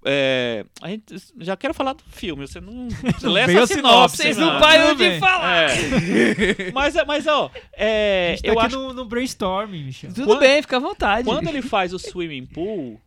[0.06, 1.04] É, a gente
[1.40, 2.88] já quero falar do filme, você não.
[3.18, 4.18] Você lê essa a sinopse.
[4.18, 5.70] Vocês não param de falar.
[5.70, 6.72] É.
[6.74, 10.14] mas, mas, ó, é, tá eu aqui acho no, no brainstorming, Michel.
[10.14, 11.26] Tudo Quando- bem, fica à vontade.
[11.26, 13.00] quando ele faz o swimming pool.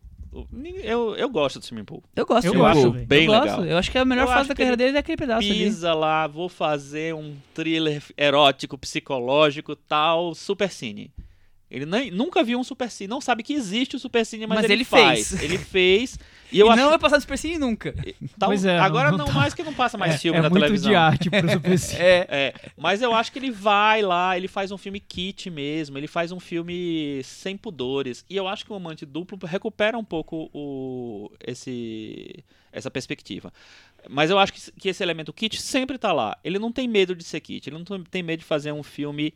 [0.83, 2.03] Eu, eu gosto do swimming pool.
[2.15, 2.91] Eu gosto Eu Paul.
[2.91, 3.07] velho.
[3.07, 3.43] Bem eu gosto.
[3.43, 3.65] legal.
[3.65, 5.47] Eu acho que a melhor Eu fase acho da carreira ele dele é aquele pedaço
[5.47, 5.63] ali.
[5.63, 11.11] Pisa lá, vou fazer um thriller erótico, psicológico, tal, super cine.
[11.69, 14.55] Ele nem, nunca viu um super cine, não sabe que existe o super cine, mas,
[14.57, 15.29] Mas ele, ele faz.
[15.31, 15.43] fez.
[15.43, 16.17] Ele fez.
[16.49, 17.93] E E eu acho não vai passar despercebido nunca.
[18.39, 20.41] tal- Pois é, agora não- não, não mais que não passa mais é, filme é
[20.41, 20.89] na muito televisão.
[20.89, 21.99] de arte pro Super Cine.
[22.01, 22.27] É.
[22.29, 26.07] É, mas eu acho que ele vai lá, ele faz um filme kit mesmo, ele
[26.07, 28.23] faz um filme sem pudores.
[28.29, 33.51] E eu acho que o Amante Duplo recupera um pouco o, esse, essa perspectiva.
[34.09, 36.37] Mas eu acho que, que esse elemento kit sempre tá lá.
[36.45, 39.33] Ele não tem medo de ser kit, ele não tem medo de fazer um filme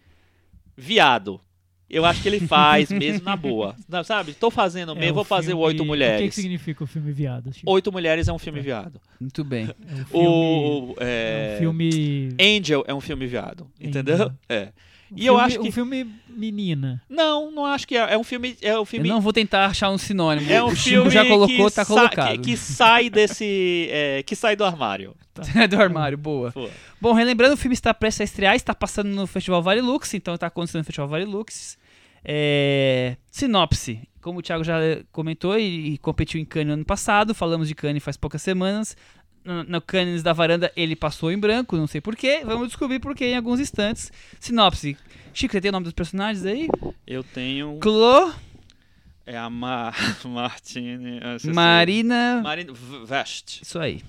[0.77, 1.41] viado.
[1.91, 3.75] Eu acho que ele faz mesmo na boa.
[3.89, 4.33] Não, Sabe?
[4.33, 6.35] Tô fazendo É, mesmo, o vou fazer filme- Oito O que, que Mulheres.
[6.35, 7.53] significa o filme Viado?
[7.53, 7.69] Chico?
[7.71, 8.99] Oito Mulheres é um filme viado.
[9.19, 9.65] Muito bem.
[9.65, 14.15] É um filme, O, é é, um filme Angel é um filme viado, entendeu?
[14.15, 14.31] Angel.
[14.49, 14.69] É.
[15.11, 17.01] um E eu filme- acho que um filme menina.
[17.09, 18.13] Não, não acho que é.
[18.13, 18.55] É um filme.
[18.61, 19.09] É um filme.
[19.09, 20.49] Eu não vou tentar achar um sinônimo.
[20.49, 22.31] É um o filme já colocou, que tá sa- colocado.
[22.39, 23.87] que, que sai desse.
[23.91, 25.15] é, que sai do armário.
[25.55, 26.51] É do armário, boa.
[26.51, 26.69] Pô.
[26.99, 30.35] Bom, relembrando, o filme está prestes a estrear, está passando no Festival Vale Lux, então
[30.35, 31.77] está acontecendo no Festival Vale Lux.
[32.23, 33.17] É...
[33.31, 34.07] Sinopse.
[34.21, 34.77] como o Thiago já
[35.11, 38.95] comentou, e, e competiu em Cannes no ano passado, falamos de Cannes faz poucas semanas.
[39.43, 42.41] No, no Cannes da varanda ele passou em branco, não sei porquê.
[42.45, 44.11] Vamos descobrir porquê em alguns instantes.
[44.39, 44.95] Sinopse.
[45.33, 46.67] Chico, você tem o nome dos personagens aí?
[47.07, 47.79] Eu tenho.
[47.79, 48.33] Clo,
[49.25, 49.91] É a Ma...
[50.25, 51.19] Martine.
[51.53, 52.41] Marina.
[52.43, 52.73] Marina
[53.05, 53.61] Vest.
[53.63, 54.03] Isso aí.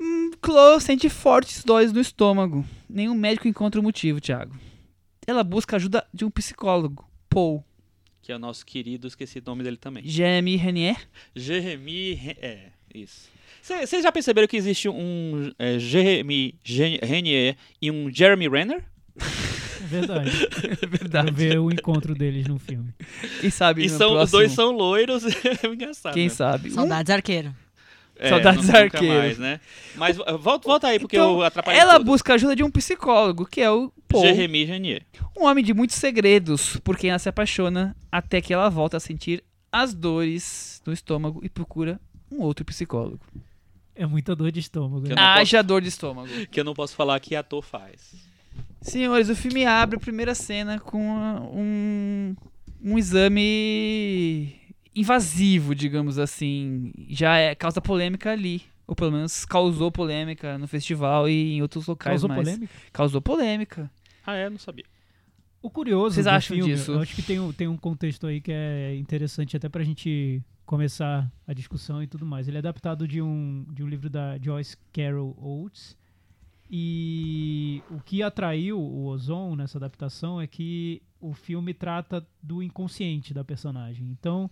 [0.00, 2.64] Hum, Chloe sente fortes dores no estômago.
[2.88, 4.54] Nenhum médico encontra o motivo, Thiago.
[5.26, 7.64] Ela busca ajuda de um psicólogo, Paul.
[8.22, 10.02] Que é o nosso querido, esqueci o nome dele também.
[10.06, 10.96] Jeremy Renier.
[11.34, 12.14] Jeremy.
[12.14, 12.58] Re- É,
[12.94, 13.28] isso.
[13.62, 16.54] Vocês já perceberam que existe um é, Jeremy
[17.02, 18.82] Renier e um Jeremy Renner?
[19.82, 20.30] É verdade.
[20.82, 21.30] É verdade.
[21.32, 22.92] ver o encontro deles no filme.
[23.40, 25.24] Quem sabe E no são, os dois são loiros.
[25.62, 26.14] é engraçado.
[26.14, 26.28] Quem né?
[26.30, 26.70] sabe?
[26.70, 27.54] Um- Saudades arqueiro.
[28.16, 29.14] É, Saudades nunca arqueiro.
[29.14, 29.60] mais, né?
[29.96, 32.04] Mas uh, volta, volta aí, porque Então, eu atrapalhei Ela tudo.
[32.06, 34.24] busca ajuda de um psicólogo, que é o Paul.
[34.24, 35.02] Jeremy Renier.
[35.38, 39.00] Um homem de muitos segredos, por quem ela se apaixona, até que ela volta a
[39.00, 39.42] sentir
[39.72, 42.00] as dores no estômago e procura
[42.30, 43.20] um outro psicólogo.
[43.94, 45.02] É muita dor de estômago.
[45.06, 45.10] Né?
[45.10, 46.28] não posso- Haja dor de estômago.
[46.50, 48.14] Que eu não posso falar que ator faz.
[48.80, 51.00] Senhores, o filme abre a primeira cena com
[51.54, 52.34] um,
[52.82, 54.54] um exame
[54.94, 56.92] invasivo, digamos assim.
[57.08, 58.62] Já é, causa polêmica ali.
[58.86, 62.42] Ou pelo menos causou polêmica no festival e em outros locais Causou mais.
[62.42, 62.72] polêmica?
[62.92, 63.90] Causou polêmica.
[64.26, 64.48] Ah, é?
[64.50, 64.84] Não sabia.
[65.62, 66.92] O curioso Vocês acham filme, disso?
[66.92, 70.42] eu acho que tem, um- tem um contexto aí que é interessante até pra gente
[70.64, 72.48] começar a discussão e tudo mais.
[72.48, 75.96] Ele é adaptado de um, de um livro da Joyce Carol Oates
[76.72, 83.34] e o que atraiu o Ozon nessa adaptação é que o filme trata do inconsciente
[83.34, 84.06] da personagem.
[84.08, 84.48] Então,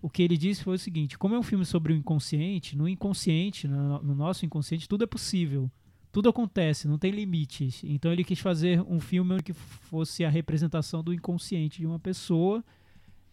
[0.00, 2.88] o que ele disse foi o seguinte: como é um filme sobre o inconsciente, no
[2.88, 5.70] inconsciente, no, no nosso inconsciente, tudo é possível.
[6.12, 7.82] Tudo acontece, não tem limites.
[7.84, 12.64] Então ele quis fazer um filme que fosse a representação do inconsciente de uma pessoa,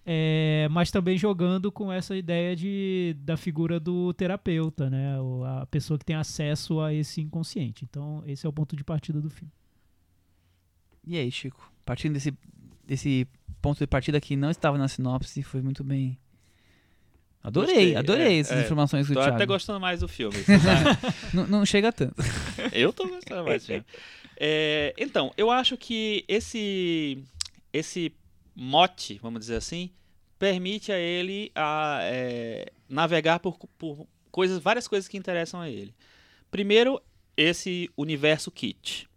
[0.06, 5.18] é, mas também jogando com essa ideia de, da figura do terapeuta, né?
[5.60, 7.84] A pessoa que tem acesso a esse inconsciente.
[7.84, 9.52] Então esse é o ponto de partida do filme.
[11.04, 11.72] E aí, Chico?
[11.86, 12.34] Partindo desse,
[12.86, 13.28] desse
[13.62, 16.20] ponto de partida que não estava na sinopse, foi muito bem.
[17.48, 18.62] Adorei, Gostei, adorei é, essas é.
[18.66, 19.36] informações do Tô Thiago.
[19.36, 20.36] até gostando mais do filme.
[20.44, 21.16] sabe?
[21.34, 22.16] Não, não chega tanto.
[22.74, 23.86] eu tô gostando mais do filme.
[24.36, 27.24] É, então, eu acho que esse,
[27.72, 28.12] esse
[28.54, 29.90] mote, vamos dizer assim,
[30.38, 35.96] permite a ele a, é, navegar por, por coisas, várias coisas que interessam a ele.
[36.52, 37.02] Primeiro,
[37.38, 39.08] esse universo kit,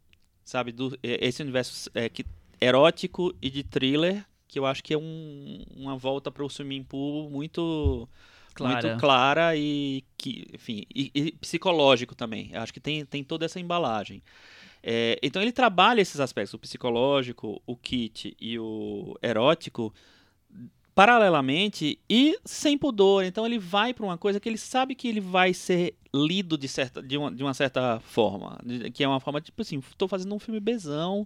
[0.45, 0.71] sabe?
[0.73, 2.25] Do, é, esse universo é, que-
[2.61, 6.83] erótico e de thriller, que eu acho que é um- uma volta para o swimming
[6.83, 8.09] pool muito
[8.53, 8.89] Clara.
[8.89, 12.51] muito clara e que, enfim, e, e psicológico também.
[12.53, 14.23] Eu acho que tem, tem toda essa embalagem.
[14.83, 19.95] É, então ele trabalha esses aspectos, o psicológico, o kit e o erótico,
[20.95, 23.25] paralelamente e sem pudor.
[23.25, 26.67] Então ele vai para uma coisa que ele sabe que ele vai ser lido de,
[26.67, 28.59] certa, de, uma, de uma certa forma,
[28.93, 31.25] que é uma forma tipo assim, estou fazendo um filme bezão.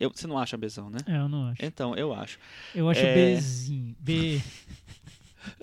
[0.00, 0.98] Eu, você não acha bezão, né?
[1.06, 1.64] É, eu não acho.
[1.64, 2.38] Então, eu acho.
[2.74, 3.34] Eu acho É.
[3.36, 3.94] Bzinho.
[3.98, 4.40] B.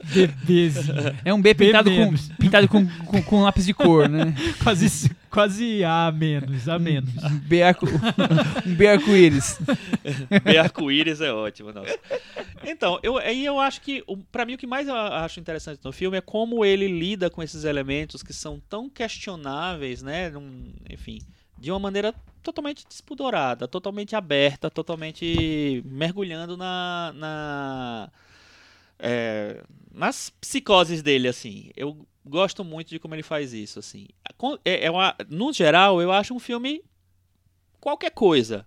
[0.03, 0.95] Bebezinho.
[1.23, 4.33] É um B B pintado, com, pintado com, com, com lápis de cor, né?
[4.63, 7.11] quase, quase A menos, A menos.
[7.43, 7.85] B arco,
[8.65, 9.59] um B arco-íris.
[10.59, 11.97] Arco-íris é ótimo, nossa.
[12.63, 15.91] Então, eu, aí eu acho que, pra mim, o que mais eu acho interessante no
[15.91, 20.29] filme é como ele lida com esses elementos que são tão questionáveis, né?
[20.29, 21.19] num- enfim,
[21.57, 22.13] de uma maneira
[22.43, 27.13] totalmente despudorada, totalmente aberta, totalmente mergulhando na.
[27.15, 28.11] na
[28.99, 29.63] é,
[29.93, 31.71] nas psicoses dele, assim.
[31.75, 34.07] Eu gosto muito de como ele faz isso, assim.
[34.63, 36.83] É, é uma- no geral, eu acho um filme
[37.79, 38.65] qualquer coisa.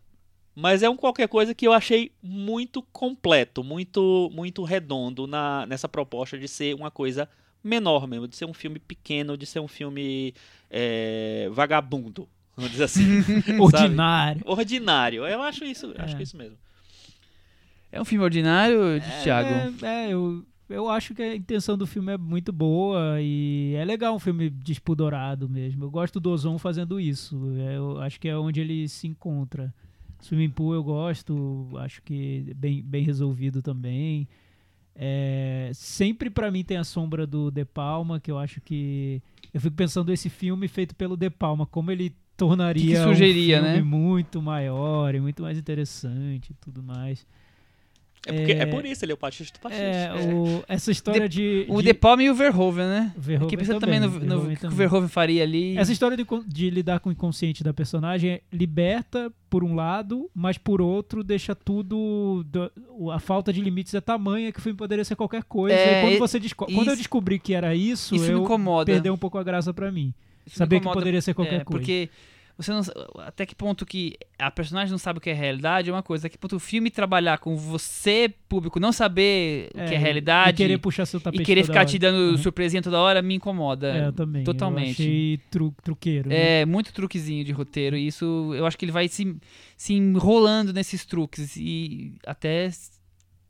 [0.55, 5.89] Mas é um qualquer coisa que eu achei muito completo, muito muito redondo na, nessa
[5.89, 7.29] proposta de ser uma coisa
[7.63, 10.35] menor mesmo, de ser um filme pequeno, de ser um filme
[10.71, 12.29] é, vagabundo,
[12.59, 13.23] vamos dizer assim.
[13.61, 14.43] Ordinário.
[14.45, 15.27] Ordinário.
[15.27, 16.17] Eu acho isso, acho É.
[16.17, 16.57] que é isso mesmo.
[17.91, 19.49] É um filme ordinário, É, Thiago?
[19.83, 23.85] É, é, eu, eu acho que a intenção do filme é muito boa e é
[23.85, 25.85] legal um filme despudorado mesmo.
[25.85, 27.41] Eu gosto do Ozon fazendo isso.
[27.59, 29.73] É, Eu acho que é onde ele se encontra.
[30.21, 34.29] Swimming Pool eu gosto, acho que é bem, bem resolvido também.
[34.95, 39.23] É, sempre pra mim tem a sombra do De Palma, que eu acho que.
[39.55, 43.59] Eu fico pensando esse filme feito pelo De Palma, como ele tornaria Que que sugeria,
[43.61, 43.83] um filme né?
[43.83, 47.27] muito maior e muito mais interessante e tudo mais.
[48.27, 48.59] É, porque, é...
[48.59, 49.83] É- por isso, ele é o pastiche do pastiche.
[49.85, 50.35] É, É.
[50.35, 51.65] o- essa história de.
[51.69, 53.13] O de- De Palma e o Verhoeven, né?
[53.17, 54.77] Verhoeven Fiquei pensando também, no, no Verhoeven que o também.
[54.77, 55.79] Verhoeven faria ali.
[55.79, 60.29] Essa história de, de lidar com o inconsciente da personagem é liberta por um lado,
[60.35, 62.45] mas por outro deixa tudo.
[62.51, 62.71] do-
[63.13, 65.77] a falta de limites é tamanha que o filme poderia ser qualquer coisa.
[65.77, 68.43] É, e quando, você desco- quando eu isso- descobri que era isso, isso me eu
[68.43, 68.93] incomoda.
[68.93, 70.13] perdeu um pouco a graça pra mim.
[70.49, 71.79] Isso Saber que poderia ser qualquer é, coisa.
[71.79, 72.11] Porque
[72.57, 72.81] você não,
[73.25, 76.27] até que ponto que a personagem não sabe o que é realidade é uma coisa.
[76.27, 79.97] Até que ponto o filme trabalhar com você, público, não saber o que é e
[79.97, 82.37] realidade querer puxar seu e tapete querer toda ficar te dando Uhum.
[82.37, 83.97] surpresinha toda hora me incomoda.
[83.97, 84.43] É, eu também.
[84.43, 84.89] totalmente.
[85.01, 86.29] Eu achei tru- truqueiro.
[86.31, 86.63] né?
[86.63, 87.97] É, muito truquezinho de roteiro.
[87.97, 89.37] E isso, eu acho que ele vai se,
[89.77, 91.57] se enrolando nesses truques.
[91.57, 92.67] E até.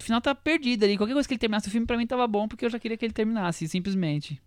[0.00, 0.96] No final tá perdido ali.
[0.98, 2.96] Qualquer coisa que ele terminasse o filme, pra mim tava bom, porque eu já queria
[2.96, 4.38] que ele terminasse, simplesmente.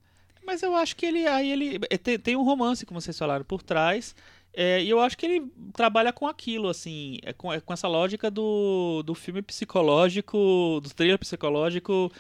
[0.46, 3.46] Mas eu acho que ele aí ele é, tem, tem um romance, como vocês falaram,
[3.46, 4.16] por trás.
[4.54, 7.88] é, e eu acho que ele trabalha com aquilo, assim, é com, é com essa
[7.88, 12.12] lógica do, do filme psicológico, do thriller psicológico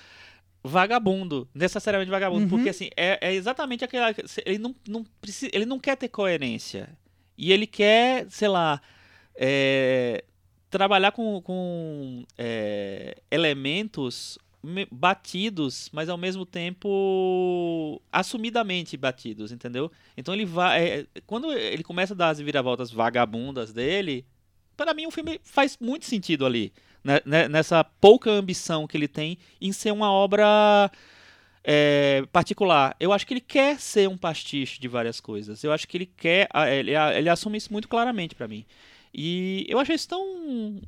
[0.64, 2.50] vagabundo, necessariamente vagabundo, Uhum.
[2.50, 4.14] porque assim, é, é exatamente aquela.
[4.46, 6.90] Ele não, não precisa, ele não quer ter coerência.
[7.38, 8.80] E ele quer, sei lá,
[9.36, 10.24] é,
[10.70, 14.51] trabalhar com, com é, elementos me-
[14.92, 19.92] batidos, mas ao mesmo tempo assumidamente batidos, entendeu?
[20.16, 20.84] Então ele vai.
[20.84, 24.26] é, quando ele começa a dar as viravoltas vagabundas dele,
[24.78, 26.72] para mim o filme faz muito sentido ali.
[27.04, 30.92] né, né, nessa pouca ambição que ele tem em ser uma obra
[31.64, 32.96] é, particular.
[33.00, 35.64] Eu acho que ele quer ser um pastiche de várias coisas.
[35.64, 36.48] Eu acho que ele quer.
[36.70, 38.66] Ele, ele assume isso muito claramente pra mim.
[39.14, 40.82] E eu achei isso tão.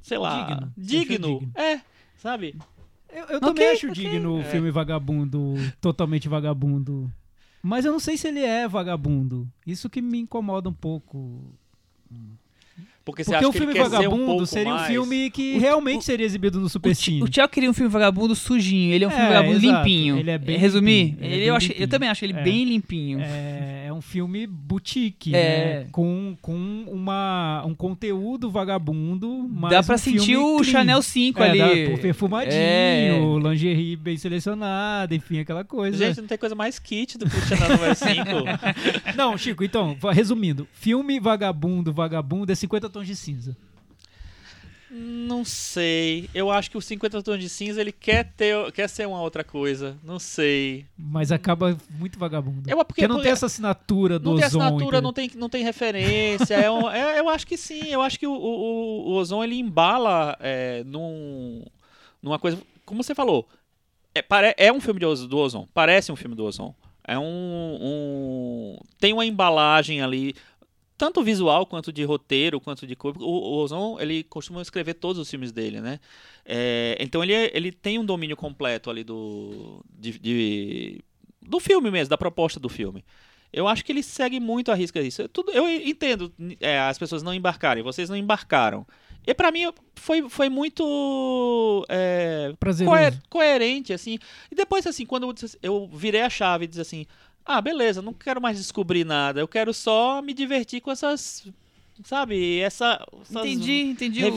[0.00, 0.44] Sei lá.
[0.44, 0.72] Digno.
[0.76, 1.38] Digno.
[1.40, 1.52] digno?
[1.54, 1.80] É,
[2.16, 2.56] sabe?
[3.12, 3.94] Eu, eu também Ok, acho ok.
[3.94, 4.44] digno o É.
[4.44, 7.12] filme vagabundo, totalmente vagabundo.
[7.62, 9.46] Mas eu não sei se ele é vagabundo.
[9.66, 11.54] Isso que me incomoda um pouco.
[13.04, 15.30] Porque você Porque acha o que ele filme um Vagabundo pouco seria um mais- filme
[15.30, 16.68] que O- realmente o- seria exibido no.
[16.68, 18.92] Ti- o Thiago queria um filme vagabundo sujinho.
[18.94, 19.78] Ele é um filme É, vagabundo exato.
[19.78, 20.18] limpinho.
[20.18, 21.04] Ele é bem Resumir?
[21.06, 22.42] limpinho, ele é Ele, bem eu, achei- eu também acho ele É.
[22.42, 23.18] bem limpinho.
[23.20, 25.38] É, é um filme boutique, É.
[25.82, 25.86] né?
[25.90, 30.64] Com, com uma, um conteúdo vagabundo, mas Dá pra um filme sentir o clean.
[30.70, 31.58] Chanel 5 É, ali.
[31.58, 33.18] dá, perfumadinho, É.
[33.48, 35.96] lingerie bem selecionada, enfim, aquela coisa.
[35.98, 38.12] Gente, não tem coisa mais kit do que o Chanel número 5.
[39.16, 43.56] Não, Chico, então, resumindo, filme vagabundo, vagabundo é 50 tons de cinza.
[44.94, 46.28] Não sei.
[46.34, 49.42] Eu acho que o 50 tons de cinza ele quer ter, quer ser uma outra
[49.42, 49.96] coisa.
[50.04, 50.84] Não sei.
[50.98, 52.68] Mas acaba muito vagabundo.
[52.68, 54.60] Eu, porque, Porque não porque tem essa assinatura do não tem ozon.
[54.60, 55.02] assinatura, entendeu?
[55.02, 56.54] não tem, não tem referência.
[56.56, 57.86] é um- é- eu acho que sim.
[57.86, 61.64] Eu acho que o, o, o Ozon ele embala é, num,
[62.22, 62.58] numa coisa.
[62.84, 63.48] Como você falou,
[64.14, 65.66] é, pare- é um filme de do Ozon.
[65.72, 66.74] Parece um filme do Ozon.
[67.02, 67.24] É um,
[67.80, 70.34] um- Tem uma embalagem ali.
[70.96, 73.22] Tanto visual quanto de roteiro, quanto de corpo.
[73.24, 75.98] O, Ozon, ele costuma escrever todos os filmes dele, né?
[76.44, 81.00] É, então ele, é- ele tem um domínio completo ali do, de, de-
[81.40, 83.04] do filme mesmo, da proposta do filme.
[83.52, 85.28] Eu acho que ele segue muito a risca disso.
[85.28, 88.86] Tudo, eu entendo é, as pessoas não embarcarem, vocês não embarcaram.
[89.26, 92.54] E pra mim foi, foi muito é,
[92.86, 94.18] coer- coerente, assim.
[94.50, 97.06] E depois, assim, quando eu, eu virei a chave e disse assim:
[97.44, 101.46] ah, beleza, não quero mais descobrir nada, eu quero só me divertir com essas.
[102.04, 103.04] Sabe, essa.
[103.20, 104.28] essas- Entendi, entendi o-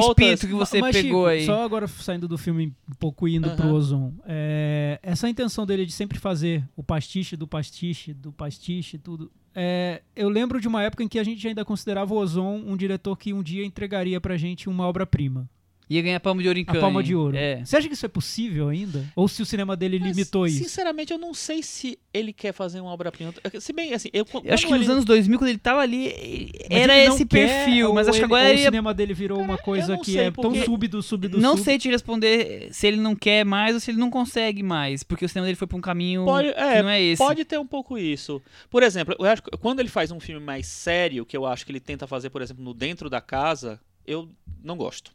[0.00, 1.44] espírito que você Mas, pegou Chico, aí.
[1.46, 3.74] Só agora saindo do filme um pouco indo pro Aham.
[3.74, 4.12] Ozon.
[4.26, 9.30] é, essa intenção dele de sempre fazer o pastiche do pastiche, do pastiche, tudo.
[9.54, 12.76] é, eu lembro de uma época em que a gente ainda considerava o Ozon um
[12.76, 15.48] diretor que um dia entregaria pra gente uma obra-prima.
[15.90, 16.80] Ia ganhar palma de ouro em A Cannes.
[16.80, 17.36] palma de ouro.
[17.36, 17.62] É.
[17.64, 19.04] Você acha que isso é possível ainda?
[19.14, 20.58] Ou se o cinema dele Mas, limitou isso?
[20.58, 23.34] Sinceramente, eu não sei se ele quer fazer uma obra-prima.
[23.60, 25.80] Se bem, assim, eu, Eu acho que quando nos ele- anos 2000, quando ele tava
[25.80, 27.92] ali, Mas era ele esse quer, perfil.
[27.92, 30.20] Mas acho que ele- agora ou ele o cinema dele virou uma coisa que sei,
[30.26, 31.64] é tão sub do sub do não sub.
[31.64, 35.24] sei te responder se ele não quer mais ou se ele não consegue mais, porque
[35.26, 37.18] o cinema dele foi pra um caminho Pode- é, que não é esse.
[37.22, 38.40] Pode ter um pouco isso.
[38.70, 41.66] Por exemplo, eu acho que quando ele faz um filme mais sério, que eu acho
[41.66, 44.28] que ele tenta fazer, por exemplo, no Dentro da Casa, eu
[44.64, 45.10] não gosto.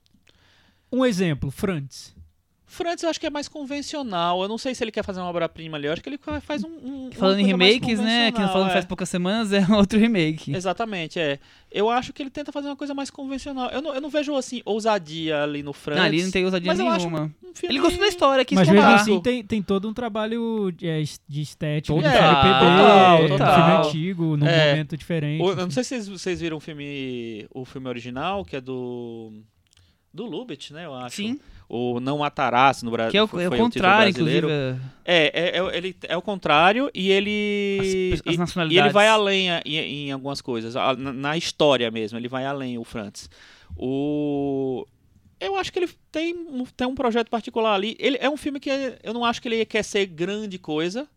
[0.92, 2.16] Um exemplo, Frantz.
[2.70, 4.42] Frantz eu acho que é mais convencional.
[4.42, 5.88] Eu não sei se ele quer fazer uma obra-prima ali.
[5.88, 6.68] Eu acho que ele faz um.
[6.68, 8.30] um- Falando em remakes, né?
[8.30, 8.74] Que falamos é.
[8.74, 10.54] faz poucas semanas, é outro remake.
[10.54, 11.40] Exatamente, é.
[11.72, 13.70] Eu acho que ele tenta fazer uma coisa mais convencional.
[13.70, 16.00] Eu não, eu não vejo, assim, ousadia ali no Frantz.
[16.00, 17.34] Não, ali não tem ousadia mas eu acho nenhuma.
[17.42, 18.96] um filme- Ele gostou da história, quis Mas mesmo contar.
[18.96, 23.56] assim tem, tem todo um trabalho de, é, de estética, Total, de LPB, total, total.
[23.56, 24.72] filme antigo, num É.
[24.72, 25.42] momento diferente.
[25.42, 28.62] O- eu não sei se vocês, vocês viram o filme, o filme original, que é
[28.62, 29.32] do.
[30.18, 30.86] Do Lubitsch, né?
[30.86, 31.16] Eu acho.
[31.18, 31.40] Sim,
[31.70, 33.12] O Não Matarás no Brasil.
[33.12, 34.48] que é o, é o contrário, inclusive.
[35.06, 38.12] É, é, é, ele, é o contrário e ele.
[38.14, 38.86] As- as nacionalidades.
[38.86, 40.74] E ele vai além em, em algumas coisas.
[40.76, 43.30] Na, na história mesmo, ele vai além, o Frantz.
[43.78, 44.86] O.
[45.40, 47.96] Eu acho que ele tem, um- tem um projeto particular ali.
[48.00, 48.70] Ele é um filme que
[49.04, 51.08] eu não acho que ele quer ser grande coisa,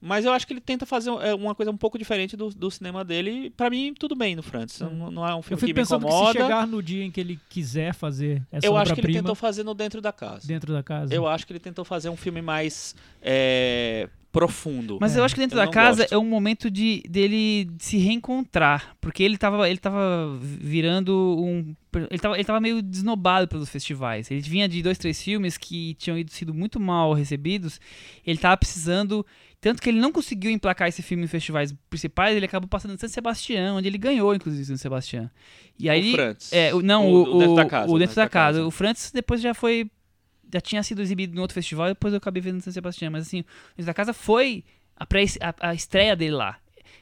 [0.00, 2.70] mas eu acho que ele tenta fazer é, uma coisa um pouco diferente do, do
[2.70, 3.50] cinema dele.
[3.50, 4.80] Pra mim, tudo bem no Francis.
[4.80, 6.38] Não, não é um Eu filme que me pensando que se incomoda.
[6.40, 9.34] chegar no dia em que ele quiser fazer essa eu acho que ele obra-prima tentou
[9.34, 10.46] fazer no dentro da casa.
[10.46, 11.14] dentro da casa.
[11.14, 14.08] Eu acho que ele tentou fazer um filme mais é,
[14.38, 14.98] profundo.
[15.00, 16.12] Mas eu acho que dentro eu da casa gosto.
[16.12, 21.74] é um momento de dele se reencontrar, porque ele tava, ele tava virando um
[22.10, 24.30] ele tava, ele tava meio desnobado pelos festivais.
[24.30, 27.80] Ele vinha de dois, três filmes que tinham ido, sido muito mal recebidos.
[28.26, 29.24] Ele tava precisando
[29.58, 32.98] tanto que ele não conseguiu emplacar esse filme em festivais principais, ele acabou passando em
[32.98, 35.28] San Sebastião, onde ele ganhou, inclusive, San Sebastião.
[35.78, 36.52] E aí, o Francis.
[36.52, 38.66] é, não, O- o, o Dentro da Casa, o dentro da casa.
[38.66, 39.90] O Francis depois já foi.
[40.52, 43.10] Já tinha sido exibido em outro festival, depois eu acabei vendo no São Sebastião.
[43.10, 43.44] Mas assim,
[43.78, 44.64] o da Casa foi
[44.96, 46.58] a, pré, a, a estreia dele lá.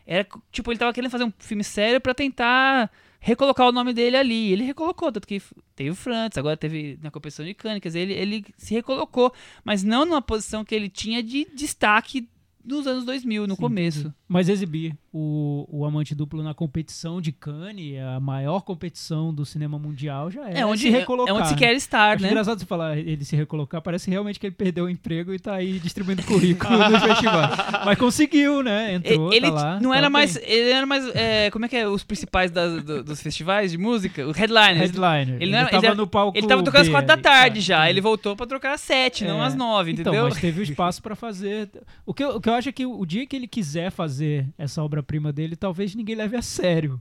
[0.06, 2.90] Era tipo, ele tava querendo fazer um filme sério pra tentar
[3.20, 4.52] recolocar o nome dele ali.
[4.52, 5.40] Ele recolocou, tanto que
[5.74, 9.32] teve o Francis, agora teve na competição de dizer, ele, ele se recolocou,
[9.64, 12.28] mas não numa posição que ele tinha de destaque
[12.64, 14.14] nos anos 2000, no Sim, começo.
[14.26, 19.78] Mas exibir o, o Amante Duplo na competição de Cannes, a maior competição do cinema
[19.78, 21.34] mundial, já é, É, onde, se recolocar.
[21.34, 22.30] é onde se quer estar, Acho né?
[22.30, 25.54] engraçado você falar ele se recolocar, parece realmente que ele perdeu o emprego e tá
[25.54, 27.50] aí distribuindo currículo nos festivais.
[27.84, 28.94] Mas conseguiu, né?
[28.94, 29.80] Entrou, ele tá lá.
[29.80, 30.12] não tá era bem.
[30.12, 30.36] mais.
[30.36, 31.06] Ele era mais.
[31.14, 31.86] é, como é que é?
[31.86, 34.26] Os principais das- do- dos festivais de música?
[34.26, 34.78] O headliner.
[34.78, 35.36] Headliner.
[35.42, 37.22] Ele, não era- tava ele era- no palco ele tava tocando às quatro da ali.
[37.22, 37.90] tarde já.
[37.90, 39.46] Ele voltou pra trocar às sete, não É.
[39.46, 40.24] às nove, Então, entendeu?
[40.30, 41.68] mas teve o espaço pra fazer.
[42.06, 44.13] O que, eu, o que eu acho é que o dia que ele quiser fazer
[44.58, 47.00] essa obra-prima dele, talvez ninguém leve a sério.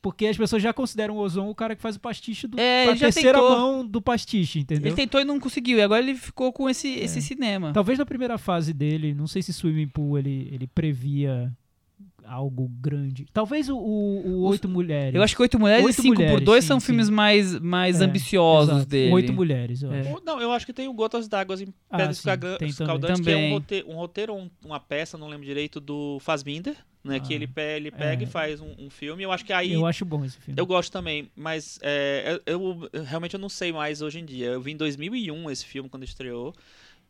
[0.00, 2.82] Porque as pessoas já consideram o Ozon o cara que faz o pastiche do, É,
[2.82, 3.58] a ele já terceira tentou.
[3.58, 4.86] mão do pastiche, entendeu?
[4.86, 5.76] Ele tentou e não conseguiu.
[5.78, 7.04] E agora ele ficou com esse, É.
[7.04, 7.72] esse cinema.
[7.72, 11.52] Talvez na primeira fase dele, não sei se Swimming Pool ele, ele previa
[12.28, 13.26] algo grande.
[13.32, 15.14] Talvez o, o, o Oito Mulheres.
[15.14, 16.86] Eu acho que Oito Mulheres Oito e Cinco por Mulheres, Dois sim, são sim.
[16.86, 18.86] filmes mais, mais É, ambiciosos Exato.
[18.90, 19.12] dele.
[19.14, 20.00] Oito Mulheres, eu É.
[20.00, 20.22] acho.
[20.24, 22.68] Não, eu acho que tem o Gotas d'Água em Ah, Pedras também.
[22.68, 26.18] Escaldantes, que é um roteiro, um roteiro ou um- uma peça, não lembro direito, do
[26.20, 27.18] Fassbinder, né?
[27.20, 28.26] que Ah, ele, pe- ele pega é.
[28.26, 29.22] e faz um, um filme.
[29.22, 29.72] Eu acho que aí...
[29.72, 30.60] Eu acho bom esse filme.
[30.60, 34.46] Eu gosto também, mas é, eu, eu- realmente eu não sei mais hoje em dia.
[34.48, 36.52] Eu vi em 2001 esse filme quando estreou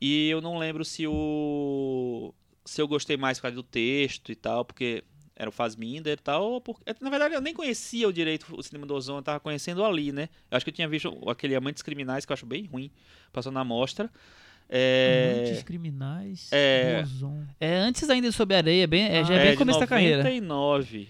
[0.01, 2.33] e eu não lembro se o
[2.69, 5.03] se eu gostei mais por causa do texto e tal, porque
[5.35, 6.43] era o Fassbinder e tal.
[6.53, 9.41] ou Porque, na verdade, eu nem conhecia o direito o cinema do Ozon, eu tava
[9.41, 10.29] conhecendo ali, né?
[10.51, 12.91] Eu acho que eu tinha visto aquele Amantes Criminais que eu acho bem ruim,
[13.33, 14.11] passou na mostra.
[14.69, 16.49] É, Amantes criminais.
[16.53, 17.43] é- do Ozon.
[17.59, 19.87] É antes ainda Sob a Areia, bem, é, já é Ah, bem de começo da
[19.87, 20.19] carreira.
[20.19, 21.09] 99.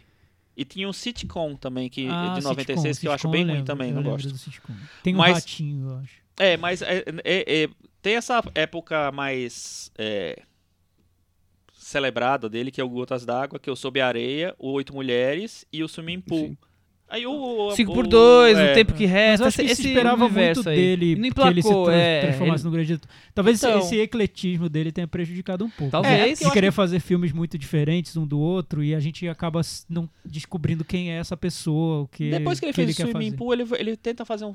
[0.57, 3.47] E tinha um sitcom também, que, Ah, de 96, sitcom, que eu acho bem eu
[3.47, 4.33] ruim lembro, também, eu não gosto.
[5.03, 6.15] Tem um Mas- ratinho, eu acho.
[6.37, 7.69] É, mas é, é- é-
[8.01, 10.41] tem essa época mais é,
[11.89, 14.95] celebrada dele, que é o Gotas d'Água, que é o Sob a Areia, o Oito
[14.95, 16.49] Mulheres e o Swimming Pool.
[16.49, 16.57] Sim.
[17.11, 17.71] Aí o...
[17.75, 19.89] Cinco o- por dois, é, o tempo que Mas resta, eu acho que esse se
[19.89, 20.77] esperava muito aí.
[20.77, 23.01] dele não que ele se emplacou, tra- é, transformasse no grande.
[23.35, 25.91] Talvez Então- esse ecletismo dele tenha prejudicado um pouco.
[25.91, 26.13] Talvez.
[26.15, 29.27] É, De eu acho querer fazer filmes muito diferentes um do outro e a gente
[29.27, 33.05] acaba não descobrindo quem é essa pessoa, o que Depois que ele fez o quer
[33.11, 33.33] Swimming.
[33.33, 34.55] Pool, ele, ele tenta fazer um...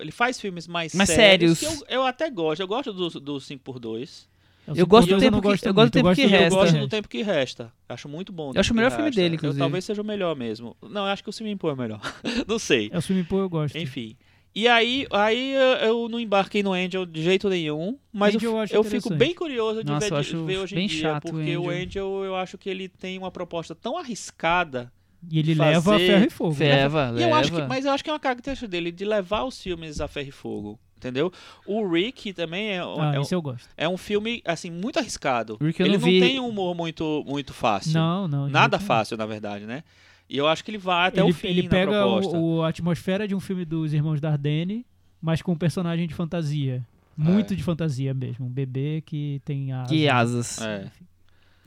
[0.00, 1.58] Ele faz filmes mais, Mais sérios.
[1.58, 1.76] sérios.
[1.80, 2.60] que eu, eu até gosto.
[2.60, 3.58] Eu gosto do, do 5x2.
[3.72, 6.38] É, o Eu gosto do tempo que- gosto eu gosto do tempo que do Eu
[6.40, 6.50] resta.
[6.58, 7.72] gosto do tempo que resta.
[7.88, 8.52] Acho muito bom.
[8.54, 9.20] Eu acho o melhor que filme Resta.
[9.20, 9.58] dele, Eu- inclusive.
[9.58, 10.76] talvez seja o melhor mesmo.
[10.82, 12.00] Não, eu acho que o Swimming Pool é melhor.
[12.46, 12.88] não sei.
[12.92, 13.76] É o Swimming Pool eu gosto.
[13.76, 14.16] Enfim.
[14.54, 18.56] E aí, aí eu- eu não embarquei no Angel de jeito nenhum, mas Angel eu,
[18.56, 20.88] eu acho eu fico bem curioso de Nossa, ver, eu de ver hoje bem em
[20.88, 21.82] dia, chato o porque o Angel.
[21.84, 24.92] Angel eu acho que ele tem uma proposta tão arriscada.
[25.30, 26.56] E ele fazer- leva a ferro e fogo.
[26.58, 26.66] né?
[26.76, 27.68] Leva, E eu acho que, leva.
[27.68, 30.32] mas eu acho que é uma característica dele de levar os filmes a ferro e
[30.32, 31.32] fogo, entendeu?
[31.66, 33.68] O Rick também é, um- Ah, é, um- isso eu gosto.
[33.76, 35.56] é um filme assim muito arriscado.
[35.60, 37.94] Rick ele não não tem um humor muito muito fácil.
[37.94, 38.48] Não, não.
[38.48, 39.82] Nada fácil, na verdade, né?
[40.28, 42.36] E eu acho que ele vai até ele, o fim ele na pega proposta.
[42.36, 44.86] o, o- a atmosfera de um filme dos Irmãos Dardenne,
[45.20, 46.86] mas com um personagem de fantasia.
[47.16, 47.56] Muito É.
[47.56, 48.46] de fantasia mesmo.
[48.46, 49.88] Um bebê que tem asas.
[49.90, 50.60] Que asas.
[50.62, 50.86] É.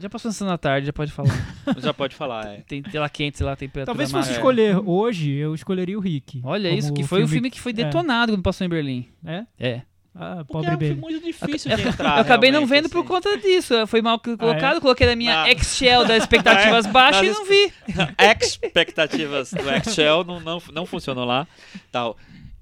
[0.03, 1.29] Já passou na sessão tarde, já pode falar.
[1.79, 2.57] Já pode falar, é.
[2.67, 4.37] tem tela quente, sei lá, temperatura Talvez se fosse máxima.
[4.37, 6.41] escolher hoje, eu escolheria o Rick.
[6.43, 9.07] Olha isso, que foi o filme que foi detonado quando passou em Berlim.
[9.25, 9.45] É?
[9.57, 9.81] É.
[10.15, 12.17] Ah, Porque pobre é um filme muito difícil Eu- de entrar.
[12.17, 13.07] eu acabei não vendo por assim.
[13.07, 13.87] conta disso.
[13.87, 14.79] Foi mal colocado, é?
[14.81, 17.73] coloquei na minha Na- Excel das expectativas baixas e não vi.
[18.41, 21.47] expectativas do Excel não, não, não funcionou lá.
[21.91, 22.17] Tal.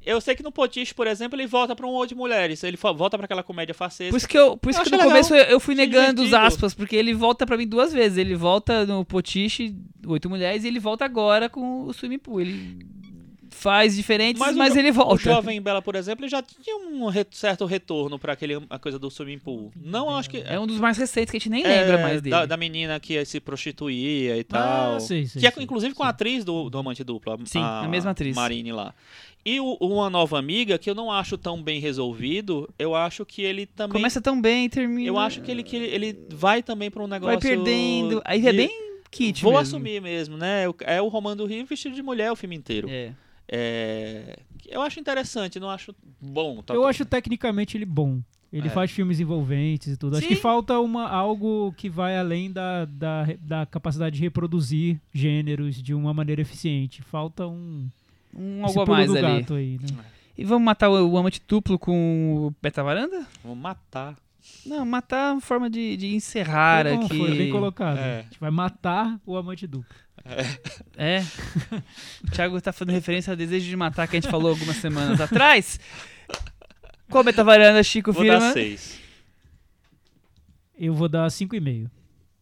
[0.06, 2.64] Eu sei que no Potiche, por exemplo, ele volta pra um outro de mulheres.
[2.64, 4.10] Ele volta pra aquela comédia faceta.
[4.10, 5.12] Por isso que, eu, por isso Eu que no legal.
[5.12, 6.48] começo eu, eu fui negando os divertido.
[6.56, 8.18] aspas, porque ele volta pra mim duas vezes.
[8.18, 9.76] Ele volta no Potiche,
[10.08, 12.42] Oito Mulheres, e ele volta agora com o Swimming Pool.
[12.42, 12.80] Ele
[13.54, 15.22] faz diferentes, mas, Mas o ele O volta.
[15.24, 18.98] Jovem Bela, por exemplo, ele já tinha um re- certo retorno pra aquele a coisa
[18.98, 19.72] do swimming pool.
[19.76, 22.22] Não acho que É um dos mais recentes que a gente nem é, lembra mais
[22.22, 22.32] dele.
[22.32, 24.96] Da, da menina que se prostituía e tal.
[24.96, 27.38] Ah, sei, sei, que é sei, inclusive com a atriz do, do Amante Duplo.
[27.46, 28.36] Sim, a mesma atriz.
[28.36, 28.96] Marine lá.
[29.44, 33.42] E o- uma nova amiga que eu não acho tão bem resolvido, eu acho que
[33.42, 33.94] ele também.
[33.94, 35.08] Começa tão bem e termina.
[35.08, 37.40] Eu acho que ele, que ele, ele vai também pra um negócio.
[37.40, 38.22] vai perdendo.
[38.24, 38.70] Aí é bem
[39.10, 39.62] kit Vou mesmo.
[39.64, 40.66] assumir mesmo, né?
[40.82, 42.88] É o Romano do Rio vestido de mulher o filme inteiro.
[42.90, 43.14] É.
[43.54, 44.38] É,
[44.70, 46.62] Eu acho interessante, não acho bom.
[46.62, 46.88] tá Eu tudo.
[46.90, 48.22] acho tecnicamente ele bom.
[48.54, 48.72] Ele É.
[48.72, 50.16] faz filmes envolventes e tudo.
[50.18, 50.36] Acho Sim.
[50.36, 55.94] que falta uma, algo que vai além da, da, da capacidade de reproduzir gêneros de
[55.94, 57.02] uma maneira eficiente.
[57.02, 57.88] Falta um.
[58.36, 59.40] Um esse algo a mais ali.
[59.40, 59.88] gato aí, né?
[60.38, 63.26] E vamos matar o, o amante duplo com o Beta Varanda?
[63.44, 64.16] Vou matar.
[64.66, 67.18] Não, matar é uma forma de, de encerrar Foi bom, aqui.
[67.18, 67.98] Foi bem colocado.
[68.00, 68.20] É.
[68.20, 69.96] A gente vai matar o amante duplo.
[70.98, 71.22] É.
[72.24, 75.20] O Thiago tá fazendo referência ao desejo de matar que a gente falou algumas semanas
[75.20, 75.80] atrás.
[77.10, 78.40] Qual Beta Varanda, Chico Vou Firma?
[78.40, 79.00] dar seis.
[80.78, 81.90] Eu vou dar 5,5.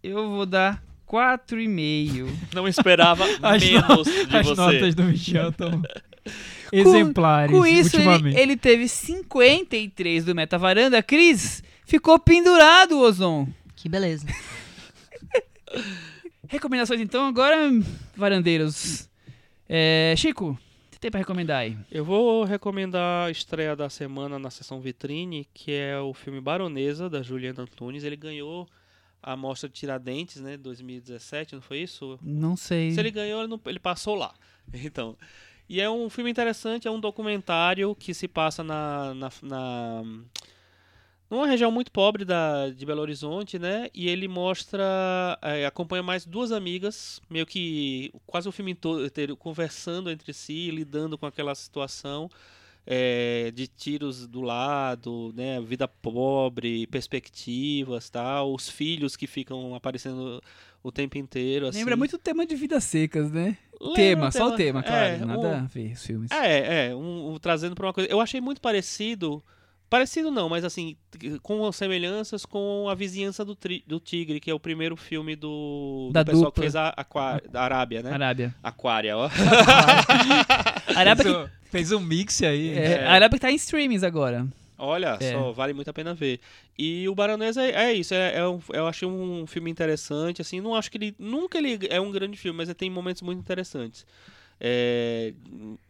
[0.01, 2.29] Eu vou dar 4,5.
[2.53, 4.61] Não esperava As menos de As você.
[4.61, 5.81] notas do Michel estão
[6.71, 8.35] exemplares Com isso, ultimamente.
[8.35, 11.01] ele, ele teve 53 do Meta Varanda.
[11.01, 13.47] Cris, ficou pendurado, Ozon.
[13.75, 14.27] Que beleza.
[16.47, 17.57] Recomendações então agora,
[18.15, 19.07] varandeiros.
[19.67, 21.77] É, Chico, o que você tem pra recomendar aí?
[21.91, 27.09] Eu vou recomendar a estreia da semana na sessão vitrine, que é o filme Baronesa,
[27.09, 28.03] da Juliana Antunes.
[28.03, 28.67] Ele ganhou
[29.21, 32.17] a Mostra de Tiradentes, né, 2017, não foi isso?
[32.21, 32.91] Não sei.
[32.91, 34.33] Se ele ganhou, ele, não- ele passou lá.
[34.73, 35.17] Então,
[35.67, 40.03] e é um filme interessante, é um documentário que se passa na, na, na-
[41.29, 43.87] numa região muito pobre da, de Belo Horizonte, né?
[43.93, 44.83] E ele mostra,
[45.41, 50.71] é, acompanha mais duas amigas, meio que quase o filme todo inteiro conversando entre si,
[50.71, 52.29] lidando com aquela situação.
[52.85, 60.41] É, de tiros do lado, né, vida pobre, perspectivas, tal, os filhos que ficam aparecendo
[60.81, 61.67] o tempo inteiro.
[61.67, 61.79] Assim.
[61.79, 63.57] Lembra muito o tema de Vidas Secas, né?
[63.81, 65.05] Lembra tema, só o tema, claro.
[65.05, 66.31] é, nada um- a ver os filmes.
[66.31, 68.09] é, é, um, um- trazendo pra uma coisa.
[68.09, 69.43] Eu achei muito parecido.
[69.89, 70.95] Parecido não, mas assim,
[71.41, 76.09] com semelhanças com a vizinhança do, Tri- do Tigre, que é o primeiro filme do,
[76.09, 76.53] do Da pessoal dupla.
[76.53, 78.11] que fez a, Aqua- da Arábia, né?
[78.11, 78.55] Arábia.
[78.61, 79.27] Aquária, ó.
[80.95, 82.77] Arábia que, fez, um, fez um mix aí.
[82.77, 84.47] é, Arábia que tá em streamings agora.
[84.77, 85.33] Olha É.
[85.33, 86.39] só, vale muito a pena ver.
[86.77, 90.61] E o Baronesa é, é isso, é, é um- eu achei um filme interessante, assim,
[90.61, 93.39] não acho que ele, nunca ele é um grande filme, mas ele tem momentos muito
[93.39, 94.05] interessantes.
[94.61, 95.33] É,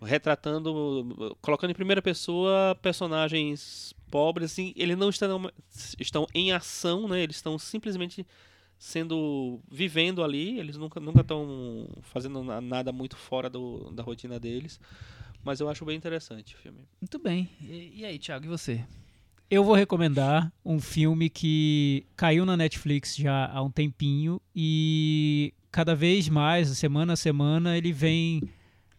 [0.02, 5.52] retratando, colocando em primeira pessoa personagens pobres, assim, eles não estão,
[6.00, 8.26] estão em ação, né, eles estão simplesmente
[8.80, 14.40] sendo, vivendo ali, eles nunca nunca estão fazendo na- nada muito fora do, da rotina
[14.40, 14.80] deles,
[15.44, 16.80] mas eu acho bem interessante o filme.
[17.02, 17.50] Muito bem.
[17.62, 18.82] E, e aí, Thiago, e você?
[19.52, 25.94] Eu vou recomendar um filme que caiu na Netflix já há um tempinho e cada
[25.96, 28.42] vez mais, semana a semana, ele vem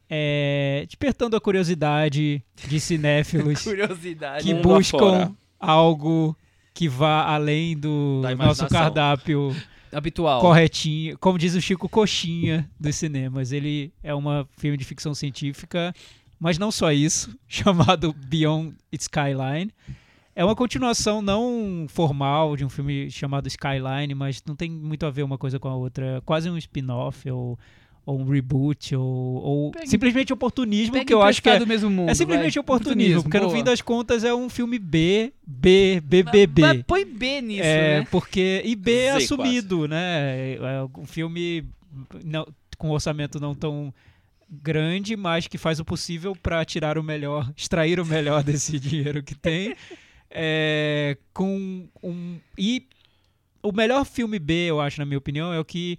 [0.08, 4.44] é, despertando a curiosidade de cinéfilos Curiosidade.
[4.44, 6.36] que buscam algo
[6.74, 9.54] que vá além do nosso cardápio
[9.92, 10.40] Habitual.
[10.40, 13.52] corretinho, como diz o Chico, coxinha dos cinemas.
[13.52, 14.24] Ele é um
[14.56, 15.94] filme de ficção científica,
[16.38, 19.72] mas não só isso, chamado Beyond Skyline.
[20.34, 25.10] É uma continuação não formal de um filme chamado Skyline, mas não tem muito a
[25.10, 26.18] ver uma coisa com a outra.
[26.18, 27.58] É quase um spin-off ou,
[28.06, 32.10] ou um reboot ou, ou Pega- simplesmente oportunismo, que eu acho que é, mesmo mundo,
[32.10, 32.60] é simplesmente vai.
[32.60, 36.62] oportunismo, porque no fim das contas é um filme B, B, B, B, B.
[36.62, 38.06] Mas põe B nisso, É, né?
[38.10, 38.62] porque.
[38.64, 40.54] E B é Z, assumido, né?
[40.54, 41.64] É um filme
[42.24, 42.46] não-
[42.78, 43.92] com orçamento não tão
[44.50, 49.22] grande, mas que faz o possível para tirar o melhor, extrair o melhor desse dinheiro
[49.22, 49.76] que tem.
[50.30, 52.38] É, com um.
[52.56, 52.86] E
[53.62, 55.98] o melhor filme B, eu acho, na minha opinião, é o que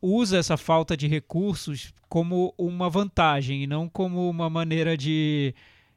[0.00, 5.54] usa essa falta de recursos como uma vantagem e não como uma maneira de.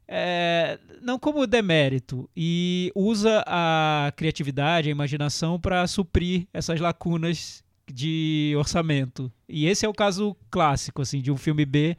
[0.08, 8.54] é, não como demérito e usa a criatividade, a imaginação para suprir essas lacunas de
[8.58, 9.32] orçamento.
[9.48, 11.98] E esse é o caso clássico assim de um filme B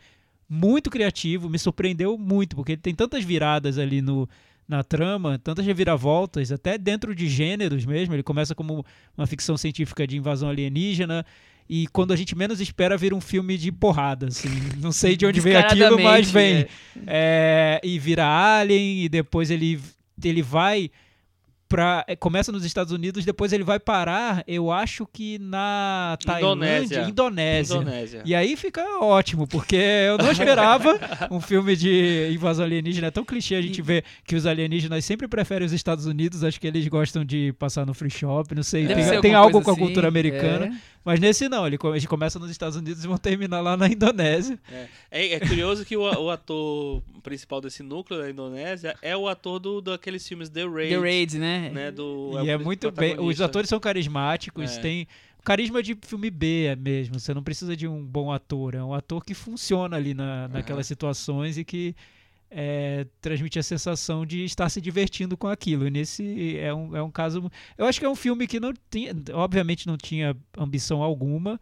[0.49, 4.29] muito criativo, me surpreendeu muito porque ele tem tantas viradas ali no
[4.69, 8.15] na trama, tantas reviravoltas, até dentro de gêneros mesmo.
[8.15, 11.27] Ele começa como uma ficção científica de invasão alienígena
[11.69, 14.49] e quando a gente menos espera vira um filme de porrada, assim.
[14.81, 16.65] Não sei de onde veio aquilo, mas vem.
[16.65, 19.81] Descaradamente, É, e vira Alien, e depois ele,
[20.23, 20.91] ele vai
[21.73, 26.51] pra, é, começa nos Estados Unidos, depois ele vai parar, eu acho que na Tailândia,
[26.51, 27.09] Indonésia.
[27.09, 27.75] Indonésia.
[27.77, 28.23] Indonésia.
[28.27, 31.01] E aí fica ótimo, porque eu não esperava
[31.33, 33.07] um filme de invasão alienígena.
[33.07, 36.45] É tão clichê a gente ver que os alienígenas sempre preferem os Estados Unidos.
[36.45, 38.87] Acho que eles gostam de passar no free shop, não sei.
[38.87, 40.67] Deve Tem, tem algo com a assim, cultura americana.
[40.67, 40.73] é.
[41.05, 43.89] Mas nesse não, ele, come- eles começam nos Estados Unidos e vão terminar lá na
[43.89, 44.59] Indonésia.
[45.11, 49.59] É, é curioso que o, o ator principal desse núcleo da Indonésia é o ator
[49.59, 50.95] do, daqueles filmes The Raid.
[50.95, 51.71] The Raid, né?
[51.71, 53.19] Né, do, e é o muito bem.
[53.19, 54.81] Os atores são carismáticos, É.
[54.81, 55.09] tem
[55.45, 57.19] carisma de filme B é mesmo.
[57.19, 60.87] Você não precisa de um bom ator, é um ator que funciona ali na, naquelas
[60.87, 61.97] situações e que
[62.55, 65.87] é, transmite a sensação de estar se divertindo com aquilo.
[65.87, 67.51] E nesse é um, é um caso.
[67.77, 71.61] Eu acho que é um filme que não tinha, obviamente não tinha ambição alguma.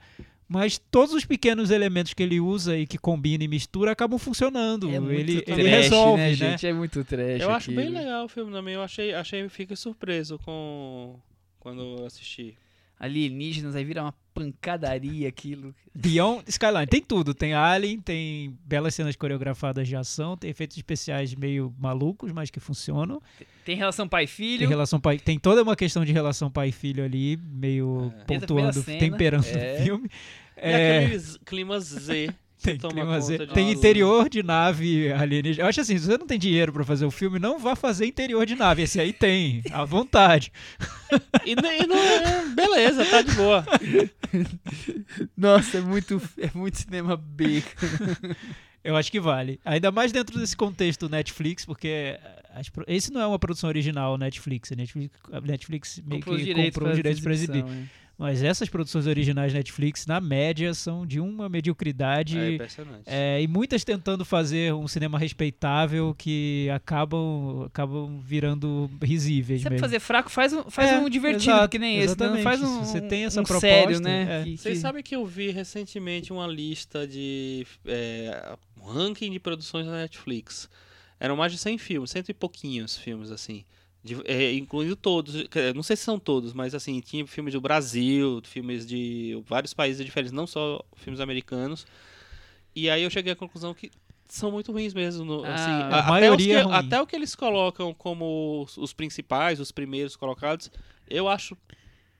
[0.49, 4.91] Mas todos os pequenos elementos que ele usa e que combina e mistura acabam funcionando.
[4.91, 6.35] É muito ele, trash, ele resolve, né, né?
[6.35, 6.67] gente?
[6.67, 7.41] É muito trash.
[7.41, 7.99] Eu acho bem aquilo.
[7.99, 8.75] legal o filme também.
[8.75, 11.21] Eu achei, achei fiquei surpreso com
[11.61, 12.57] quando assisti.
[12.99, 15.75] Alienígenas, aí vira uma pancadaria aquilo.
[15.95, 17.35] Beyond Skyline tem tudo.
[17.35, 22.59] Tem Alien, tem belas cenas coreografadas de ação, tem efeitos especiais meio malucos, mas que
[22.59, 23.21] funcionam.
[23.65, 24.69] Tem relação pai e Tem filho.
[24.69, 28.25] relação pai, tem toda uma questão de relação pai e filho ali, meio É.
[28.25, 29.75] Desde a pontuando, temperando é.
[29.81, 30.09] o filme.
[30.09, 32.35] E É, aquele clima Z.
[32.63, 35.65] tem, conta Z- de tem interior de nave alienígena.
[35.65, 38.07] Eu acho assim, se você não tem dinheiro pra fazer o filme, não vá fazer
[38.07, 38.83] interior de nave.
[38.83, 40.53] Esse aí tem, à vontade.
[41.45, 42.47] E, e não é.
[42.55, 43.65] Beleza, tá de boa.
[45.37, 47.63] Nossa, é muito, é muito cinema B.
[48.83, 49.61] Eu acho que vale.
[49.65, 52.19] Ainda mais dentro desse contexto Netflix, porque
[52.55, 54.73] as pro- esse não é uma produção original Netflix.
[54.73, 57.65] A Netflix, a Netflix meio Comprou que comprou os direitos para exibir.
[58.21, 62.39] Mas essas produções originais Netflix, na média, são de uma mediocridade.
[62.39, 63.03] É impressionante.
[63.07, 69.71] é, e muitas tentando fazer um cinema respeitável que acabam, acabam virando risíveis é pra
[69.71, 69.87] mesmo.
[69.87, 72.09] fazer fraco, faz um, faz É, um divertido, exato, que nem esse.
[72.09, 72.43] Não exatamente.
[72.43, 74.41] faz um, Se você tem essa um proposta, sério, né?
[74.41, 74.45] é.
[74.45, 79.41] que- Vocês que- sabem que eu vi recentemente uma lista de é, um ranking de
[79.41, 80.69] produções da Netflix.
[81.19, 83.65] Eram mais de 100 filmes, cento e pouquinhos filmes assim.
[84.03, 85.35] De- é, incluindo todos,
[85.75, 90.05] não sei se são todos, mas assim, tinha filmes do Brasil, filmes de vários países
[90.05, 91.87] diferentes, não só filmes americanos.
[92.75, 93.91] E aí eu cheguei à conclusão que
[94.27, 95.25] são muito ruins mesmo.
[95.25, 96.75] no- Ah, assim, a a- até, maioria que, é ruim.
[96.75, 100.71] até o que eles colocam como os, os principais, os primeiros colocados,
[101.09, 101.55] eu acho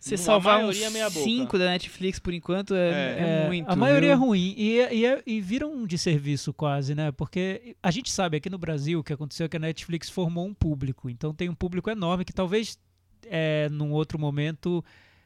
[0.01, 1.11] Você a salvar uns boca.
[1.11, 3.69] 5 da Netflix por enquanto é, é É, muito.
[3.69, 4.25] a maioria viu?
[4.25, 7.13] é ruim e, e, é- e viram um de serviço quase, né?
[7.13, 10.47] Porque a gente sabe aqui no Brasil o que aconteceu é que a Netflix formou
[10.47, 11.11] um público.
[11.11, 12.79] Então tem um público enorme que talvez
[13.27, 14.83] é, num outro momento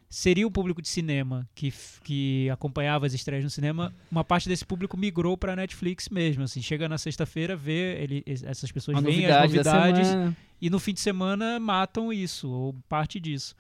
[0.09, 1.73] seria o público de cinema que,
[2.05, 3.93] que acompanhava as estreias no cinema.
[4.11, 6.43] Uma parte desse público migrou para a Netflix mesmo.
[6.45, 10.69] Assim, chega na sexta-feira, vê ele, es- essas pessoas veem as novidade da novidades e
[10.71, 13.55] no fim de semana matam isso, ou parte disso.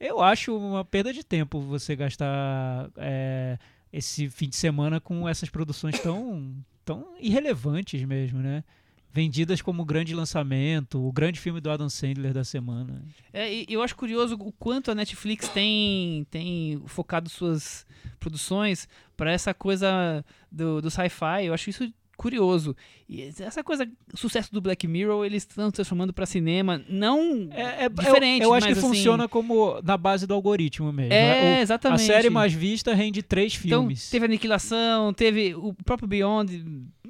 [0.00, 3.58] Eu acho uma perda de tempo você gastar é,
[3.92, 6.54] esse fim de semana com essas produções tão,
[6.84, 8.62] tão irrelevantes mesmo, né?
[9.10, 13.02] Vendidas como grande lançamento, o grande filme do Adam Sandler da semana.
[13.32, 17.86] É, eu acho curioso o quanto a Netflix tem, tem focado suas
[18.20, 21.46] produções para essa coisa do, do sci-fi.
[21.46, 22.76] Eu acho isso curioso.
[23.08, 27.84] E essa coisa, o sucesso do Black Mirror, eles estão transformando para cinema, não É,
[27.84, 31.12] é- diferente, eu, eu acho que assim, funciona como na base do algoritmo mesmo.
[31.14, 31.58] É, né?
[31.58, 32.02] O- exatamente.
[32.02, 34.10] a série mais vista rende três Então, filmes.
[34.10, 36.64] teve Aniquilação, teve o próprio Beyond,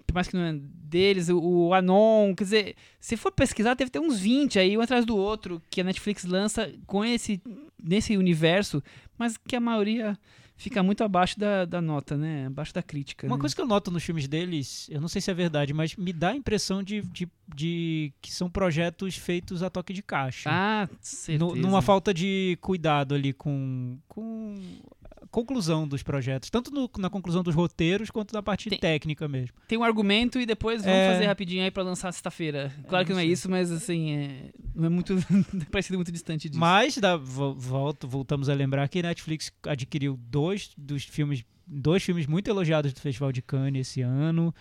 [0.06, 3.90] por mais que não é deles, o, o Anon, quer dizer, se for pesquisar, deve
[3.90, 7.40] ter uns 20 aí, um atrás do outro, que a Netflix lança com esse,
[7.82, 8.82] nesse universo,
[9.18, 10.16] mas que a maioria
[10.58, 12.46] fica muito abaixo da, da nota, né?
[12.46, 13.26] Abaixo da crítica.
[13.26, 13.40] Uma né?
[13.40, 16.12] coisa que eu noto nos filmes deles, eu não sei se é verdade, mas me
[16.12, 20.50] dá a impressão de, de, de que são projetos feitos a toque de caixa.
[20.52, 21.54] Ah, certeza.
[21.54, 24.56] numa falta de cuidado ali com, com
[25.30, 29.54] conclusão dos projetos, tanto no- na conclusão dos roteiros quanto na parte Tem- técnica mesmo.
[29.66, 31.12] Tem um argumento e depois vamos É.
[31.12, 32.72] fazer rapidinho aí pra lançar sexta-feira.
[32.88, 33.32] Claro que não é sei.
[33.32, 35.14] isso, mas assim, é, não é muito
[35.70, 36.60] parecido muito distante disso.
[36.60, 42.26] Mas vo- volto, voltamos a lembrar que a Netflix adquiriu dois dos filmes, dois filmes
[42.26, 44.54] muito elogiados do Festival de Cannes esse ano.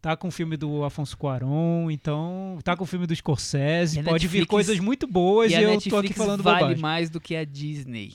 [0.00, 4.26] Tá com o filme do Afonso Cuarón, então tá com o filme do Scorsese, pode
[4.26, 6.82] vir Netflix- coisas muito boas e e, eu Netflix tô aqui falando vale bobagem.
[6.82, 8.12] mais do que a Disney.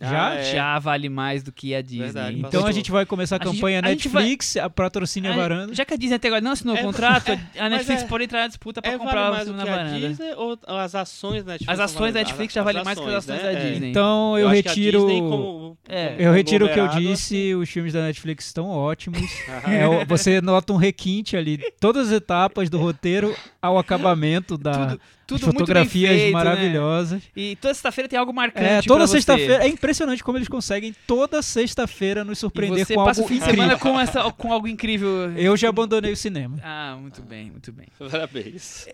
[0.00, 0.28] Já?
[0.30, 0.52] Ah, é.
[0.54, 2.04] Já vale mais do que a Disney.
[2.04, 5.30] Verdade, Então, a gente vai começar a A gente- campanha a vai- Netflix, a patrocínio
[5.30, 5.74] a a- varanda.
[5.74, 8.06] já que a Disney até agora não assinou o É, contrato, é, a Netflix é-
[8.06, 9.84] pode entrar na disputa pra É, comprar vale o mais do filme que na a
[9.84, 10.08] varanda.
[10.08, 11.72] Disney ou as ações da Netflix?
[11.80, 13.66] As ações da Netflix já valem mais que as ações da né?
[13.66, 13.70] É.
[13.70, 13.90] Disney.
[13.90, 14.98] Então eu, a retiro.
[15.06, 16.08] Disney como- É.
[16.08, 19.18] como Eu retiro o que eu conglomerado, disse, os filmes da Netflix estão ótimos.
[19.22, 19.28] assim.
[20.00, 21.58] É, você nota um requinte ali.
[21.80, 23.34] Todas as etapas do roteiro,
[23.68, 26.30] ao acabamento da Tudo, tudo as fotografias feito, né?
[26.32, 27.22] maravilhosas.
[27.36, 28.64] E toda sexta-feira tem algo marcante.
[28.66, 29.64] É, toda sexta-feira.
[29.64, 33.28] É impressionante como eles conseguem toda sexta-feira nos E surpreender você com passa algo o
[33.28, 33.64] fim de incrível.
[33.64, 35.30] semana com, essa, com algo incrível.
[35.36, 36.58] Eu já abandonei o cinema.
[36.62, 37.86] Ah, muito bem, muito bem.
[37.98, 38.88] Parabéns.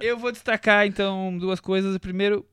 [0.00, 1.96] Eu vou destacar então duas coisas.
[1.98, 2.46] Primeiro,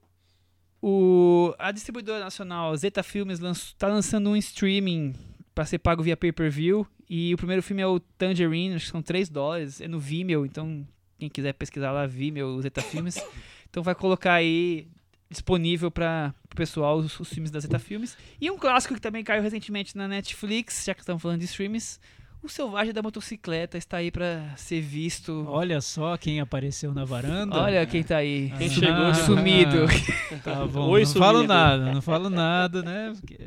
[0.82, 5.14] o, a distribuidora nacional Zeta Filmes está lançando um streaming
[5.54, 6.86] para ser pago via pay-per-view.
[7.10, 9.80] E o primeiro filme é o Tangerine, acho que são 3 dólares.
[9.82, 10.86] É no Vimeo, então
[11.18, 13.22] quem quiser pesquisar lá, Vimeo, Zeta Filmes.
[13.70, 14.88] Então vai colocar aí
[15.30, 18.18] disponível para o pessoal os, os filmes da Zeta Filmes.
[18.40, 22.00] E um clássico que também caiu recentemente na Netflix, já que estamos falando de streams.
[22.48, 25.46] O Selvagem da Motocicleta está aí para ser visto.
[25.50, 27.58] Olha só quem apareceu na varanda.
[27.58, 28.54] Olha quem tá aí.
[28.58, 29.86] Quem Su- chegou sumido.
[30.46, 30.88] Tá bom.
[30.92, 31.54] Oi, não falo sumido.
[31.54, 33.14] nada, não falo nada, né?
[33.20, 33.38] Porque-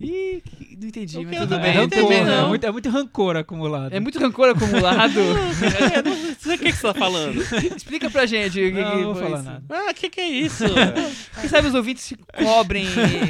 [0.00, 0.42] Ih,
[0.80, 1.70] não entendi, O mas tudo bem.
[1.70, 2.48] é, não rancor, entendi, é, não.
[2.48, 3.92] muito, é muito rancor acumulado.
[3.92, 5.18] É muito rancor acumulado.
[5.20, 7.40] É, não sei o que, que você tá falando.
[7.76, 9.44] Explica pra gente o que, Não, que não vou falar isso.
[9.44, 9.62] nada.
[9.68, 10.64] Ah, o que, que é isso?
[11.40, 12.86] Quem sabe os ouvintes cobrem,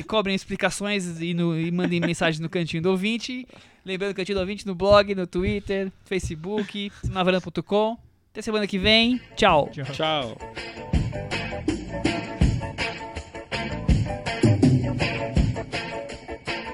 [0.07, 3.47] cobrem explicações e, no- e mandem mensagem no cantinho do ouvinte.
[3.85, 7.97] Lembrando, cantinho do ouvinte no blog, no Twitter, Facebook, navaranda.com.
[8.33, 9.21] Até semana que vem.
[9.37, 9.71] Tchau.
[9.73, 9.85] Tchau.
[9.87, 11.00] Tchau.